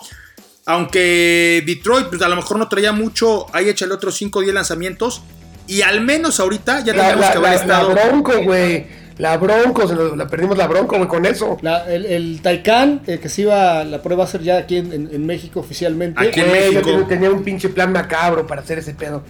Aunque 0.65 1.63
Detroit 1.65 2.07
pues, 2.09 2.21
a 2.21 2.29
lo 2.29 2.35
mejor 2.35 2.57
no 2.59 2.67
traía 2.69 2.91
mucho, 2.91 3.47
ahí 3.55 3.67
échale 3.69 3.93
otros 3.93 4.15
5 4.15 4.39
o 4.39 4.41
10 4.43 4.53
lanzamientos. 4.53 5.21
Y 5.67 5.81
al 5.81 6.01
menos 6.01 6.39
ahorita 6.39 6.83
ya 6.83 6.93
La, 6.93 7.03
tenemos 7.03 7.21
la- 7.25 7.31
que 7.31 7.37
haber 7.37 7.49
la- 7.51 7.55
estado. 7.55 7.93
la 7.95 8.05
Bronco, 8.07 8.43
güey. 8.43 8.85
La 9.21 9.37
Bronco, 9.37 9.87
se 9.87 9.93
nos- 9.93 10.17
la 10.17 10.27
perdimos 10.27 10.57
la 10.57 10.67
Bronco, 10.67 10.95
güey, 10.97 11.07
con 11.07 11.25
eso. 11.25 11.57
La- 11.61 11.85
el, 11.93 12.05
el 12.05 12.41
Taycan, 12.41 13.01
eh, 13.05 13.19
que 13.19 13.29
se 13.29 13.43
iba, 13.43 13.83
la 13.83 14.01
prueba 14.01 14.23
a 14.23 14.27
hacer 14.27 14.41
ya 14.41 14.57
aquí 14.57 14.77
en, 14.77 14.91
en- 14.91 15.09
en 15.13 15.25
México 15.25 15.59
oficialmente. 15.59 16.19
Aquí 16.27 16.39
en 16.39 16.51
México. 16.51 16.81
tenía, 16.81 17.07
tenía 17.07 17.29
un 17.31 17.43
pinche 17.43 17.69
plan 17.69 17.91
macabro 17.93 18.47
para 18.47 18.61
hacer 18.61 18.79
ese 18.79 18.93
pedo. 18.95 19.21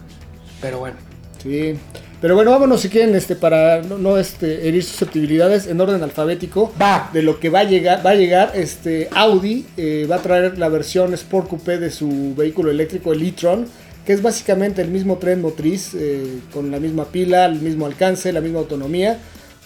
Pero 0.61 0.79
bueno. 0.79 0.95
Sí. 1.43 1.75
Pero 2.21 2.35
bueno, 2.35 2.51
vámonos 2.51 2.81
si 2.81 2.89
quieren, 2.89 3.15
este, 3.15 3.35
para 3.35 3.81
no, 3.81 3.97
no, 3.97 4.17
este, 4.17 4.67
herir 4.67 4.83
susceptibilidades 4.83 5.65
en 5.67 5.81
orden 5.81 6.03
alfabético. 6.03 6.71
Va. 6.79 7.09
De 7.11 7.23
lo 7.23 7.39
que 7.39 7.49
va 7.49 7.61
a 7.61 7.63
llegar, 7.63 8.05
va 8.05 8.11
a 8.11 8.15
llegar, 8.15 8.51
este, 8.53 9.09
Audi 9.13 9.65
eh, 9.75 10.07
va 10.09 10.17
a 10.17 10.19
traer 10.19 10.57
la 10.59 10.69
versión 10.69 11.13
Sport 11.15 11.47
Coupé 11.49 11.79
de 11.79 11.89
su 11.89 12.35
vehículo 12.37 12.69
eléctrico, 12.69 13.11
el 13.11 13.23
e-tron, 13.23 13.65
que 14.05 14.13
es 14.13 14.21
básicamente 14.21 14.83
el 14.83 14.89
mismo 14.89 15.17
tren 15.17 15.41
motriz, 15.41 15.95
eh, 15.95 16.39
con 16.53 16.69
la 16.69 16.79
misma 16.79 17.05
pila, 17.05 17.45
el 17.47 17.59
mismo 17.59 17.87
alcance, 17.87 18.31
la 18.31 18.39
misma 18.41 18.59
autonomía, 18.59 19.17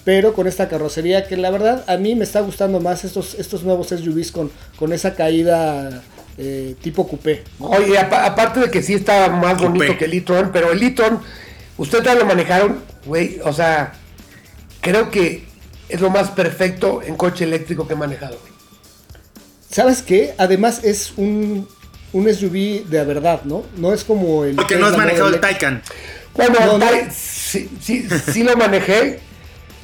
pero 0.06 0.32
con 0.34 0.46
esta 0.46 0.68
carrocería 0.68 1.26
que 1.26 1.36
la 1.36 1.50
verdad 1.50 1.82
a 1.88 1.96
mí 1.96 2.14
me 2.14 2.22
está 2.22 2.40
gustando 2.40 2.78
más 2.78 3.04
estos, 3.04 3.34
estos 3.34 3.64
nuevos 3.64 3.88
SUVs 3.88 4.30
con, 4.30 4.52
con 4.78 4.92
esa 4.92 5.14
caída 5.16 6.02
eh, 6.38 6.76
tipo 6.80 7.08
coupé. 7.08 7.42
Oye, 7.58 7.98
apa- 7.98 8.24
aparte 8.24 8.60
de 8.60 8.70
que 8.70 8.82
sí 8.84 8.94
está 8.94 9.28
más 9.30 9.54
Coupé. 9.60 9.66
bonito 9.78 9.98
que 9.98 10.04
el 10.04 10.14
e-tron, 10.14 10.50
pero 10.52 10.70
el 10.70 10.80
e-tron, 10.80 11.20
ustedes 11.76 12.04
ya 12.04 12.14
lo 12.14 12.24
manejaron, 12.24 12.78
güey, 13.04 13.40
o 13.42 13.52
sea, 13.52 13.94
creo 14.80 15.10
que 15.10 15.44
es 15.88 16.00
lo 16.00 16.08
más 16.10 16.30
perfecto 16.30 17.02
en 17.02 17.16
coche 17.16 17.42
eléctrico 17.44 17.88
que 17.88 17.94
he 17.94 17.96
manejado, 17.96 18.38
güey. 18.40 18.52
¿Sabes 19.70 20.02
qué? 20.02 20.34
Además 20.38 20.84
es 20.84 21.14
un, 21.16 21.66
un 22.12 22.32
SUV 22.34 22.86
de 22.88 23.04
verdad, 23.04 23.42
¿no? 23.44 23.64
No 23.76 23.92
es 23.92 24.04
como 24.04 24.44
el... 24.44 24.54
Porque 24.54 24.76
no 24.76 24.86
has 24.86 24.96
manejado 24.96 25.28
el. 25.30 25.40
Taycan. 25.40 25.82
Bueno, 26.34 26.54
No, 26.64 26.78
no. 26.78 26.86
Tai- 26.86 27.10
sí, 27.10 27.68
sí, 27.82 28.06
sí 28.32 28.42
lo 28.44 28.56
manejé. 28.56 29.20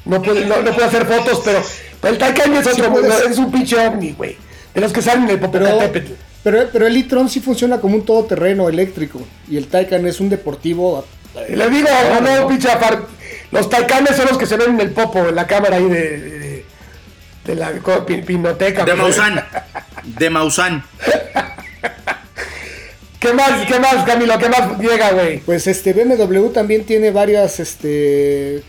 No 0.05 0.21
puedo, 0.21 0.39
no, 0.45 0.61
no 0.61 0.71
puedo 0.71 0.85
hacer 0.87 1.05
fotos, 1.05 1.41
pero, 1.45 1.61
pero 2.01 2.13
el 2.13 2.19
Taycan 2.19 2.53
es 2.55 2.67
otro, 2.67 2.89
no, 2.89 3.13
es 3.13 3.37
un 3.37 3.51
pinche 3.51 3.77
ovni, 3.77 4.11
güey. 4.13 4.35
De 4.73 4.81
los 4.81 4.91
que 4.91 5.01
salen 5.01 5.23
en 5.25 5.29
el 5.31 5.39
Pero, 5.39 5.51
Popocatépetl. 5.51 6.11
pero, 6.43 6.67
pero 6.73 6.87
el 6.87 6.97
e-tron 6.97 7.29
sí 7.29 7.39
funciona 7.39 7.79
como 7.79 7.95
un 7.95 8.05
todoterreno 8.05 8.67
eléctrico. 8.67 9.21
Y 9.49 9.57
el 9.57 9.67
Taycan 9.67 10.05
es 10.07 10.19
un 10.19 10.29
deportivo. 10.29 11.05
Le 11.49 11.69
digo, 11.69 11.87
o 12.17 12.21
no, 12.21 12.47
pinche 12.47 12.69
aparte. 12.71 13.05
Los 13.51 13.69
Taycanes 13.69 14.15
son 14.15 14.25
los 14.27 14.37
que 14.37 14.45
se 14.45 14.57
ven 14.57 14.71
en 14.71 14.81
el 14.81 14.91
popo, 14.91 15.19
en 15.27 15.35
la 15.35 15.45
cámara 15.47 15.77
ahí 15.77 15.87
de, 15.87 16.17
de, 16.19 16.65
de 17.45 17.55
la 17.55 17.71
pinoteca. 18.25 18.83
De. 18.83 18.95
Maussan. 18.95 19.45
De 20.03 20.29
Maussan. 20.29 20.83
¿Qué 23.19 23.31
más, 23.33 23.65
qué 23.67 23.79
más, 23.79 24.03
Camilo? 24.05 24.37
¿Qué 24.37 24.49
más 24.49 24.77
llega, 24.79 25.11
güey? 25.11 25.39
Pues 25.39 25.65
este 25.67 25.93
BMW 25.93 26.49
también 26.49 26.83
tiene 26.83 27.09
varios 27.11 27.59
este, 27.61 28.61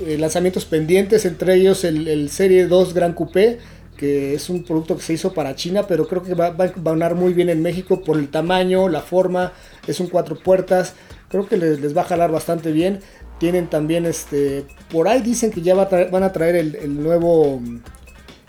eh, 0.00 0.16
lanzamientos 0.18 0.64
pendientes, 0.64 1.24
entre 1.24 1.54
ellos 1.54 1.84
el, 1.84 2.08
el 2.08 2.30
Serie 2.30 2.66
2 2.66 2.94
Gran 2.94 3.12
Coupé, 3.14 3.58
que 3.96 4.34
es 4.34 4.48
un 4.48 4.62
producto 4.62 4.96
que 4.96 5.02
se 5.02 5.12
hizo 5.12 5.34
para 5.34 5.54
China, 5.56 5.86
pero 5.86 6.06
creo 6.06 6.22
que 6.22 6.34
va, 6.34 6.50
va 6.50 6.66
a 6.66 6.72
ganar 6.76 7.16
muy 7.16 7.34
bien 7.34 7.48
en 7.50 7.60
México 7.60 8.02
por 8.02 8.16
el 8.16 8.28
tamaño, 8.28 8.88
la 8.88 9.00
forma, 9.00 9.52
es 9.86 10.00
un 10.00 10.06
cuatro 10.06 10.38
puertas, 10.38 10.94
creo 11.28 11.46
que 11.46 11.56
les, 11.56 11.80
les 11.80 11.96
va 11.96 12.02
a 12.02 12.04
jalar 12.04 12.30
bastante 12.30 12.72
bien. 12.72 13.00
Tienen 13.38 13.68
también, 13.68 14.06
este, 14.06 14.64
por 14.90 15.06
ahí 15.06 15.20
dicen 15.20 15.50
que 15.50 15.62
ya 15.62 15.74
va 15.74 15.88
van 16.10 16.22
a 16.22 16.32
traer 16.32 16.56
el, 16.56 16.74
el 16.76 17.00
nuevo 17.00 17.60
mm, 17.60 17.80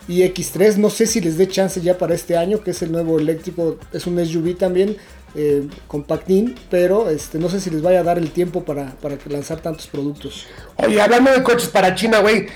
iX3, 0.08 0.76
no 0.76 0.90
sé 0.90 1.06
si 1.06 1.20
les 1.20 1.36
dé 1.36 1.46
chance 1.46 1.80
ya 1.80 1.98
para 1.98 2.14
este 2.14 2.36
año, 2.36 2.62
que 2.62 2.72
es 2.72 2.82
el 2.82 2.90
nuevo 2.90 3.18
eléctrico, 3.18 3.78
es 3.92 4.06
un 4.06 4.24
SUV 4.24 4.56
también, 4.56 4.96
eh, 5.34 5.66
compactín, 5.86 6.56
pero 6.70 7.10
este, 7.10 7.38
no 7.38 7.48
sé 7.48 7.60
si 7.60 7.70
les 7.70 7.82
vaya 7.82 8.00
a 8.00 8.04
dar 8.04 8.18
el 8.18 8.30
tiempo 8.30 8.64
para, 8.64 8.92
para 8.96 9.16
lanzar 9.28 9.60
tantos 9.60 9.86
productos. 9.86 10.46
Oye, 10.76 11.00
hablando 11.00 11.30
de 11.32 11.42
coches 11.42 11.68
para 11.68 11.94
China, 11.94 12.20
güey. 12.20 12.46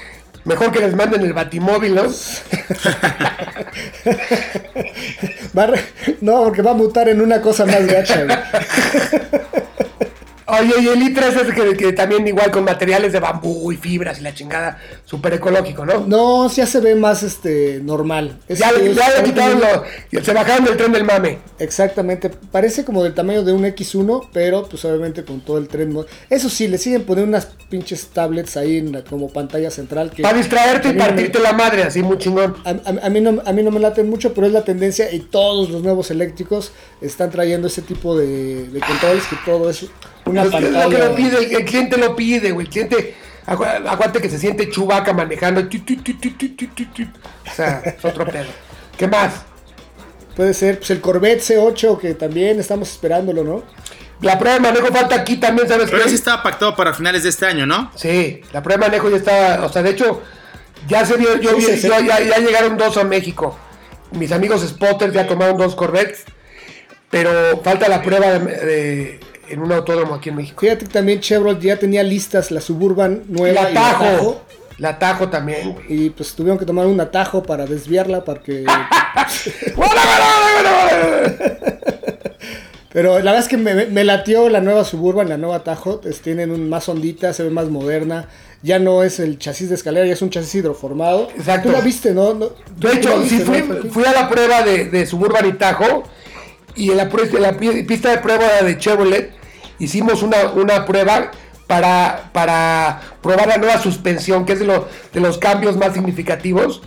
Mejor 0.44 0.72
que 0.72 0.80
les 0.80 0.94
manden 0.94 1.22
el 1.22 1.32
batimóvil, 1.32 1.94
¿no? 1.94 2.02
No, 6.20 6.44
porque 6.44 6.62
va 6.62 6.72
a 6.72 6.74
mutar 6.74 7.08
en 7.08 7.20
una 7.20 7.40
cosa 7.40 7.64
más 7.66 7.86
gacha. 7.86 8.24
güey. 8.24 8.38
Oye, 10.60 10.74
y 10.82 10.88
el 10.88 11.00
i3 11.02 11.46
es 11.48 11.54
que, 11.54 11.76
que 11.76 11.92
también 11.92 12.26
igual 12.26 12.50
con 12.50 12.64
materiales 12.64 13.12
de 13.12 13.20
bambú 13.20 13.72
y 13.72 13.76
fibras 13.76 14.18
y 14.20 14.22
la 14.22 14.34
chingada, 14.34 14.78
súper 15.04 15.34
ecológico, 15.34 15.84
¿no? 15.86 16.04
No, 16.06 16.50
ya 16.50 16.66
se 16.66 16.80
ve 16.80 16.94
más 16.94 17.22
este 17.22 17.80
normal. 17.82 18.38
Es- 18.48 18.58
ya 18.58 18.70
es- 18.70 18.94
ya 18.96 19.08
le 19.20 19.22
quitaron 19.24 19.60
lo, 19.60 19.84
y 20.10 20.22
se 20.24 20.32
bajaron 20.32 20.64
del 20.64 20.76
tren 20.76 20.92
del 20.92 21.04
mame. 21.04 21.38
Exactamente, 21.58 22.30
parece 22.30 22.84
como 22.84 23.02
del 23.02 23.14
tamaño 23.14 23.42
de 23.42 23.52
un 23.52 23.64
X1, 23.64 24.28
pero 24.32 24.64
pues 24.68 24.84
obviamente 24.84 25.24
con 25.24 25.40
todo 25.40 25.58
el 25.58 25.68
tren. 25.68 25.96
Eso 26.30 26.48
sí, 26.48 26.68
le 26.68 26.78
siguen 26.78 27.04
poniendo 27.04 27.28
unas 27.28 27.46
pinches 27.68 28.06
tablets 28.08 28.56
ahí 28.56 28.78
en 28.78 29.02
como 29.08 29.28
pantalla 29.32 29.70
central. 29.70 30.10
Que 30.10 30.22
Para 30.22 30.36
distraerte 30.38 30.88
y 30.88 30.92
mí 30.92 30.98
no 30.98 31.04
me- 31.04 31.08
partirte 31.10 31.38
la 31.40 31.52
madre, 31.52 31.82
así 31.84 32.02
muy 32.02 32.18
chingón. 32.18 32.56
A, 32.64 32.70
a- 32.70 33.06
a 33.06 33.10
mí 33.10 33.20
no, 33.20 33.42
a 33.44 33.52
mí 33.52 33.62
no 33.62 33.70
me 33.70 33.80
laten 33.80 34.08
mucho, 34.08 34.34
pero 34.34 34.46
es 34.46 34.52
la 34.52 34.62
tendencia 34.64 35.12
y 35.12 35.20
todos 35.20 35.70
los 35.70 35.82
nuevos 35.82 36.10
eléctricos 36.10 36.72
están 37.00 37.30
trayendo 37.30 37.68
ese 37.68 37.82
tipo 37.82 38.16
de, 38.16 38.68
de 38.68 38.80
controles 38.80 39.24
que 39.26 39.36
todo 39.44 39.70
es 39.70 39.86
una 40.26 40.42
Es 40.44 40.50
que 40.50 40.56
es 40.58 40.62
pantalla. 40.64 40.84
lo 40.84 40.90
que 40.90 40.98
lo 40.98 41.14
pide, 41.14 41.38
el, 41.38 41.56
el 41.56 41.64
cliente 41.64 41.96
lo 41.98 42.16
pide, 42.16 42.50
güey. 42.52 42.66
El 42.66 42.72
cliente 42.72 43.14
agu- 43.46 43.86
aguante 43.88 44.20
que 44.20 44.30
se 44.30 44.38
siente 44.38 44.70
chubaca 44.70 45.12
manejando. 45.12 45.66
tu, 45.68 45.78
tu, 45.80 45.96
tu, 45.96 46.14
tu, 46.18 46.30
tu, 46.32 46.48
tu, 46.56 46.66
tu, 46.68 46.84
tu. 46.86 47.02
O 47.02 47.54
sea, 47.54 47.82
es 47.84 48.04
otro 48.04 48.24
pedo. 48.26 48.46
¿Qué 48.96 49.06
más? 49.08 49.42
Puede 50.36 50.52
ser 50.54 50.78
pues, 50.78 50.90
el 50.90 51.00
Corvette 51.00 51.40
C8 51.42 51.98
que 51.98 52.14
también 52.14 52.58
estamos 52.58 52.90
esperándolo, 52.90 53.44
¿no? 53.44 53.62
La 54.20 54.38
prueba 54.38 54.54
de 54.54 54.60
manejo 54.60 54.86
falta 54.88 55.16
aquí 55.16 55.36
también, 55.36 55.68
¿sabes 55.68 55.90
Pero 55.90 56.04
qué? 56.04 56.08
sí 56.08 56.14
estaba 56.14 56.42
pactado 56.42 56.74
para 56.74 56.94
finales 56.94 57.24
de 57.24 57.28
este 57.28 57.46
año, 57.46 57.66
¿no? 57.66 57.90
Sí, 57.94 58.40
la 58.52 58.62
prueba 58.62 58.84
de 58.84 58.90
manejo 58.90 59.10
ya 59.10 59.16
está, 59.16 59.64
o 59.64 59.68
sea, 59.72 59.82
de 59.82 59.90
hecho, 59.90 60.22
ya 60.88 61.04
se 61.04 61.16
vio, 61.16 61.36
yo 61.40 61.50
Sí, 61.50 61.56
vi- 61.56 61.62
sí, 61.64 61.78
sí. 61.82 61.88
yo- 61.88 62.00
ya, 62.00 62.20
ya 62.20 62.38
llegaron 62.38 62.76
dos 62.78 62.96
a 62.96 63.04
México. 63.04 63.58
Mis 64.12 64.32
amigos 64.32 64.62
spotters 64.66 65.12
ya 65.12 65.26
tomaron 65.26 65.56
dos 65.58 65.74
Corvettes, 65.74 66.24
pero 67.10 67.60
falta 67.62 67.88
la 67.88 68.02
prueba 68.02 68.26
de, 68.30 68.38
de- 68.38 69.20
en 69.48 69.60
un 69.60 69.72
autódromo 69.72 70.14
aquí 70.14 70.28
en 70.30 70.36
México. 70.36 70.60
Fíjate 70.60 70.86
que 70.86 70.92
también 70.92 71.20
Chevrolet 71.20 71.60
ya 71.60 71.76
tenía 71.78 72.02
listas 72.02 72.50
la 72.50 72.60
Suburban 72.60 73.22
nueva 73.28 73.62
la 73.64 73.70
y 73.70 73.74
la 73.74 73.80
Tajo, 73.80 74.42
la 74.78 74.98
Tajo 74.98 75.28
también, 75.28 75.76
y 75.88 76.10
pues 76.10 76.34
tuvieron 76.34 76.58
que 76.58 76.64
tomar 76.66 76.86
un 76.86 77.00
atajo 77.00 77.42
para 77.42 77.66
desviarla 77.66 78.24
para 78.24 78.40
que... 78.42 78.64
Pero 82.92 83.18
la 83.18 83.32
verdad 83.32 83.38
es 83.40 83.48
que 83.48 83.56
me, 83.56 83.86
me 83.86 84.04
latió 84.04 84.48
la 84.48 84.60
nueva 84.60 84.84
Suburban, 84.84 85.28
la 85.28 85.36
nueva 85.36 85.64
Tajo. 85.64 86.00
pues, 86.00 86.20
tienen 86.20 86.52
un, 86.52 86.68
más 86.68 86.88
ondita, 86.88 87.32
se 87.32 87.42
ve 87.42 87.50
más 87.50 87.68
moderna. 87.68 88.28
Ya 88.62 88.78
no 88.78 89.02
es 89.02 89.18
el 89.18 89.38
chasis 89.38 89.68
de 89.68 89.74
escalera, 89.74 90.06
ya 90.06 90.12
es 90.12 90.22
un 90.22 90.30
chasis 90.30 90.54
hidroformado. 90.54 91.28
Exacto. 91.36 91.68
Tú 91.70 91.74
la 91.74 91.80
viste, 91.80 92.14
¿no? 92.14 92.34
No- 92.34 92.50
De 92.76 92.92
hecho, 92.92 93.18
viste, 93.18 93.38
sí 93.38 93.42
fui, 93.44 93.58
¿no, 93.62 93.66
Frankie? 93.66 93.88
fui 93.90 94.04
a 94.04 94.12
la 94.12 94.28
prueba 94.28 94.62
de, 94.62 94.84
de 94.86 95.06
Suburban 95.06 95.44
y 95.46 95.52
Tajo 95.54 96.04
y 96.74 96.90
en 96.90 96.96
la, 96.96 97.08
la 97.40 97.52
pi- 97.56 97.82
pista 97.84 98.10
de 98.10 98.18
prueba 98.18 98.62
de 98.62 98.78
Chevrolet 98.78 99.32
hicimos 99.78 100.22
una, 100.22 100.50
una 100.52 100.84
prueba 100.86 101.30
para, 101.66 102.30
para 102.32 103.00
probar 103.22 103.48
la 103.48 103.56
nueva 103.58 103.78
suspensión, 103.78 104.44
que 104.44 104.52
es 104.54 104.58
de, 104.60 104.66
lo- 104.66 104.88
de 105.12 105.20
los 105.20 105.38
cambios 105.38 105.76
más 105.76 105.94
significativos. 105.94 106.82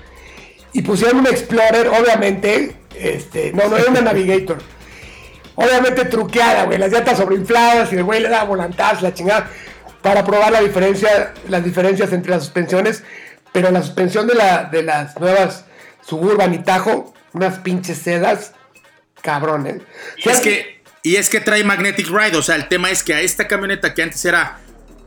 Y 0.73 0.81
pusieron 0.83 1.19
un 1.19 1.27
Explorer, 1.27 1.87
obviamente, 1.87 2.75
este, 2.99 3.51
no, 3.53 3.67
no 3.67 3.77
era 3.77 3.89
una 3.89 4.01
Navigator. 4.01 4.57
Obviamente 5.55 6.05
truqueada, 6.05 6.65
güey, 6.65 6.77
las 6.77 6.91
llantas 6.91 7.17
sobreinfladas 7.17 7.91
y 7.91 7.95
el 7.95 8.03
güey 8.03 8.21
le 8.21 8.29
da 8.29 8.43
volantazo, 8.43 9.01
la 9.01 9.13
chingada, 9.13 9.49
para 10.03 10.23
probar 10.23 10.51
la 10.51 10.61
diferencia, 10.61 11.33
las 11.49 11.63
diferencias 11.63 12.13
entre 12.13 12.31
las 12.31 12.43
suspensiones. 12.43 13.03
Pero 13.53 13.71
la 13.71 13.81
suspensión 13.81 14.27
de, 14.27 14.35
la, 14.35 14.65
de 14.65 14.83
las 14.83 15.19
nuevas 15.19 15.65
Suburban 16.05 16.53
y 16.53 16.59
Tajo, 16.59 17.13
unas 17.33 17.57
pinches 17.59 17.97
sedas, 17.97 18.53
cabrón, 19.21 19.67
¿eh? 19.67 19.79
Y 20.17 20.29
es 20.29 20.39
que, 20.39 20.81
y 21.03 21.15
es 21.15 21.29
que 21.29 21.39
trae 21.39 21.63
Magnetic 21.63 22.07
Ride. 22.09 22.37
O 22.37 22.41
sea, 22.43 22.55
el 22.55 22.67
tema 22.67 22.89
es 22.91 23.03
que 23.03 23.13
a 23.13 23.21
esta 23.21 23.47
camioneta 23.47 23.93
que 23.93 24.03
antes 24.03 24.23
era 24.25 24.59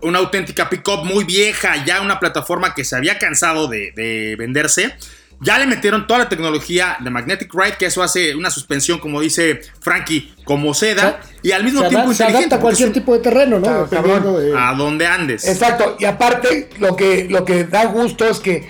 una 0.03 0.19
auténtica 0.19 0.69
pickup 0.71 1.05
muy 1.05 1.25
vieja, 1.25 1.85
ya 1.85 2.01
una 2.01 2.19
plataforma 2.21 2.75
que 2.75 2.85
se 2.85 2.97
había 2.97 3.19
cansado 3.19 3.69
de, 3.69 3.93
de 3.95 4.35
venderse, 4.39 4.95
ya 5.43 5.59
le 5.59 5.67
metieron 5.67 6.07
toda 6.07 6.21
la 6.21 6.29
tecnología 6.29 6.97
de 7.01 7.09
Magnetic 7.11 7.53
Ride, 7.55 7.77
que 7.79 7.87
eso 7.87 8.03
hace 8.03 8.35
una 8.35 8.51
suspensión, 8.51 8.99
como 8.99 9.21
dice 9.23 9.61
Frankie, 9.81 10.35
como 10.45 10.75
seda, 10.75 11.21
y 11.43 11.53
al 11.53 11.65
mismo 11.65 11.81
se, 11.83 11.89
tiempo 11.89 12.09
se 12.09 12.13
inteligente. 12.25 12.39
adapta 12.39 12.57
a 12.57 12.61
cualquier 12.61 12.93
tipo 12.93 13.15
de 13.15 13.21
terreno, 13.21 13.57
¿no? 13.59 13.63
Claro, 13.63 13.87
Dependiendo 13.87 14.35
cabrón. 14.35 14.53
de- 14.53 14.59
A 14.59 14.75
donde 14.75 15.07
andes. 15.07 15.49
Exacto, 15.49 15.97
y 15.99 16.05
aparte, 16.05 16.69
lo 16.79 16.95
que, 16.95 17.27
lo 17.31 17.45
que 17.47 17.65
da 17.65 17.87
gusto 17.87 18.27
es 18.29 18.39
que, 18.39 18.69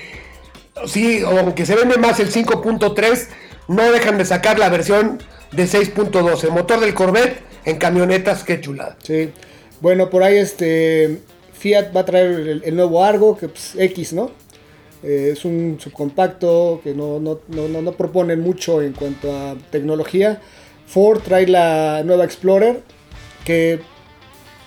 sí, 0.87 1.22
aunque 1.26 1.66
se 1.66 1.74
vende 1.74 1.98
más 1.98 2.20
el 2.20 2.31
5.3, 2.33 3.26
no 3.70 3.90
dejan 3.92 4.18
de 4.18 4.24
sacar 4.24 4.59
la 4.59 4.68
versión 4.68 5.18
de 5.52 5.64
6.2. 5.64 6.44
El 6.44 6.50
motor 6.52 6.80
del 6.80 6.94
Corvette 6.94 7.38
en 7.64 7.76
camionetas, 7.78 8.44
qué 8.44 8.61
chulada. 8.61 8.96
Sí. 9.02 9.30
Bueno, 9.80 10.11
por 10.11 10.22
ahí 10.22 10.37
este 10.38 11.20
Fiat 11.54 11.94
va 11.94 12.00
a 12.00 12.04
traer 12.04 12.26
el, 12.26 12.62
el 12.64 12.76
nuevo 12.76 13.04
Argo, 13.04 13.37
que 13.37 13.48
pues, 13.48 13.74
X, 13.78 14.12
¿no? 14.12 14.30
Eh, 15.02 15.30
es 15.33 15.44
un 15.44 15.78
subcompacto 15.80 16.80
que 16.85 16.92
no, 16.94 17.18
no, 17.20 17.40
no, 17.48 17.68
no, 17.68 17.80
no 17.83 17.92
propone 17.92 18.37
mucho 18.37 18.83
en 18.83 18.92
cuanto 18.92 19.35
a 19.35 19.56
tecnología. 19.70 20.40
Ford 20.87 21.20
trae 21.22 21.46
la 21.46 22.02
nueva 22.04 22.24
Explorer, 22.24 22.83
que 23.44 23.80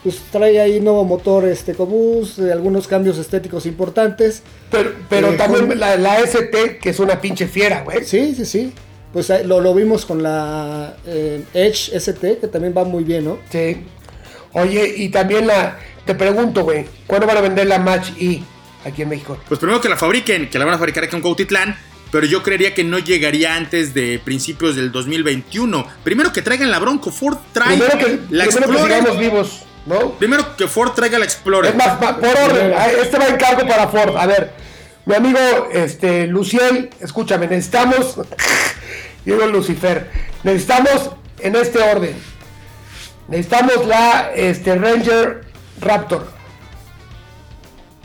pues, 0.02 0.20
trae 0.32 0.60
ahí 0.60 0.80
nuevo 0.80 1.04
motor 1.06 1.46
este 1.46 1.74
Cobus, 1.76 2.40
eh, 2.40 2.52
algunos 2.52 2.88
cambios 2.88 3.18
estéticos 3.18 3.66
importantes. 3.66 4.42
Pero, 4.72 4.92
pero 5.10 5.34
Eh, 5.34 5.38
también 5.38 5.68
con- 5.68 5.80
la, 5.80 5.98
la 5.98 6.20
ST, 6.20 6.80
que 6.80 6.90
es 6.90 7.00
una 7.00 7.22
pinche 7.22 7.48
fiera, 7.48 7.84
güey. 7.84 8.04
Sí, 8.04 8.34
sí, 8.36 8.46
sí. 8.46 8.74
Pues 9.14 9.32
lo, 9.46 9.62
lo 9.62 9.76
vimos 9.76 10.06
con 10.06 10.24
la 10.24 10.96
eh, 11.06 11.44
Edge 11.54 11.96
ST, 11.96 12.40
que 12.40 12.48
también 12.48 12.74
va 12.76 12.84
muy 12.84 13.04
bien, 13.04 13.26
¿no? 13.26 13.38
Sí. 13.52 13.86
Oye, 14.54 14.92
y 14.98 15.10
también 15.10 15.46
la, 15.48 15.78
te 16.06 16.16
pregunto, 16.16 16.64
güey, 16.64 16.86
¿cuándo 17.08 17.28
van 17.28 17.38
a 17.38 17.42
vender 17.42 17.68
la 17.68 17.78
Match 17.80 18.10
E 18.20 18.42
aquí 18.84 19.04
en 19.04 19.10
México? 19.10 19.38
Pues 19.48 19.60
primero 19.60 19.80
que 19.80 19.90
la 19.90 19.98
fabriquen, 19.98 20.50
que 20.50 20.58
la 20.58 20.66
van 20.66 20.74
a 20.74 20.78
fabricar 20.78 21.04
aquí 21.04 21.16
en 21.16 21.22
Cuautitlán, 21.22 21.78
pero 22.12 22.26
yo 22.26 22.44
creería 22.44 22.74
que 22.74 22.84
no 22.84 23.00
llegaría 23.00 23.56
antes 23.56 23.94
de 23.94 24.20
principios 24.24 24.76
del 24.76 24.92
2021. 24.92 25.86
Primero 26.04 26.32
que 26.34 26.42
traigan 26.42 26.72
la 26.72 26.80
Bronco, 26.80 27.12
Ford 27.12 27.38
trae 27.52 27.78
Primero 27.78 27.98
que, 27.98 28.20
la 28.36 28.46
primero 28.46 28.86
que 28.86 28.98
Explorer. 28.98 29.18
vivos, 29.20 29.62
¿no? 29.86 30.12
Primero 30.14 30.56
que 30.56 30.68
Ford 30.68 30.92
traiga 30.94 31.20
la 31.20 31.26
Explorer. 31.26 31.72
Es 31.72 31.78
más, 31.78 31.98
por 31.98 32.26
orden, 32.26 32.74
este 33.02 33.18
va 33.18 33.28
en 33.28 33.38
cargo 33.38 33.68
para 33.68 33.88
Ford. 33.88 34.16
A 34.18 34.26
ver, 34.28 34.54
mi 35.06 35.16
amigo 35.16 35.40
este, 35.72 36.28
Luciel, 36.28 36.92
escúchame, 37.00 37.48
necesitamos, 37.48 38.18
yo 39.26 39.36
digo 39.36 39.48
Lucifer, 39.48 40.10
necesitamos 40.44 41.12
en 41.40 41.56
este 41.56 41.80
orden. 41.80 42.16
Necesitamos 43.28 43.86
la 43.88 44.32
este, 44.36 44.76
Ranger 44.76 45.42
Raptor. 45.80 46.28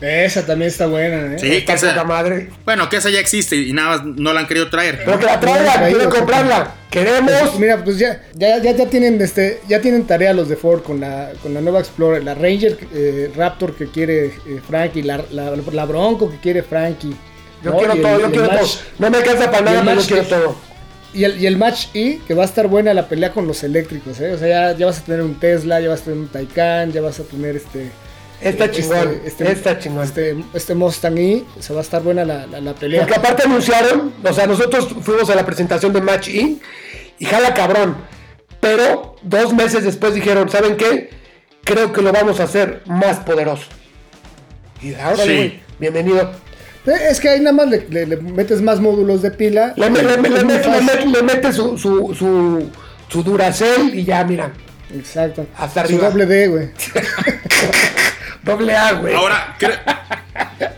Esa 0.01 0.45
también 0.45 0.69
está 0.69 0.87
buena, 0.87 1.35
¿eh? 1.35 1.39
Sí, 1.39 1.49
que 1.49 1.57
Está 1.57 1.73
esa, 1.73 2.03
madre. 2.05 2.49
bueno, 2.63 2.87
que 2.87 2.95
esa 2.95 3.09
ya 3.09 3.19
existe 3.19 3.57
y 3.57 3.73
nada 3.73 3.97
más 3.97 4.05
no 4.05 4.31
la 4.31 4.39
han 4.39 4.47
querido 4.47 4.69
traer. 4.69 5.01
Pero 5.03 5.19
que 5.19 5.25
la 5.25 5.39
traigan, 5.41 5.97
lo 5.97 6.09
comprarla. 6.09 6.71
Queremos. 6.89 7.31
Pues 7.33 7.59
mira, 7.59 7.83
pues 7.83 7.99
ya, 7.99 8.23
ya, 8.33 8.59
ya, 8.59 8.71
ya 8.71 8.85
tienen 8.85 9.19
este, 9.21 9.59
ya 9.67 9.81
tienen 9.81 10.07
tarea 10.07 10.31
los 10.33 10.47
de 10.47 10.55
Ford 10.55 10.83
con 10.83 11.01
la, 11.01 11.31
con 11.43 11.53
la 11.53 11.59
nueva 11.59 11.79
Explorer, 11.79 12.23
la 12.23 12.33
Ranger 12.33 12.77
eh, 12.93 13.29
Raptor 13.35 13.75
que 13.75 13.87
quiere 13.87 14.27
eh, 14.27 14.61
Frankie, 14.65 15.03
la, 15.03 15.21
la, 15.31 15.51
la 15.57 15.85
Bronco 15.85 16.31
que 16.31 16.37
quiere 16.37 16.63
Frankie. 16.63 17.13
Yo 17.61 17.71
¿no? 17.71 17.77
quiero 17.79 17.93
Y 17.95 17.97
el- 17.97 18.03
todo, 18.03 18.19
yo 18.21 18.25
el 18.27 18.31
quiero 18.31 18.47
Match- 18.47 18.57
todo. 18.57 18.81
No 18.99 19.09
me 19.09 19.17
alcanza 19.17 19.51
para 19.51 19.59
y 19.59 19.63
nada, 19.65 19.81
pero 19.83 20.01
yo 20.01 20.07
quiero 20.07 20.23
que- 20.23 20.29
todo. 20.29 20.55
Y 21.13 21.23
el, 21.23 21.41
y 21.41 21.47
el 21.47 21.57
Match 21.57 21.87
E, 21.95 22.19
que 22.27 22.33
va 22.35 22.43
a 22.43 22.45
estar 22.45 22.67
buena 22.67 22.93
la 22.93 23.07
pelea 23.07 23.31
con 23.31 23.47
los 23.47 23.63
eléctricos, 23.63 24.19
¿eh? 24.19 24.31
O 24.33 24.37
sea, 24.37 24.47
ya, 24.71 24.77
ya 24.77 24.85
vas 24.85 24.99
a 24.99 25.03
tener 25.03 25.21
un 25.21 25.39
Tesla, 25.39 25.79
ya 25.81 25.89
vas 25.89 26.01
a 26.01 26.03
tener 26.05 26.19
un 26.19 26.27
Taycan, 26.27 26.91
ya 26.91 27.01
vas 27.01 27.19
a 27.19 27.23
tener 27.23 27.55
este... 27.55 27.89
Está 28.41 28.65
este- 28.65 28.81
chingón, 28.81 29.21
este- 29.25 29.51
está 29.51 29.79
chingón. 29.79 30.03
Este, 30.05 30.35
este 30.53 30.75
Mustang 30.75 31.17
E, 31.17 31.43
o 31.57 31.61
sea, 31.61 31.73
va 31.73 31.81
a 31.81 31.83
estar 31.83 32.01
buena 32.03 32.23
la, 32.23 32.45
la, 32.47 32.61
la 32.61 32.73
pelea. 32.73 33.01
Porque 33.01 33.15
aparte 33.15 33.43
anunciaron, 33.43 34.13
o 34.23 34.33
sea, 34.33 34.45
nosotros 34.47 34.87
fuimos 35.01 35.29
a 35.29 35.35
la 35.35 35.45
presentación 35.45 35.91
de 35.93 35.99
Match 36.01 36.29
Inc. 36.29 36.61
y 37.17 37.25
jala 37.25 37.53
cabrón. 37.53 37.97
Pero 38.61 39.15
dos 39.23 39.53
meses 39.53 39.83
después 39.83 40.13
dijeron, 40.13 40.47
¿saben 40.49 40.77
qué? 40.77 41.09
Creo 41.63 41.91
que 41.91 42.01
lo 42.01 42.11
vamos 42.13 42.39
a 42.39 42.43
hacer 42.43 42.81
más 42.85 43.17
poderoso. 43.17 43.63
Y 44.81 44.93
ahora, 44.95 45.17
Sí. 45.23 45.33
güey, 45.35 45.59
bienvenido. 45.79 46.31
Eh, 46.85 46.91
Es 47.09 47.19
que 47.19 47.29
ahí 47.29 47.39
nada 47.39 47.55
más 47.55 47.67
le, 47.69 47.85
le- 47.89 48.05
le 48.05 48.17
metes 48.17 48.61
más 48.61 48.79
módulos 48.79 49.21
de 49.21 49.31
pila. 49.31 49.73
Le, 49.75 49.89
le- 49.89 50.03
le- 50.03 50.17
le- 50.17 50.37
Es 50.37 50.43
muy 50.43 50.53
le- 50.53 50.59
fácil. 50.63 50.85
le- 50.85 51.05
le 51.17 51.23
mete 51.23 51.51
su, 51.53 51.77
su, 51.77 52.15
su, 52.17 52.69
su 53.09 53.23
Duracell 53.23 53.93
y 53.97 54.03
ya, 54.05 54.23
mira, 54.23 54.51
Exacto. 54.95 55.45
Hasta 55.55 55.81
Su 55.85 55.93
arriba. 55.93 56.09
doble 56.09 56.25
D, 56.25 56.47
güey. 56.47 56.69
doble 58.43 58.75
A, 58.75 58.93
güey. 58.93 59.13
Ahora, 59.13 59.55
cre- 59.59 59.79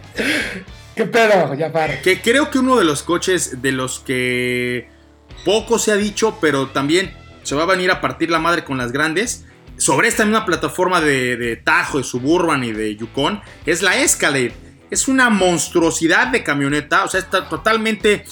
¿Qué 0.96 1.06
pedo, 1.06 1.56
Jafar? 1.58 2.02
que 2.02 2.20
creo 2.22 2.50
que 2.52 2.60
uno 2.60 2.76
de 2.78 2.84
los 2.84 3.04
coches 3.04 3.62
de 3.62 3.72
los 3.72 4.00
que 4.00 4.90
poco 5.46 5.80
se 5.80 5.92
ha 5.92 5.96
dicho, 5.96 6.38
pero 6.42 6.68
también 6.68 7.14
se 7.44 7.56
va 7.56 7.64
a 7.64 7.66
venir 7.66 7.90
a 7.92 8.02
partir 8.02 8.30
la 8.30 8.40
madre 8.40 8.64
con 8.64 8.78
las 8.78 8.92
grandes, 8.92 9.46
sobre 9.78 10.10
esta 10.10 10.26
misma 10.26 10.46
plataforma 10.46 11.00
de, 11.02 11.38
de 11.38 11.56
Tajo, 11.56 11.98
de 11.98 12.04
Suburban 12.04 12.64
y 12.64 12.72
de 12.74 12.96
Yukon, 12.98 13.42
es 13.66 13.82
la 13.82 13.98
Escalade. 13.98 14.54
Es 14.92 15.08
una 15.08 15.30
monstruosidad 15.30 16.28
de 16.28 16.44
camioneta, 16.44 17.04
o 17.04 17.08
sea, 17.08 17.20
está 17.20 17.50
totalmente 17.50 18.26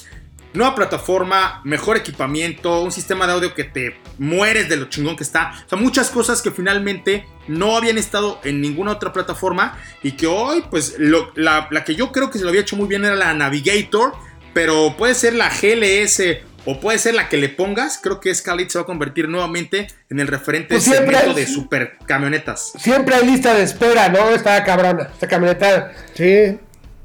nueva 0.53 0.73
plataforma, 0.75 1.61
mejor 1.63 1.95
equipamiento, 1.97 2.81
un 2.81 2.91
sistema 2.91 3.25
de 3.27 3.33
audio 3.33 3.53
que 3.53 3.63
te 3.63 3.99
mueres 4.17 4.67
de 4.67 4.77
lo 4.77 4.85
chingón 4.89 5.15
que 5.15 5.23
está. 5.23 5.53
O 5.65 5.69
sea, 5.69 5.77
muchas 5.77 6.09
cosas 6.09 6.41
que 6.41 6.51
finalmente 6.51 7.25
no 7.47 7.77
habían 7.77 7.97
estado 7.97 8.39
en 8.43 8.59
ninguna 8.59 8.91
otra 8.91 9.13
plataforma 9.13 9.77
y 10.03 10.13
que 10.13 10.27
hoy, 10.27 10.63
pues, 10.69 10.95
lo- 10.97 11.31
la, 11.35 11.67
la 11.71 11.83
que 11.83 11.95
yo 11.95 12.11
creo 12.11 12.29
que 12.31 12.37
se 12.39 12.43
lo 12.43 12.49
había 12.49 12.61
hecho 12.61 12.75
muy 12.75 12.87
bien 12.87 13.05
era 13.05 13.15
la 13.15 13.33
Navigator, 13.33 14.13
pero 14.53 14.95
puede 14.97 15.13
ser 15.15 15.35
la 15.35 15.49
GLS 15.49 16.39
o 16.65 16.79
puede 16.79 16.99
ser 16.99 17.15
la 17.15 17.29
que 17.29 17.37
le 17.37 17.49
pongas. 17.49 17.99
Creo 18.01 18.19
que 18.19 18.29
Escalade 18.29 18.69
se 18.69 18.77
va 18.77 18.83
a 18.83 18.85
convertir 18.85 19.27
nuevamente 19.29 19.87
en 20.09 20.19
el 20.19 20.27
referente 20.27 20.75
Pues 20.75 20.85
de 20.85 20.91
siempre 20.97 21.47
super 21.47 21.97
camionetas. 22.05 22.73
Siempre 22.77 23.15
hay 23.15 23.25
lista 23.25 23.53
de 23.53 23.63
espera, 23.63 24.09
¿no? 24.09 24.29
Está 24.29 24.63
cabrona, 24.63 25.09
esta 25.13 25.27
camioneta. 25.27 25.91
Sí. 26.13 26.57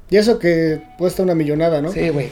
Y 0.09 0.17
eso 0.17 0.37
que 0.39 0.81
cuesta 0.97 1.23
una 1.23 1.33
millonada, 1.35 1.81
¿no? 1.81 1.91
Sí, 1.91 2.09
güey. 2.09 2.29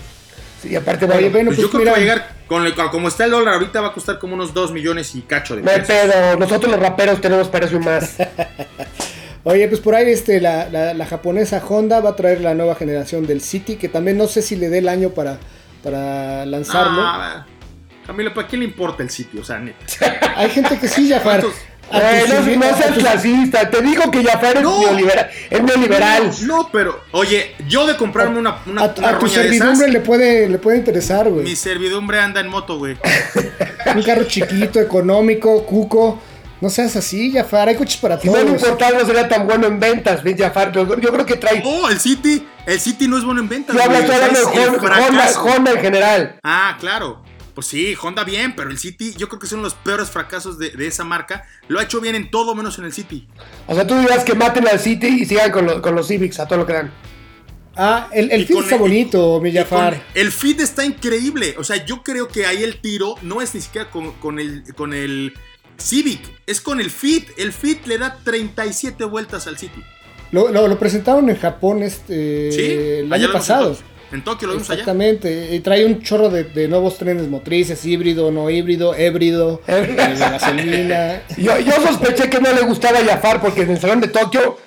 Sí, 0.61 0.69
y 0.69 0.75
aparte, 0.75 1.05
bueno, 1.05 1.29
bueno, 1.29 1.49
Pues 1.49 1.57
pues, 1.59 1.59
yo 1.59 1.69
creo 1.71 1.79
mira, 1.81 1.93
que 1.93 1.99
va 1.99 2.13
a 2.13 2.15
llegar, 2.17 2.35
con 2.47 2.65
el- 2.65 2.73
como 2.75 3.07
está 3.07 3.25
el 3.25 3.31
dólar 3.31 3.55
ahorita, 3.55 3.81
va 3.81 3.87
a 3.89 3.93
costar 3.93 4.19
como 4.19 4.35
unos 4.35 4.53
2 4.53 4.71
millones 4.71 5.13
y 5.15 5.21
cacho 5.21 5.55
de 5.55 5.61
pesos. 5.63 5.87
pedo. 5.87 6.37
Nosotros 6.37 6.71
los 6.71 6.79
raperos 6.79 7.19
tenemos 7.19 7.47
precio 7.49 7.79
más. 7.79 8.15
Oye, 9.45 9.67
pues 9.67 9.81
por 9.81 9.93
ahí 9.95 10.09
este, 10.09 10.39
la, 10.39 10.69
la- 10.69 10.93
la 10.93 11.05
japonesa 11.05 11.61
Honda 11.67 11.99
va 11.99 12.11
a 12.11 12.15
traer 12.15 12.39
la 12.41 12.53
nueva 12.53 12.75
generación 12.75 13.27
del 13.27 13.41
City, 13.41 13.75
que 13.75 13.89
también 13.89 14.17
no 14.17 14.27
sé 14.27 14.41
si 14.41 14.55
le 14.55 14.69
dé 14.69 14.77
el 14.77 14.87
año 14.87 15.09
para, 15.09 15.37
para 15.83 16.45
lanzarlo. 16.45 17.01
Ah, 17.03 17.45
Camilo, 18.07 18.33
¿para 18.33 18.47
qué 18.47 18.57
le 18.57 18.65
importa 18.65 19.03
el 19.03 19.09
sitio? 19.09 19.41
O 19.41 19.43
sea, 19.43 19.59
neta. 19.59 19.77
Hay 20.35 20.49
gente 20.49 20.77
que 20.79 20.87
sí, 20.87 21.09
Jafar. 21.09 21.43
No, 21.43 21.49
no 22.57 22.77
seas 22.77 22.97
clasista. 22.97 23.69
Te 23.69 23.81
digo 23.81 24.09
que 24.09 24.23
Jafar 24.23 24.57
es 24.57 24.63
No. 24.63 24.79
neoliberal. 24.81 25.29
Es 25.49 25.61
neoliberal. 25.63 26.31
No, 26.43 26.69
pero, 26.71 27.01
oye, 27.11 27.55
yo 27.67 27.85
de 27.85 27.95
comprarme 27.95 28.39
una, 28.39 28.57
una, 28.65 28.81
a, 28.81 28.85
una 28.85 28.85
a 28.87 28.93
tu 28.93 29.01
roña 29.01 29.11
de 29.11 29.21
esas, 29.21 29.31
servidumbre 29.33 29.87
le 29.89 29.99
puede, 29.99 30.49
le 30.49 30.57
puede 30.57 30.77
interesar, 30.77 31.29
güey. 31.29 31.43
mi 31.43 31.55
servidumbre 31.55 32.19
anda 32.19 32.39
en 32.41 32.47
moto, 32.47 32.77
güey. 32.77 32.97
Un 33.95 34.01
carro 34.01 34.23
chiquito, 34.23 34.79
económico, 34.79 35.65
cuco. 35.65 36.21
No 36.63 36.69
seas 36.69 36.95
así, 36.95 37.29
Jafar. 37.29 37.67
Hay 37.67 37.75
coches 37.75 37.97
para 37.97 38.17
Si 38.17 38.29
no 38.29 38.37
le 38.37 38.45
todos. 38.45 38.61
importaba, 38.61 38.97
no 38.97 39.05
sería 39.05 39.27
tan 39.27 39.45
bueno 39.45 39.67
en 39.67 39.81
ventas, 39.81 40.23
¿ves, 40.23 40.37
Jafar? 40.37 40.71
Yo, 40.71 40.87
yo 40.97 41.11
creo 41.11 41.25
que 41.25 41.35
trae. 41.35 41.61
Oh, 41.65 41.89
el 41.89 41.99
City, 41.99 42.47
el 42.65 42.79
City 42.79 43.05
no 43.09 43.17
es 43.17 43.25
bueno 43.25 43.41
en 43.41 43.49
ventas, 43.49 43.75
Yo 43.75 43.83
hablo 43.83 43.99
de 43.99 44.05
Honda, 44.05 44.39
Honda, 44.49 44.79
fracaso. 44.79 45.43
Honda 45.43 45.71
en 45.71 45.79
general. 45.81 46.39
Ah, 46.41 46.77
claro. 46.79 47.21
Pues 47.53 47.67
sí, 47.67 47.93
Honda 48.01 48.23
bien, 48.23 48.55
pero 48.55 48.69
el 48.69 48.77
City 48.77 49.13
yo 49.17 49.27
creo 49.27 49.41
que 49.41 49.47
son 49.47 49.61
los 49.61 49.73
peores 49.73 50.09
fracasos 50.09 50.57
de, 50.57 50.69
de 50.69 50.87
esa 50.87 51.03
marca. 51.03 51.45
Lo 51.67 51.79
ha 51.79 51.83
hecho 51.83 51.99
bien 51.99 52.15
en 52.15 52.31
todo 52.31 52.55
menos 52.55 52.79
en 52.79 52.85
el 52.85 52.93
City. 52.93 53.27
O 53.67 53.75
sea, 53.75 53.85
tú 53.85 53.99
dirás 53.99 54.23
que 54.23 54.33
maten 54.33 54.65
al 54.65 54.79
City 54.79 55.07
y 55.07 55.25
sigan 55.25 55.51
con, 55.51 55.65
lo- 55.65 55.81
con 55.81 55.93
los 55.95 56.07
Civics 56.07 56.39
a 56.39 56.47
todo 56.47 56.59
lo 56.59 56.65
que 56.65 56.73
dan. 56.73 56.91
Ah, 57.75 58.07
el, 58.13 58.31
el 58.31 58.47
con 58.47 58.63
está 58.63 58.75
el- 58.75 58.81
bonito, 58.81 59.41
mi 59.41 59.49
Y 59.49 59.53
con- 59.53 59.63
Jafar. 59.63 60.01
el 60.13 60.31
fit 60.31 60.61
está 60.61 60.85
increíble. 60.85 61.55
O 61.57 61.63
sea, 61.65 61.83
yo 61.85 62.03
creo 62.03 62.29
que 62.29 62.45
ahí 62.45 62.63
el 62.63 62.79
tiro 62.79 63.15
no 63.21 63.41
es 63.41 63.53
ni 63.53 63.59
siquiera 63.59 63.89
con, 63.91 64.13
con 64.13 64.39
el, 64.39 64.63
con 64.75 64.93
el 64.93 65.33
Civic, 65.77 66.21
es 66.45 66.61
con 66.61 66.79
el 66.79 66.89
fit. 66.89 67.27
El 67.37 67.51
fit 67.53 67.85
le 67.85 67.97
da 67.97 68.17
37 68.23 69.03
vueltas 69.05 69.47
al 69.47 69.57
City. 69.57 69.81
Lo, 70.31 70.49
lo- 70.49 70.67
lo 70.67 70.79
presentaron 70.79 71.29
en 71.29 71.37
Japón 71.37 71.83
este, 71.83 72.51
Sí, 72.51 72.71
el 73.05 73.13
año 73.13 73.31
pasado. 73.31 73.77
en 74.11 74.23
Tokio. 74.23 74.47
Lo 74.47 74.53
vimos 74.55 74.69
allá. 74.69 74.79
Exactamente. 74.79 75.53
Y 75.55 75.59
trae 75.59 75.85
un 75.85 76.01
chorro 76.01 76.29
de, 76.29 76.43
de 76.45 76.67
nuevos 76.67 76.97
trenes 76.97 77.27
motrices, 77.27 77.85
híbrido, 77.85 78.31
no 78.31 78.49
híbrido, 78.49 78.95
híbrido, 78.99 79.61
eh, 79.67 79.73
de 79.95 79.95
gasolina. 80.17 81.21
Yo, 81.37 81.59
yo 81.59 81.71
sospeché 81.85 82.29
que 82.29 82.39
no 82.39 82.51
le 82.51 82.61
gustaba 82.61 82.99
a 82.99 83.05
Jafar 83.05 83.41
porque 83.41 83.61
en 83.61 83.71
el 83.71 83.79
salón 83.79 84.01
de 84.01 84.07
Tokio 84.07 84.57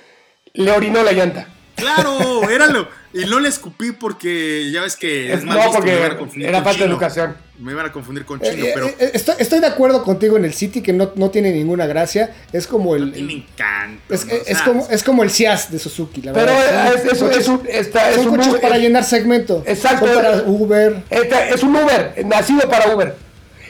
le 0.54 0.70
orinó 0.70 1.02
la 1.02 1.12
llanta. 1.12 1.48
Claro, 1.76 2.48
éralo. 2.50 2.88
Y 3.12 3.24
no 3.26 3.38
le 3.40 3.48
escupí 3.48 3.92
porque 3.92 4.70
ya 4.72 4.82
ves 4.82 4.96
que 4.96 5.32
es, 5.32 5.38
Es- 5.38 5.44
mal 5.44 5.56
no, 5.56 5.62
visto, 5.62 5.76
porque 5.78 5.92
me 5.92 5.98
iban 5.98 6.12
a 6.12 6.16
confundir 6.18 6.48
era 6.48 6.58
con 6.58 6.64
falta 6.64 6.78
de 6.78 6.84
chino. 6.84 6.94
educación. 6.94 7.36
Me 7.58 7.72
iban 7.72 7.86
a 7.86 7.92
confundir 7.92 8.24
con 8.26 8.44
Eh, 8.44 8.50
chino, 8.50 8.66
eh, 8.66 8.70
pero 8.74 8.86
eh, 8.88 9.10
estoy, 9.14 9.34
estoy 9.38 9.60
de 9.60 9.66
acuerdo 9.66 10.02
contigo 10.04 10.36
en 10.36 10.44
el 10.44 10.52
City 10.52 10.82
que 10.82 10.92
no, 10.92 11.12
no 11.14 11.30
tiene 11.30 11.52
ninguna 11.52 11.86
gracia. 11.86 12.34
Es 12.52 12.66
como 12.66 12.94
el. 12.96 13.04
a 13.04 13.06
mí 13.06 13.22
me 13.22 13.32
encanta. 13.34 14.14
es, 14.14 14.26
¿no? 14.26 14.32
Es 14.46 14.60
como, 14.62 14.86
es 14.90 15.02
como 15.02 15.22
el 15.22 15.30
Ciaz 15.30 15.70
de 15.70 15.78
Suzuki, 15.78 16.20
la 16.22 16.32
Pero 16.34 16.46
verdad. 16.52 16.94
es, 16.94 17.04
es, 17.12 17.22
es, 17.22 17.48
un, 17.48 17.62
está- 17.68 18.10
es 18.10 18.16
son 18.16 18.28
un 18.28 18.36
coches 18.36 18.48
Uber, 18.50 18.60
para 18.60 18.76
es- 18.76 18.82
llenar 18.82 19.04
segmento. 19.04 19.62
Exacto. 19.66 20.06
Son 20.06 20.16
para 20.16 20.42
Uber. 20.42 21.02
Es 21.10 21.62
un 21.62 21.76
Uber, 21.76 22.26
nacido 22.26 22.68
para 22.68 22.94
Uber. 22.94 23.14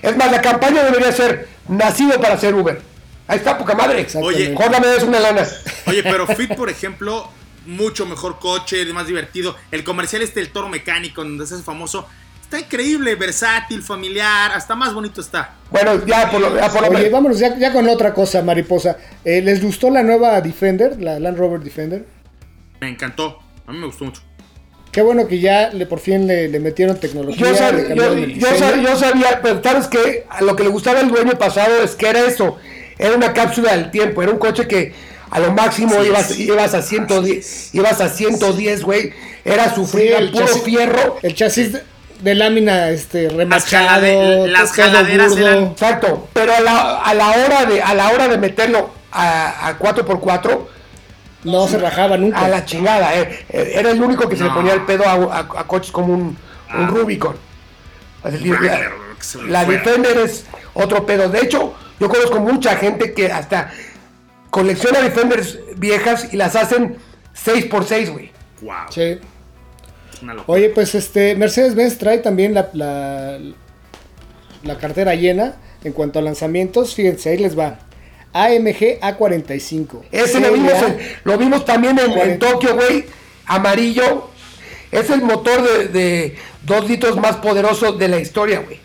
Es 0.02 0.16
más, 0.16 0.30
la 0.32 0.40
campaña 0.40 0.82
debería 0.84 1.12
ser 1.12 1.48
nacido 1.68 2.20
para 2.20 2.36
ser 2.38 2.54
Uber. 2.54 2.80
Ahí 3.28 3.38
está, 3.38 3.58
poca 3.58 3.74
madre. 3.74 4.06
Oye, 4.16 4.54
Jorge 4.56 4.80
me 4.80 4.86
des 4.88 5.02
una 5.02 5.18
lana. 5.20 5.44
Oye, 5.86 6.02
pero 6.02 6.26
Fit, 6.28 6.54
por 6.54 6.68
ejemplo, 6.70 7.28
mucho 7.66 8.06
mejor 8.06 8.38
coche, 8.38 8.84
más 8.92 9.06
divertido. 9.06 9.56
El 9.70 9.84
comercial 9.84 10.22
este 10.22 10.40
del 10.40 10.50
toro 10.50 10.68
mecánico, 10.68 11.22
donde 11.22 11.46
se 11.46 11.54
hace 11.54 11.62
famoso, 11.62 12.06
está 12.42 12.60
increíble, 12.60 13.14
versátil, 13.16 13.82
familiar, 13.82 14.52
hasta 14.52 14.74
más 14.76 14.94
bonito 14.94 15.20
está. 15.20 15.54
Bueno, 15.70 16.04
ya 16.06 16.30
por 16.30 16.40
lo, 16.40 16.56
ya 16.56 16.68
por 16.70 16.82
lo 16.82 16.88
Oye, 16.88 16.96
menos. 16.98 17.12
vámonos 17.12 17.38
ya, 17.38 17.58
ya 17.58 17.72
con 17.72 17.88
otra 17.88 18.14
cosa, 18.14 18.40
mariposa. 18.42 18.96
Eh, 19.24 19.42
¿Les 19.42 19.62
gustó 19.62 19.90
la 19.90 20.02
nueva 20.02 20.40
Defender, 20.40 21.00
la 21.02 21.18
Land 21.18 21.38
Rover 21.38 21.60
Defender? 21.60 22.06
Me 22.80 22.88
encantó, 22.88 23.40
a 23.66 23.72
mí 23.72 23.78
me 23.78 23.86
gustó 23.86 24.04
mucho. 24.04 24.22
Qué 24.92 25.02
bueno 25.02 25.26
que 25.28 25.40
ya 25.40 25.70
le, 25.70 25.84
por 25.84 25.98
fin 26.00 26.26
le, 26.26 26.48
le 26.48 26.58
metieron 26.58 26.98
tecnología. 26.98 27.38
Yo, 27.50 27.54
sab- 27.54 27.88
yo, 27.94 28.14
yo 28.14 28.14
diseño. 28.14 28.56
sab- 28.56 28.80
yo 28.82 28.96
sabía, 28.96 29.40
pero 29.42 29.62
sabes 29.62 29.88
que 29.88 30.24
a 30.30 30.40
lo 30.42 30.56
que 30.56 30.62
le 30.62 30.70
gustaba 30.70 31.00
al 31.00 31.08
dueño 31.10 31.32
pasado 31.32 31.82
es 31.82 31.94
que 31.96 32.08
era 32.08 32.20
eso, 32.20 32.56
era 32.96 33.14
una 33.14 33.34
cápsula 33.34 33.76
del 33.76 33.90
tiempo, 33.90 34.22
era 34.22 34.32
un 34.32 34.38
coche 34.38 34.66
que 34.66 34.94
a 35.30 35.40
lo 35.40 35.52
máximo 35.52 35.94
Así 35.98 36.06
ibas, 36.08 36.38
ibas 36.38 36.74
a 36.74 36.82
110, 36.82 37.74
ibas 37.74 38.00
a 38.00 38.08
110, 38.08 38.82
güey, 38.84 39.12
era 39.44 39.74
sufrir 39.74 40.12
el 40.12 40.24
el 40.24 40.30
puro 40.30 40.46
chasis- 40.46 40.62
fierro. 40.62 41.16
El 41.22 41.34
chasis 41.34 41.72
de, 41.72 41.82
de 42.20 42.34
lámina 42.34 42.88
este, 42.90 43.28
remachado. 43.28 43.88
jalade- 43.88 44.46
las 44.48 44.72
jaladeras 44.72 45.36
eran- 45.36 45.64
Exacto, 45.64 46.28
pero 46.32 46.54
a 46.54 46.60
la, 46.60 46.98
a 47.02 47.14
la 47.14 47.30
hora 47.30 47.64
de 47.66 47.82
a 47.82 47.94
la 47.94 48.10
hora 48.10 48.28
de 48.28 48.38
meterlo 48.38 48.90
a, 49.12 49.68
a 49.68 49.78
4x4, 49.78 50.58
No 51.44 51.68
se 51.68 51.78
rajaba 51.78 52.16
nunca. 52.16 52.40
a 52.40 52.48
la 52.48 52.64
chingada, 52.64 53.14
eh, 53.16 53.44
eh, 53.50 53.72
era 53.74 53.90
el 53.90 54.02
único 54.02 54.28
que 54.28 54.36
se 54.36 54.44
le 54.44 54.50
ponía 54.50 54.72
el 54.74 54.82
pedo 54.82 55.04
a, 55.06 55.12
a- 55.12 55.60
a 55.60 55.66
coches 55.66 55.90
como 55.92 56.12
un, 56.14 56.36
un 56.76 56.88
Rubicon. 56.88 57.36
La, 58.24 58.90
la. 59.48 59.64
Defender 59.64 60.18
es 60.18 60.44
otro 60.74 61.06
pedo. 61.06 61.28
De 61.28 61.40
hecho, 61.40 61.74
yo 62.00 62.08
conozco 62.08 62.40
mucha 62.40 62.76
gente 62.76 63.12
que 63.14 63.30
hasta 63.30 63.70
colecciona 64.50 65.00
Defenders 65.00 65.58
viejas 65.76 66.32
y 66.32 66.36
las 66.36 66.56
hacen 66.56 66.96
6x6, 67.34 68.12
güey. 68.12 68.30
Wow, 68.62 68.74
Sí. 68.90 69.18
Oye, 70.46 70.70
pues 70.70 70.94
este 70.94 71.34
Mercedes-Benz 71.36 71.98
trae 71.98 72.18
también 72.18 72.54
la, 72.54 72.70
la, 72.72 73.38
la 74.62 74.78
cartera 74.78 75.14
llena 75.14 75.56
en 75.84 75.92
cuanto 75.92 76.18
a 76.18 76.22
lanzamientos. 76.22 76.94
Fíjense, 76.94 77.30
ahí 77.30 77.38
les 77.38 77.56
va. 77.58 77.80
AMG 78.32 78.98
A45. 79.00 80.04
Ese 80.10 80.40
lo 80.40 80.52
vimos, 80.52 80.72
en- 80.82 80.98
lo 81.24 81.36
vimos 81.38 81.64
también 81.66 81.98
en, 81.98 82.12
en 82.18 82.38
Tokio, 82.38 82.74
güey. 82.74 83.04
Amarillo. 83.46 84.30
Es 84.90 85.10
el 85.10 85.20
motor 85.22 85.62
de, 85.62 85.88
de 85.88 86.36
dos 86.62 86.88
litros 86.88 87.16
más 87.16 87.36
poderoso 87.36 87.92
de 87.92 88.08
la 88.08 88.18
historia, 88.18 88.60
güey. 88.60 88.78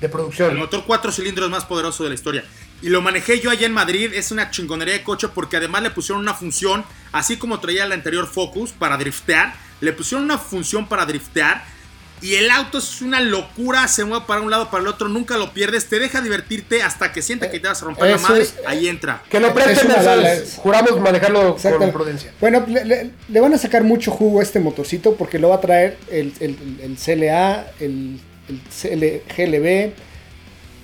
De 0.00 0.06
El 0.06 0.10
producción. 0.12 0.56
motor 0.56 0.84
cuatro 0.86 1.12
cilindros 1.12 1.50
más 1.50 1.66
poderoso 1.66 2.02
de 2.04 2.08
la 2.10 2.14
historia. 2.14 2.44
Y 2.82 2.88
lo 2.88 3.02
manejé 3.02 3.40
yo 3.40 3.50
allá 3.50 3.66
en 3.66 3.72
Madrid. 3.72 4.12
Es 4.14 4.30
una 4.30 4.50
chingonería 4.50 4.94
de 4.94 5.02
coche 5.02 5.28
porque 5.34 5.56
además 5.58 5.82
le 5.82 5.90
pusieron 5.90 6.22
una 6.22 6.34
función, 6.34 6.84
así 7.12 7.36
como 7.36 7.60
traía 7.60 7.84
el 7.84 7.92
anterior 7.92 8.26
Focus 8.26 8.72
para 8.72 8.96
driftear, 8.96 9.54
le 9.80 9.92
pusieron 9.92 10.24
una 10.24 10.38
función 10.38 10.88
para 10.88 11.04
driftear. 11.06 11.62
Y 12.22 12.34
el 12.34 12.50
auto 12.50 12.76
es 12.76 13.00
una 13.00 13.18
locura, 13.20 13.88
se 13.88 14.04
mueve 14.04 14.26
para 14.26 14.42
un 14.42 14.50
lado, 14.50 14.68
para 14.70 14.82
el 14.82 14.88
otro, 14.88 15.08
nunca 15.08 15.38
lo 15.38 15.54
pierdes, 15.54 15.88
te 15.88 15.98
deja 15.98 16.20
divertirte 16.20 16.82
hasta 16.82 17.12
que 17.12 17.22
siente 17.22 17.50
que 17.50 17.58
te 17.60 17.66
vas 17.68 17.80
a 17.80 17.86
romper 17.86 18.10
la 18.10 18.18
madre, 18.18 18.42
es- 18.42 18.56
ahí 18.66 18.88
entra. 18.88 19.22
Que 19.30 19.40
lo 19.40 19.46
Es 19.48 19.52
presten, 19.54 19.90
juramos 20.56 21.00
manejarlo 21.00 21.48
Exacto. 21.54 21.78
con 21.78 21.92
prudencia. 21.92 22.34
Bueno, 22.38 22.62
le, 22.68 22.84
le- 22.84 23.10
le 23.26 23.40
van 23.40 23.54
a 23.54 23.58
sacar 23.58 23.84
mucho 23.84 24.10
jugo 24.10 24.40
a 24.40 24.42
este 24.42 24.60
motorcito 24.60 25.14
porque 25.14 25.38
lo 25.38 25.48
va 25.48 25.54
a 25.56 25.60
traer 25.62 25.96
el, 26.10 26.34
el- 26.40 26.78
el 26.82 26.96
CLA, 26.98 27.70
el, 27.80 28.20
el 28.50 28.60
CL 28.68 29.22
GLB, 29.34 29.92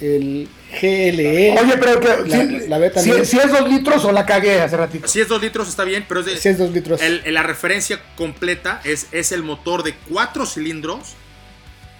el 0.00 0.48
GLE. 0.80 1.56
Oye, 1.60 1.76
pero 1.78 2.00
que 2.00 2.08
La- 2.26 2.38
si, 2.46 2.68
la 2.68 2.78
B 2.78 2.88
si- 2.88 2.94
también. 2.94 3.26
si 3.26 3.38
es 3.38 3.50
dos 3.50 3.68
litros 3.68 4.04
o 4.04 4.12
la 4.12 4.26
cagué 4.26 4.60
hace 4.60 4.76
ratito. 4.76 5.08
Si 5.08 5.20
es 5.20 5.28
2 5.28 5.40
litros 5.40 5.68
está 5.68 5.84
bien, 5.84 6.04
pero 6.08 6.20
es 6.20 6.26
de- 6.26 6.36
Si 6.36 6.48
es 6.48 6.58
dos 6.58 6.70
litros. 6.72 7.00
el- 7.02 7.22
la 7.32 7.42
referencia 7.42 8.00
completa 8.16 8.80
es, 8.84 9.06
es 9.12 9.32
el 9.32 9.42
motor 9.42 9.82
de 9.82 9.94
4 10.10 10.46
cilindros 10.46 11.14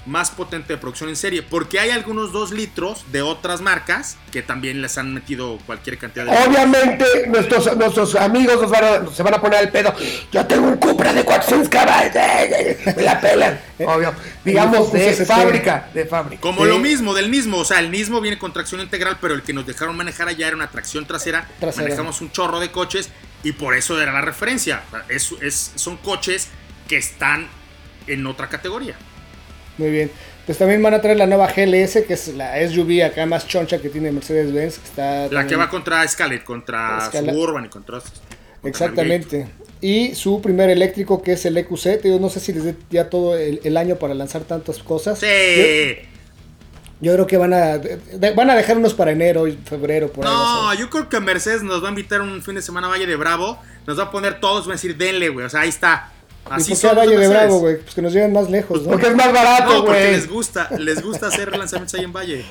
más 0.07 0.31
potente 0.31 0.73
de 0.73 0.79
producción 0.79 1.09
en 1.11 1.17
serie. 1.17 1.43
Porque 1.43 1.81
hay 1.81 1.91
algunos 1.91 2.33
2 2.33 2.53
litros 2.53 3.05
de 3.13 3.23
otras 3.23 3.61
marcas 3.61 4.17
que 4.31 4.41
también 4.43 4.81
les 4.81 4.97
han 4.99 5.13
metido 5.13 5.59
cualquier 5.67 5.99
cantidad 5.99 6.25
de... 6.27 6.31
Obviamente, 6.47 7.05
nuestros, 7.29 7.77
nuestros 7.77 8.15
amigos 8.15 8.61
nos 8.63 8.71
van 8.71 8.85
a- 8.85 9.07
se 9.15 9.23
van 9.23 9.35
a 9.35 9.41
poner 9.41 9.63
el 9.63 9.71
pedo. 9.71 9.93
Yo 10.33 10.47
tengo 10.47 10.69
un 10.69 10.77
Cupra 10.77 11.13
de 11.13 11.25
400 11.25 11.69
caballos. 11.69 12.13
Me 12.97 13.03
la 13.03 13.21
pelan. 13.21 13.61
Obvio. 13.81 14.15
Digamos, 14.45 14.93
de 14.93 15.13
fábrica. 15.27 15.89
De 15.93 16.05
fábrica. 16.07 16.41
Como 16.41 16.63
Sí. 16.63 16.69
lo 16.69 16.79
mismo, 16.79 17.13
del 17.15 17.29
mismo, 17.29 17.59
o 17.59 17.65
sea, 17.65 17.81
el 17.81 17.89
mismo 17.91 18.21
viene 18.21 18.39
con 18.39 18.53
tracción 18.53 18.81
integral, 18.81 19.19
pero 19.21 19.35
el 19.35 19.43
que 19.43 19.53
nos 19.53 19.67
dejaron 19.67 19.97
manejar 19.97 20.29
allá 20.29 20.47
era 20.47 20.57
una 20.57 20.71
tracción 20.71 21.05
trasera. 21.07 21.49
Trasera. 21.61 21.83
Manejamos 21.85 22.21
un 22.21 22.31
chorro 22.31 22.61
de 22.61 22.71
coches 22.71 23.11
y 23.43 23.53
por 23.53 23.75
eso 23.75 24.01
era 24.01 24.13
la 24.13 24.21
referencia. 24.21 24.83
Es, 25.09 25.33
es- 25.43 25.73
son 25.75 25.97
coches 25.97 26.49
que 26.89 26.97
están 26.97 27.49
en 28.07 28.25
otra 28.27 28.49
categoría. 28.49 28.95
Muy 29.79 29.91
bien. 29.91 30.11
Pues 30.47 30.59
también 30.59 30.83
van 30.83 30.95
a 30.95 31.01
traer 31.01 31.17
la 31.19 31.27
nueva 31.27 31.49
GLS, 31.49 32.05
que 32.07 32.15
es 32.15 32.29
la 32.29 32.57
SUV 32.69 33.03
acá 33.05 33.27
más 33.27 33.49
choncha 33.49 33.79
que 33.81 33.89
tiene 33.89 34.13
Mercedes-Benz. 34.13 34.81
La 34.97 35.47
que 35.47 35.57
va 35.57 35.69
contra 35.69 36.07
Scarlett, 36.07 36.45
contra 36.45 37.11
Suburban 37.35 37.65
y 37.65 37.69
contra... 37.69 37.99
contra 38.01 38.69
Exactamente. 38.69 39.49
Y 39.81 40.15
su 40.15 40.41
primer 40.41 40.71
eléctrico, 40.71 41.21
que 41.23 41.33
es 41.33 41.45
el 41.47 41.57
EQC. 41.59 42.03
Yo 42.05 42.19
no 42.21 42.31
sé 42.31 42.41
si 42.41 42.53
les 42.53 42.65
dé 42.65 42.77
ya 42.91 43.11
todo 43.11 43.37
el, 43.37 43.61
el 43.65 43.77
año 43.77 43.97
para 43.97 44.15
lanzar 44.15 44.43
tantas 44.43 44.79
cosas. 44.79 45.19
Sí. 45.19 45.27
Yo, 45.27 46.07
yo 47.01 47.13
creo 47.15 47.27
que 47.27 47.37
van 47.37 47.53
a 47.53 47.79
de- 47.79 48.33
van 48.35 48.49
a 48.49 48.55
dejar 48.55 48.79
unos 48.79 48.95
para 48.95 49.11
enero 49.13 49.47
y 49.47 49.53
febrero. 49.57 50.11
Por 50.11 50.25
No, 50.25 50.73
yo 50.75 50.89
creo 50.89 51.09
que 51.09 51.21
Mercedes 51.21 51.63
nos 51.63 51.83
va 51.83 51.89
a 51.89 51.91
invitar 51.91 52.21
un 52.23 52.43
fin 52.43 52.55
de 52.55 52.63
semana 52.63 52.87
a 52.87 52.91
Valle 52.91 53.07
de 53.07 53.17
Bravo. 53.17 53.59
Nos 53.87 53.99
va 53.99 54.05
a 54.05 54.11
poner 54.11 54.41
todos, 54.41 54.67
va 54.67 54.71
a 54.73 54.77
decir, 54.77 54.97
denle, 54.97 55.29
güey. 55.29 55.45
O 55.45 55.51
sea, 55.51 55.61
ahí 55.61 55.69
está. 55.69 56.13
¿Y 56.51 56.55
Así 56.55 56.71
por 56.71 56.81
qué 56.81 56.87
son 56.89 56.91
a 56.91 56.95
los 56.95 57.07
Valle 57.07 57.19
de. 57.21 57.29
Bravo, 57.29 57.59
güey? 57.61 57.77
Pues 57.81 57.95
que 57.95 58.03
nos 58.03 58.13
lleven 58.13 58.33
más 58.33 58.49
lejos, 58.51 58.83
¿no? 58.83 58.91
Porque 58.91 59.09
es 59.09 59.17
más 59.17 59.33
barato, 59.33 59.75
No, 59.75 59.85
porque 59.85 60.01
güey. 60.01 60.13
les 60.13 60.29
gusta, 60.29 60.69
les 60.79 61.03
gusta 61.03 61.27
hacer 61.29 61.57
lanzamientos 61.57 61.95
ahí 61.99 62.05
en 62.05 62.13
Valle. 62.13 62.45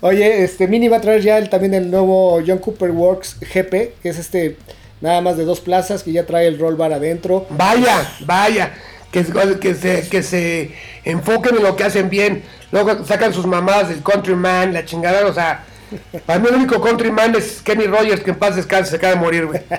Oye, 0.00 0.42
este 0.42 0.66
Mini 0.66 0.88
va 0.88 0.96
a 0.96 1.00
traer 1.00 1.22
ya 1.22 1.38
el, 1.38 1.48
también 1.48 1.74
el 1.74 1.90
nuevo 1.90 2.40
John 2.44 2.58
Cooper 2.58 2.90
Works 2.90 3.36
GP, 3.40 3.70
que 4.02 4.08
es 4.08 4.18
este 4.18 4.56
nada 5.00 5.20
más 5.20 5.36
de 5.36 5.44
dos 5.44 5.60
plazas, 5.60 6.02
que 6.02 6.12
ya 6.12 6.26
trae 6.26 6.46
el 6.48 6.58
roll 6.58 6.74
bar 6.74 6.92
adentro. 6.92 7.46
Vaya, 7.50 8.12
vaya. 8.26 8.74
Que, 9.12 9.24
que, 9.60 9.74
se, 9.74 10.08
que 10.08 10.22
se 10.22 10.72
enfoquen 11.04 11.56
en 11.56 11.62
lo 11.62 11.76
que 11.76 11.84
hacen 11.84 12.08
bien. 12.08 12.42
Luego 12.72 13.04
sacan 13.04 13.32
sus 13.34 13.46
mamadas 13.46 13.90
del 13.90 14.02
Countryman, 14.02 14.72
la 14.72 14.84
chingada. 14.84 15.26
O 15.26 15.34
sea, 15.34 15.64
para 16.24 16.38
mí 16.38 16.48
el 16.48 16.54
único 16.56 16.80
Countryman 16.80 17.34
es 17.36 17.60
Kenny 17.62 17.84
Rogers, 17.86 18.22
que 18.22 18.30
en 18.30 18.38
paz 18.38 18.56
descanse, 18.56 18.90
se 18.90 18.96
acaba 18.96 19.14
de 19.14 19.20
morir, 19.20 19.46
güey. 19.46 19.60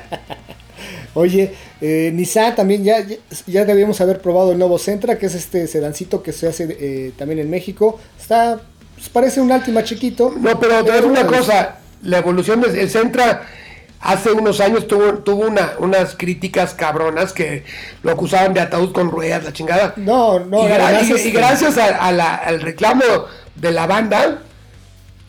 Oye, 1.15 1.53
eh, 1.81 2.11
Nissan 2.13 2.55
también 2.55 2.83
ya, 2.83 3.05
ya, 3.47 3.65
debíamos 3.65 3.99
haber 4.01 4.19
probado 4.19 4.51
el 4.51 4.57
nuevo 4.57 4.77
Sentra, 4.79 5.17
que 5.17 5.27
es 5.27 5.35
este 5.35 5.67
sedancito 5.67 6.23
que 6.23 6.31
se 6.31 6.47
hace 6.47 6.75
eh, 6.79 7.11
también 7.17 7.39
en 7.39 7.49
México. 7.49 7.99
Está, 8.19 8.59
pues 8.95 9.09
parece 9.09 9.39
un 9.41 9.51
Altima 9.51 9.83
chiquito. 9.83 10.33
No, 10.37 10.59
pero 10.59 10.77
te 10.77 10.81
voy 10.83 10.91
a 10.91 10.95
decir 10.95 11.11
una 11.11 11.27
pues, 11.27 11.39
cosa. 11.41 11.75
La 12.03 12.17
evolución 12.17 12.61
del 12.61 12.89
Centra 12.89 13.43
hace 14.01 14.31
unos 14.31 14.59
años 14.59 14.87
tuvo, 14.87 15.13
tuvo 15.19 15.47
una, 15.47 15.73
unas 15.79 16.15
críticas 16.15 16.73
cabronas 16.73 17.31
que 17.31 17.63
lo 18.01 18.11
acusaban 18.11 18.53
de 18.53 18.59
ataúd 18.59 18.91
con 18.91 19.09
ruedas, 19.11 19.43
la 19.45 19.53
chingada. 19.53 19.93
No, 19.97 20.39
no, 20.39 20.65
y, 20.65 20.69
gra- 20.69 20.87
además, 20.87 21.09
y- 21.23 21.27
y 21.29 21.31
gracias 21.31 21.77
a- 21.77 21.95
a 22.05 22.11
la- 22.11 22.35
al 22.35 22.59
reclamo 22.59 23.03
de 23.55 23.71
la 23.71 23.87
banda, 23.87 24.39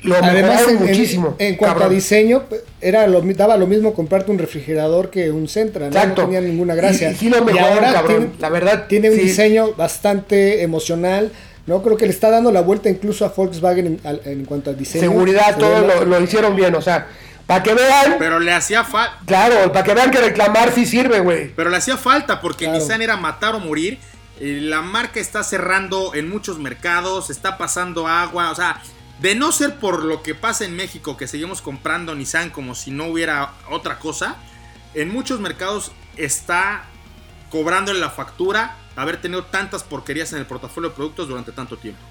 lo 0.05 0.17
Además, 0.17 0.63
en, 0.69 0.77
muchísimo. 0.87 1.35
en 1.39 1.57
cuanto 1.57 1.79
cabrón. 1.81 1.93
a 1.93 1.95
diseño, 1.95 2.45
era 2.81 3.07
lo, 3.07 3.21
daba 3.23 3.57
lo 3.57 3.67
mismo 3.67 3.93
comprarte 3.95 4.31
un 4.31 4.39
refrigerador 4.39 5.11
que 5.11 5.31
un 5.31 5.49
Sentra, 5.49 5.91
¿no? 5.91 6.07
No 6.07 6.15
tenía 6.15 6.41
ninguna 6.41 6.75
gracia. 6.75 7.11
Y- 7.11 7.15
y 7.15 7.17
sí 7.17 7.29
lo 7.31 7.45
mejoraron, 7.45 7.93
cabrón. 7.93 8.07
tiene, 8.27 8.31
La 8.39 8.49
verdad, 8.51 8.87
tiene 8.89 9.11
un 9.11 9.17
sí. 9.17 9.23
diseño 9.23 9.73
bastante 9.75 10.63
emocional, 10.63 11.33
¿no? 11.67 11.83
Creo 11.83 11.97
que 11.97 12.05
le 12.07 12.13
está 12.13 12.31
dando 12.31 12.53
la 12.53 12.61
vuelta 12.61 12.89
incluso 12.91 13.25
a 13.25 13.31
Volkswagen 13.31 13.87
en, 13.87 14.01
al- 14.05 14.21
en 14.25 14.45
cuanto 14.45 14.71
a 14.71 14.75
diseño. 14.75 15.03
Seguridad, 15.11 15.55
Se 15.55 15.61
todo 15.61 15.81
lo, 15.81 16.05
lo 16.05 16.21
hicieron 16.23 16.55
bien, 16.55 16.75
o 16.75 16.83
sea, 16.83 17.07
para 17.47 17.63
que 17.63 17.75
vean, 17.75 18.17
Pero 18.19 18.39
le 18.41 18.53
hacía 18.53 18.85
falta. 18.85 19.19
claro, 19.27 19.73
para 19.73 19.85
que 19.85 19.95
vean 19.95 20.11
que 20.11 20.19
reclamar 20.21 20.71
sí 20.75 20.85
sirve, 20.87 21.21
güey. 21.21 21.53
Pero 21.55 21.71
le 21.71 21.77
hacía 21.79 21.97
falta 21.97 22.41
porque 22.41 22.65
Claro. 22.67 22.79
Nissan 22.81 23.01
era 23.03 23.17
matar 23.17 23.55
o 23.55 23.61
morir. 23.61 23.99
La 24.41 24.83
marca 24.83 25.21
está 25.21 25.45
cerrando 25.45 26.13
en 26.15 26.29
muchos 26.29 26.59
mercados, 26.59 27.31
está 27.31 27.57
pasando 27.57 28.09
agua. 28.09 28.51
O 28.51 28.55
sea, 28.55 28.83
de 29.25 29.35
no 29.35 29.53
ser 29.53 29.77
por 29.77 30.05
lo 30.05 30.23
que 30.23 30.35
pasa 30.35 30.67
en 30.67 30.77
México, 30.77 31.17
que 31.17 31.27
seguimos 31.27 31.63
comprando 31.63 32.15
Nissan 32.15 32.51
como 32.51 32.75
si 32.75 32.91
no 32.91 33.07
hubiera 33.07 33.55
otra 33.71 33.99
cosa, 33.99 34.37
en 34.93 35.11
muchos 35.11 35.41
mercados 35.41 35.93
está 36.19 36.85
cobrándole 37.51 38.01
la 38.01 38.11
factura 38.11 38.77
haber 38.97 39.23
tenido 39.23 39.45
tantas 39.45 39.83
porquerías 39.83 40.35
en 40.35 40.41
el 40.41 40.45
portafolio 40.45 40.91
de 40.91 40.97
productos 40.97 41.27
durante 41.27 41.53
tanto 41.53 41.79
tiempo. 41.79 42.03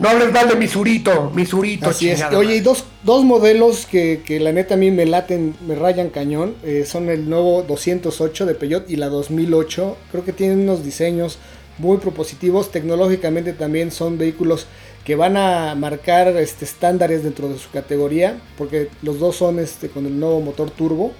No 0.00 0.08
hables 0.08 0.32
mal 0.32 0.48
de 0.48 0.56
Misurito, 0.56 1.30
Misurito, 1.30 1.90
Así 1.90 2.10
es. 2.10 2.20
Oye, 2.32 2.56
y 2.56 2.60
dos, 2.62 2.84
dos 3.04 3.24
modelos 3.24 3.86
que, 3.86 4.20
que 4.26 4.40
la 4.40 4.50
neta 4.50 4.74
a 4.74 4.76
mí 4.76 4.90
me 4.90 5.06
laten, 5.06 5.54
me 5.68 5.76
rayan 5.76 6.10
cañón, 6.10 6.56
eh, 6.64 6.84
son 6.84 7.10
el 7.10 7.30
nuevo 7.30 7.62
208 7.62 8.44
de 8.44 8.54
Peugeot 8.56 8.90
y 8.90 8.96
la 8.96 9.08
2008. 9.08 9.96
Creo 10.10 10.24
que 10.24 10.32
tienen 10.32 10.62
unos 10.62 10.84
diseños 10.84 11.38
muy 11.78 11.98
propositivos. 11.98 12.72
Tecnológicamente 12.72 13.52
también 13.52 13.92
son 13.92 14.18
vehículos 14.18 14.66
que 15.08 15.16
van 15.16 15.38
a 15.38 15.74
marcar 15.74 16.28
este, 16.36 16.66
estándares 16.66 17.24
dentro 17.24 17.48
de 17.48 17.58
su 17.58 17.70
categoría, 17.70 18.38
porque 18.58 18.90
los 19.00 19.18
dos 19.18 19.36
son 19.36 19.58
este, 19.58 19.88
con 19.88 20.04
el 20.04 20.20
nuevo 20.20 20.42
motor 20.42 20.70
turbo. 20.70 21.14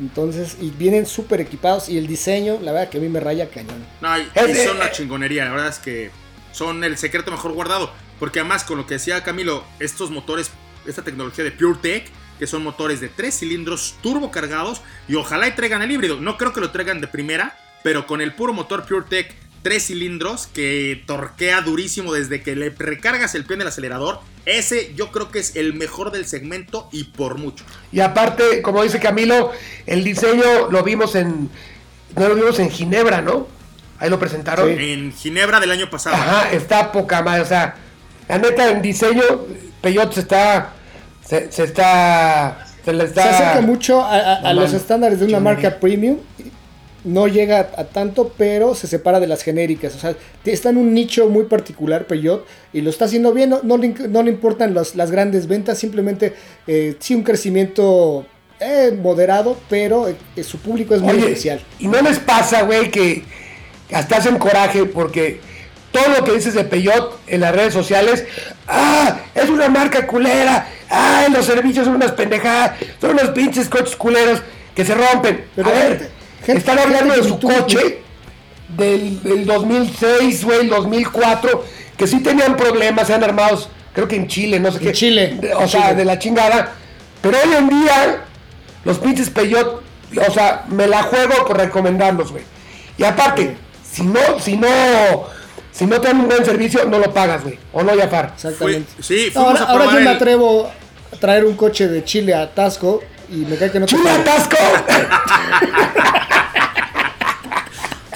Entonces, 0.00 0.56
y 0.60 0.70
vienen 0.70 1.06
súper 1.06 1.40
equipados 1.40 1.88
y 1.88 1.96
el 1.96 2.08
diseño, 2.08 2.58
la 2.60 2.72
verdad 2.72 2.90
que 2.90 2.98
a 2.98 3.00
mí 3.00 3.08
me 3.08 3.20
raya 3.20 3.48
cañón. 3.48 3.86
No, 4.00 4.18
y, 4.18 4.24
son 4.56 4.78
una 4.78 4.90
chingonería, 4.90 5.44
la 5.44 5.52
verdad 5.52 5.68
es 5.68 5.78
que 5.78 6.10
son 6.50 6.82
el 6.82 6.98
secreto 6.98 7.30
mejor 7.30 7.52
guardado. 7.52 7.92
Porque 8.18 8.40
además, 8.40 8.64
con 8.64 8.78
lo 8.78 8.86
que 8.88 8.94
decía 8.94 9.22
Camilo, 9.22 9.62
estos 9.78 10.10
motores, 10.10 10.50
esta 10.84 11.04
tecnología 11.04 11.44
de 11.44 11.52
PureTech, 11.52 12.10
que 12.36 12.48
son 12.48 12.64
motores 12.64 13.00
de 13.00 13.10
tres 13.10 13.38
cilindros 13.38 13.94
turbo 14.02 14.32
cargados, 14.32 14.82
y 15.06 15.14
ojalá 15.14 15.46
y 15.46 15.52
traigan 15.52 15.82
el 15.82 15.92
híbrido. 15.92 16.20
No 16.20 16.36
creo 16.36 16.52
que 16.52 16.60
lo 16.60 16.72
traigan 16.72 17.00
de 17.00 17.06
primera, 17.06 17.56
pero 17.84 18.08
con 18.08 18.20
el 18.20 18.34
puro 18.34 18.52
motor 18.52 18.86
PureTech, 18.88 19.32
tres 19.62 19.86
cilindros, 19.86 20.46
que 20.46 21.02
torquea 21.06 21.60
durísimo 21.60 22.12
desde 22.12 22.42
que 22.42 22.56
le 22.56 22.70
recargas 22.70 23.34
el 23.34 23.44
pie 23.44 23.56
en 23.56 23.62
el 23.62 23.68
acelerador, 23.68 24.20
ese 24.46 24.94
yo 24.94 25.10
creo 25.12 25.30
que 25.30 25.38
es 25.38 25.54
el 25.56 25.74
mejor 25.74 26.12
del 26.12 26.26
segmento 26.26 26.88
y 26.92 27.04
por 27.04 27.36
mucho. 27.38 27.64
Y 27.92 28.00
aparte, 28.00 28.62
como 28.62 28.82
dice 28.82 28.98
Camilo, 29.00 29.52
el 29.86 30.02
diseño 30.04 30.70
lo 30.70 30.82
vimos 30.82 31.14
en. 31.14 31.50
No 32.16 32.28
lo 32.28 32.34
vimos 32.34 32.58
en 32.58 32.70
Ginebra, 32.70 33.20
¿no? 33.20 33.46
Ahí 33.98 34.08
lo 34.10 34.18
presentaron. 34.18 34.68
En 34.70 35.12
Ginebra 35.12 35.60
del 35.60 35.70
año 35.70 35.90
pasado. 35.90 36.16
Ajá, 36.16 36.50
está 36.52 36.90
poca 36.90 37.22
madre. 37.22 37.42
O 37.42 37.46
sea, 37.46 37.76
la 38.28 38.38
neta, 38.38 38.70
en 38.70 38.80
diseño, 38.82 39.22
Peyot 39.82 40.12
se 40.14 40.20
está. 40.20 40.72
Se, 41.24 41.52
se 41.52 41.64
está. 41.64 42.66
Se 42.84 42.92
le 42.94 43.04
está. 43.04 43.22
Se 43.22 43.28
acerca 43.28 43.60
mucho 43.60 44.00
a, 44.02 44.14
a- 44.16 44.32
a 44.32 44.34
mamando. 44.36 44.62
los 44.62 44.72
estándares 44.72 45.20
de 45.20 45.26
una 45.26 45.38
marca 45.38 45.78
premium. 45.78 46.16
No 47.04 47.28
llega 47.28 47.70
a, 47.76 47.80
a 47.80 47.84
tanto, 47.84 48.32
pero 48.36 48.74
se 48.74 48.86
separa 48.86 49.20
de 49.20 49.26
las 49.26 49.42
genéricas. 49.42 49.94
O 49.94 49.98
sea, 49.98 50.14
está 50.44 50.68
en 50.68 50.76
un 50.76 50.92
nicho 50.92 51.28
muy 51.28 51.44
particular, 51.44 52.06
Peugeot, 52.06 52.44
y 52.72 52.82
lo 52.82 52.90
está 52.90 53.06
haciendo 53.06 53.32
bien. 53.32 53.50
No, 53.50 53.60
no 53.62 53.76
le, 53.78 53.94
inc- 53.94 54.08
no 54.08 54.22
le 54.22 54.30
importan 54.30 54.74
los- 54.74 54.94
las 54.96 55.10
grandes 55.10 55.46
ventas, 55.46 55.78
simplemente 55.78 56.34
eh, 56.66 56.96
sí 56.98 57.14
un 57.14 57.22
crecimiento 57.22 58.26
eh, 58.60 58.96
moderado, 59.02 59.56
pero 59.70 60.08
eh, 60.08 60.44
su 60.44 60.58
público 60.58 60.94
es 60.94 61.00
muy 61.00 61.12
Oye, 61.14 61.20
especial. 61.28 61.62
y 61.78 61.88
no 61.88 62.02
les 62.02 62.18
pasa, 62.18 62.62
güey, 62.62 62.90
que 62.90 63.24
hasta 63.92 64.18
hacen 64.18 64.36
coraje 64.36 64.84
porque 64.84 65.40
todo 65.92 66.08
lo 66.18 66.22
que 66.24 66.32
dices 66.32 66.52
de 66.54 66.64
Peyot 66.64 67.18
en 67.26 67.40
las 67.40 67.54
redes 67.54 67.72
sociales, 67.72 68.26
ah, 68.68 69.18
es 69.34 69.48
una 69.48 69.68
marca 69.70 70.06
culera, 70.06 70.68
ah, 70.90 71.26
los 71.32 71.46
servicios 71.46 71.86
son 71.86 71.96
unas 71.96 72.12
pendejadas, 72.12 72.72
son 73.00 73.12
unos 73.12 73.30
pinches 73.30 73.68
coches 73.70 73.96
culeros 73.96 74.42
que 74.74 74.84
se 74.84 74.94
rompen. 74.94 75.46
Pero 75.56 75.68
a 75.70 75.72
ver, 75.72 76.10
están 76.46 76.78
hablando 76.78 77.14
de 77.14 77.22
su 77.24 77.38
coche 77.38 78.02
del, 78.68 79.22
del 79.22 79.46
2006, 79.46 80.44
güey, 80.44 80.60
el 80.60 80.68
2004, 80.70 81.64
que 81.96 82.06
sí 82.06 82.20
tenían 82.20 82.56
problemas, 82.56 83.06
se 83.06 83.14
han 83.14 83.24
armados, 83.24 83.68
creo 83.92 84.06
que 84.08 84.16
en 84.16 84.26
Chile, 84.28 84.60
no 84.60 84.70
sé 84.70 84.78
En 84.78 84.84
qué. 84.84 84.92
Chile, 84.92 85.38
de- 85.40 85.54
o 85.54 85.62
en 85.62 85.68
sea, 85.68 85.82
Chile. 85.82 85.94
de 85.96 86.04
la 86.04 86.18
chingada. 86.18 86.72
Pero 87.22 87.36
hoy 87.44 87.54
en 87.54 87.68
día, 87.68 88.24
los 88.84 88.98
pinches 88.98 89.28
Peyot, 89.30 89.82
o 90.26 90.32
sea, 90.32 90.64
me 90.68 90.86
la 90.86 91.02
juego 91.02 91.46
por 91.46 91.56
recomendarlos, 91.58 92.32
güey. 92.32 92.44
Y 92.96 93.04
aparte, 93.04 93.56
si 93.90 94.02
no, 94.02 94.20
si 94.40 94.56
no, 94.56 94.68
si 95.72 95.84
no 95.86 96.00
te 96.00 96.08
dan 96.08 96.20
un 96.20 96.28
buen 96.28 96.44
servicio, 96.44 96.84
no 96.86 96.98
lo 96.98 97.12
pagas, 97.12 97.42
güey. 97.42 97.58
O 97.72 97.82
no, 97.82 97.92
Jafar. 97.98 98.32
Exactamente. 98.34 98.90
Fui- 98.96 99.04
sí, 99.04 99.32
ahora, 99.34 99.60
a 99.60 99.64
ahora 99.64 99.84
yo 99.92 100.00
me 100.00 100.08
atrevo 100.08 100.70
a 101.12 101.16
traer 101.16 101.44
un 101.44 101.54
coche 101.56 101.88
de 101.88 102.04
Chile 102.04 102.34
a 102.34 102.54
Tasco 102.54 103.02
y 103.30 103.36
me 103.36 103.56
cae 103.56 103.70
que 103.70 103.80
no 103.80 103.86
te 103.86 103.94
¡Chile 103.96 104.04
pague. 104.08 104.20
atasco! 104.22 104.56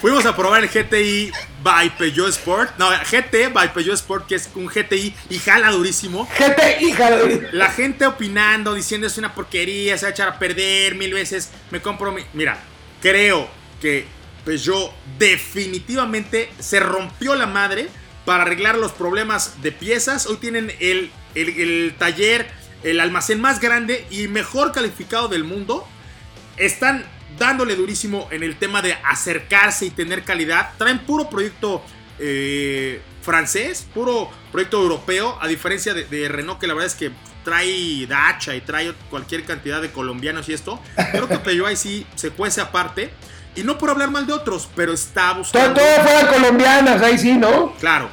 Fuimos 0.05 0.27
a 0.27 0.37
probar 0.37 0.63
el 0.63 0.69
GTI 0.69 1.33
by 1.63 1.97
Peugeot 1.97 2.29
Sport. 2.29 2.77
No, 2.77 2.91
GT 2.91 3.51
by 3.55 3.73
Peugeot 3.73 3.95
Sport, 3.95 4.27
que 4.27 4.35
es 4.35 4.51
un 4.55 4.67
GTI 4.67 5.15
y 5.31 5.39
jala 5.39 5.71
durísimo. 5.71 6.29
Gente, 6.35 6.77
hija 6.83 7.11
de... 7.11 7.49
La 7.53 7.71
gente 7.71 8.05
opinando, 8.05 8.75
diciendo 8.75 9.07
es 9.07 9.17
una 9.17 9.35
porquería, 9.35 9.97
se 9.97 10.05
va 10.05 10.09
a 10.09 10.13
echar 10.13 10.29
a 10.29 10.39
perder 10.39 10.95
mil 10.97 11.15
veces. 11.15 11.49
Me 11.71 11.81
compro 11.81 12.13
mi. 12.13 12.23
Mira, 12.35 12.59
creo 13.01 13.49
que 13.81 14.05
Peugeot 14.45 14.93
definitivamente 15.19 16.51
se 16.59 16.81
rompió 16.81 17.35
la 17.35 17.47
madre 17.47 17.89
para 18.27 18.43
arreglar 18.43 18.77
los 18.77 18.93
problemas 18.93 19.63
de 19.63 19.73
piezas. 19.73 20.27
Hoy 20.27 20.37
tienen 20.37 20.71
el, 20.81 21.11
el- 21.35 21.49
el 21.59 21.95
taller, 21.99 22.51
el 22.83 23.01
almacén 23.01 23.41
más 23.41 23.59
grande 23.59 24.05
y 24.11 24.29
mejor 24.29 24.73
calificado 24.73 25.29
del 25.29 25.45
mundo. 25.45 25.89
Están 26.59 27.07
dándole 27.39 27.77
durísimo 27.77 28.29
en 28.31 28.43
el 28.43 28.57
tema 28.57 28.83
de 28.83 28.95
acercarse 29.05 29.87
y 29.87 29.91
tener 29.91 30.23
calidad. 30.25 30.71
Traen 30.79 31.01
puro 31.01 31.29
proyecto 31.29 31.83
eh, 32.19 33.01
francés, 33.23 33.87
puro 33.93 34.31
proyecto 34.53 34.81
europeo, 34.81 35.39
a 35.41 35.49
diferencia 35.49 35.95
de, 35.95 36.05
de 36.05 36.29
Renault, 36.29 36.61
que 36.61 36.67
la 36.67 36.75
verdad 36.75 36.87
es 36.89 36.95
que 36.95 37.11
trae 37.45 38.07
Dacha 38.07 38.57
y 38.57 38.61
trae 38.63 38.93
cualquier 39.11 39.45
cantidad 39.45 39.81
de 39.81 39.93
colombianos 39.93 40.49
y 40.49 40.55
esto. 40.55 40.81
Creo 41.13 41.29
que 41.29 41.39
Peugeot 41.39 41.69
ahí 41.69 41.77
sí 41.77 42.07
se 42.17 42.31
cuece 42.31 42.61
aparte. 42.61 43.11
Y 43.57 43.63
no 43.63 43.79
por 43.79 43.91
hablar 43.91 44.11
mal 44.11 44.27
de 44.27 44.33
otros, 44.33 44.69
pero 44.75 44.93
está 44.93 45.33
buscando. 45.33 45.81
todo 45.81 46.03
fueran 46.03 46.27
colombianas, 46.27 47.01
ahí 47.03 47.17
sí, 47.17 47.37
¿no? 47.37 47.73
Claro. 47.79 48.09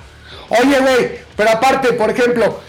Oye, 0.50 0.80
güey, 0.80 1.20
pero 1.36 1.50
aparte, 1.50 1.94
por 1.94 2.12
ejemplo, 2.12 2.62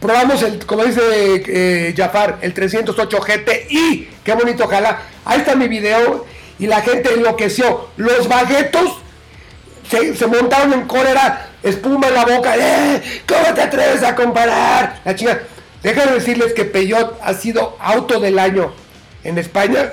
probamos 0.00 0.42
el, 0.42 0.64
como 0.66 0.84
dice 0.84 1.00
eh, 1.46 1.94
Jafar, 1.96 2.38
el 2.40 2.54
308 2.54 3.20
GTI. 3.20 4.10
Qué 4.24 4.34
bonito, 4.34 4.64
ojalá. 4.64 5.02
Ahí 5.24 5.40
está 5.40 5.54
mi 5.54 5.68
video 5.68 6.26
y 6.58 6.66
la 6.66 6.80
gente 6.80 7.12
enloqueció. 7.14 7.88
Los 7.96 8.26
baguetos 8.28 8.96
se, 9.88 10.16
se 10.16 10.26
montaron 10.26 10.72
en 10.72 10.86
cólera, 10.86 11.50
espuma 11.62 12.08
en 12.08 12.14
la 12.14 12.24
boca. 12.24 12.56
¡Eh! 12.56 13.22
¿Cómo 13.26 13.54
te 13.54 13.62
atreves 13.62 14.02
a 14.02 14.14
comparar? 14.14 15.00
La 15.04 15.14
chica. 15.14 15.42
Déjame 15.82 16.12
decirles 16.12 16.52
que 16.52 16.64
Peugeot 16.64 17.18
ha 17.22 17.34
sido 17.34 17.76
auto 17.80 18.20
del 18.20 18.38
año 18.38 18.72
en 19.24 19.38
España, 19.38 19.92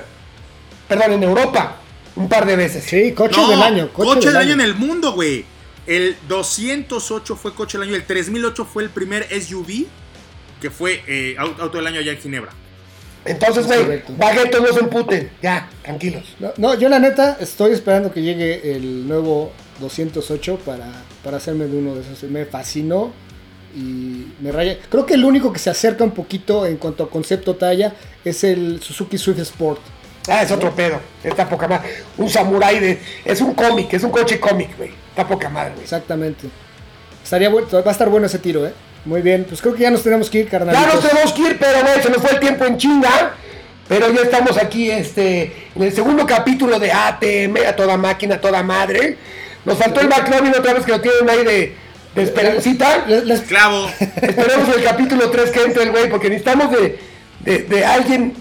perdón, 0.86 1.12
en 1.12 1.22
Europa, 1.22 1.76
un 2.16 2.28
par 2.28 2.46
de 2.46 2.56
veces. 2.56 2.84
Sí, 2.84 3.12
coche 3.12 3.40
No, 3.40 3.48
del 3.48 3.62
año. 3.62 3.92
Coche, 3.92 4.28
del 4.28 4.36
año 4.36 4.52
en 4.52 4.60
el 4.60 4.74
mundo, 4.74 5.12
güey. 5.12 5.44
El 5.86 6.16
208 6.28 7.36
fue 7.36 7.54
coche 7.54 7.78
del 7.78 7.88
año. 7.88 7.96
El 7.96 8.04
3008 8.04 8.66
fue 8.66 8.82
el 8.82 8.90
primer 8.90 9.26
SUV 9.30 9.86
que 10.60 10.70
fue 10.70 11.02
eh, 11.06 11.36
au- 11.38 11.58
auto 11.60 11.78
del 11.78 11.86
año 11.86 12.00
allá 12.00 12.12
en 12.12 12.18
Ginebra. 12.18 12.50
Entonces, 13.24 13.68
Es 13.70 13.84
güey, 13.86 14.02
baguetos 14.16 14.60
no 14.62 14.72
se 14.72 14.80
emputen. 14.80 15.30
Ya, 15.42 15.68
tranquilos. 15.82 16.22
No, 16.38 16.52
no, 16.56 16.74
yo 16.74 16.88
la 16.88 16.98
neta 16.98 17.36
estoy 17.40 17.72
esperando 17.72 18.12
que 18.12 18.22
llegue 18.22 18.74
el 18.76 19.06
nuevo 19.06 19.52
208 19.80 20.60
para, 20.64 20.86
para 21.22 21.36
hacerme 21.36 21.66
de 21.66 21.76
uno 21.76 21.94
de 21.94 22.00
esos. 22.02 22.22
Me 22.30 22.46
fascinó 22.46 23.12
y 23.76 24.28
me 24.40 24.50
raya. 24.52 24.78
Creo 24.88 25.04
que 25.04 25.14
el 25.14 25.24
único 25.24 25.52
que 25.52 25.58
se 25.58 25.68
acerca 25.68 26.04
un 26.04 26.12
poquito 26.12 26.64
en 26.64 26.76
cuanto 26.78 27.04
a 27.04 27.10
concepto 27.10 27.56
talla 27.56 27.92
es 28.24 28.44
el 28.44 28.80
Suzuki 28.82 29.18
Swift 29.18 29.40
Sport. 29.40 29.80
Ah, 30.28 30.42
es 30.42 30.50
otro 30.50 30.74
pedo. 30.74 31.00
Está 31.22 31.48
poca 31.48 31.66
madre. 31.68 31.88
Un 32.16 32.28
samurái 32.30 32.78
de. 32.80 32.98
Es 33.24 33.40
un 33.40 33.52
cómic, 33.54 33.92
es 33.94 34.02
un 34.04 34.10
coche 34.10 34.38
cómic, 34.40 34.76
güey. 34.76 34.90
Está 35.10 35.26
poca 35.26 35.48
madre, 35.48 35.70
güey. 35.72 35.82
Exactamente. 35.84 36.48
Estaría 37.22 37.48
bueno, 37.50 37.66
va 37.72 37.80
a 37.86 37.90
estar 37.92 38.08
bueno 38.08 38.26
ese 38.26 38.38
tiro, 38.38 38.66
¿eh? 38.66 38.72
Muy 39.04 39.22
bien, 39.22 39.44
pues 39.48 39.60
creo 39.62 39.74
que 39.74 39.82
ya 39.82 39.90
nos 39.90 40.02
tenemos 40.02 40.28
que 40.28 40.40
ir, 40.40 40.48
carnal. 40.48 40.74
Ya 40.74 40.86
nos 40.94 41.08
tenemos 41.08 41.32
que 41.32 41.42
ir, 41.42 41.56
pero 41.58 41.80
güey, 41.82 42.02
se 42.02 42.10
nos 42.10 42.18
fue 42.20 42.30
el 42.32 42.40
tiempo 42.40 42.64
en 42.64 42.76
chinga. 42.76 43.34
Pero 43.88 44.12
ya 44.12 44.20
estamos 44.20 44.58
aquí, 44.58 44.90
este, 44.90 45.44
en 45.74 45.82
el 45.82 45.92
segundo 45.94 46.26
capítulo 46.26 46.78
de 46.78 46.92
ATM, 46.92 47.56
a 47.66 47.74
toda 47.74 47.96
máquina, 47.96 48.34
a 48.34 48.40
toda 48.40 48.62
madre. 48.62 49.16
Nos 49.64 49.78
faltó 49.78 50.00
el 50.00 50.08
McLovin 50.08 50.54
otra 50.54 50.74
vez 50.74 50.84
que 50.84 50.92
lo 50.92 51.00
tienen 51.00 51.28
ahí 51.30 51.42
de, 51.44 51.74
de 52.14 52.22
esperancita. 52.22 53.04
Les- 53.06 53.24
les- 53.24 53.40
Clavo. 53.42 53.88
Esperemos 53.98 54.76
el 54.76 54.84
capítulo 54.84 55.30
3 55.30 55.50
que 55.50 55.62
entre 55.62 55.84
el 55.84 55.90
güey, 55.92 56.10
porque 56.10 56.28
necesitamos 56.28 56.70
de, 56.70 56.98
de, 57.40 57.58
de 57.60 57.84
alguien 57.86 58.34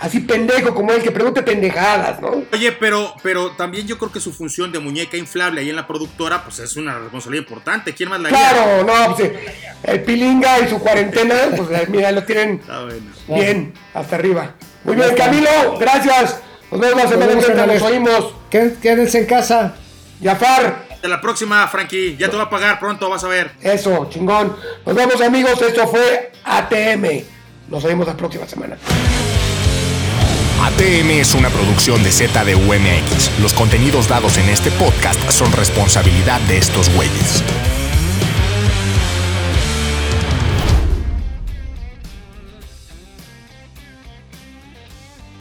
así 0.00 0.20
pendejo 0.20 0.74
como 0.74 0.92
él 0.92 1.02
que 1.02 1.10
pregunte 1.10 1.42
pendejadas, 1.42 2.20
¿no? 2.20 2.42
Oye, 2.52 2.72
pero, 2.72 3.14
pero 3.22 3.50
también 3.52 3.86
yo 3.86 3.98
creo 3.98 4.12
que 4.12 4.20
su 4.20 4.32
función 4.32 4.70
de 4.72 4.78
muñeca 4.78 5.16
inflable 5.16 5.60
ahí 5.60 5.70
en 5.70 5.76
la 5.76 5.86
productora, 5.86 6.44
pues 6.44 6.58
es 6.60 6.76
una 6.76 6.98
responsabilidad 6.98 7.44
importante. 7.44 7.94
¿Quién 7.94 8.08
más 8.08 8.20
la? 8.20 8.28
Claro, 8.28 8.84
no, 8.84 9.14
pues 9.16 9.28
eh, 9.30 9.54
el 9.84 10.02
Pilinga 10.02 10.60
y 10.60 10.68
su 10.68 10.78
cuarentena, 10.78 11.34
pues 11.56 11.68
eh, 11.70 11.86
mira, 11.88 12.12
lo 12.12 12.24
tienen 12.24 12.60
bueno. 12.68 13.04
bien, 13.28 13.74
hasta 13.94 14.16
arriba. 14.16 14.54
Muy 14.84 14.96
bien, 14.96 15.14
Camilo, 15.16 15.76
gracias. 15.78 16.40
Nos 16.70 16.80
vemos 16.80 17.02
la 17.02 17.08
semana 17.08 17.32
que 17.38 17.46
entra, 17.46 17.66
nos 17.66 17.82
oímos. 17.82 18.34
Qué- 18.50 18.74
Quédense 18.80 19.18
en 19.20 19.26
casa. 19.26 19.74
Jafar, 20.22 20.86
Hasta 20.90 21.08
la 21.08 21.20
próxima, 21.20 21.66
Frankie. 21.68 22.16
Ya 22.18 22.28
te 22.30 22.36
va 22.36 22.44
a 22.44 22.50
pagar 22.50 22.78
pronto, 22.78 23.08
vas 23.08 23.24
a 23.24 23.28
ver. 23.28 23.52
eso, 23.62 24.08
chingón. 24.10 24.54
Nos 24.84 24.94
vemos 24.94 25.20
amigos, 25.20 25.60
esto 25.62 25.86
fue 25.88 26.32
ATM. 26.44 27.22
Nos 27.68 27.82
vemos 27.84 28.06
la 28.06 28.16
próxima 28.16 28.46
semana. 28.46 28.76
ATM 30.60 31.10
es 31.10 31.34
una 31.34 31.50
producción 31.50 32.02
de 32.02 32.10
ZDUMX. 32.10 33.38
Los 33.40 33.52
contenidos 33.52 34.08
dados 34.08 34.38
en 34.38 34.48
este 34.48 34.70
podcast 34.72 35.30
son 35.30 35.52
responsabilidad 35.52 36.40
de 36.42 36.58
estos 36.58 36.90
güeyes. 36.94 37.44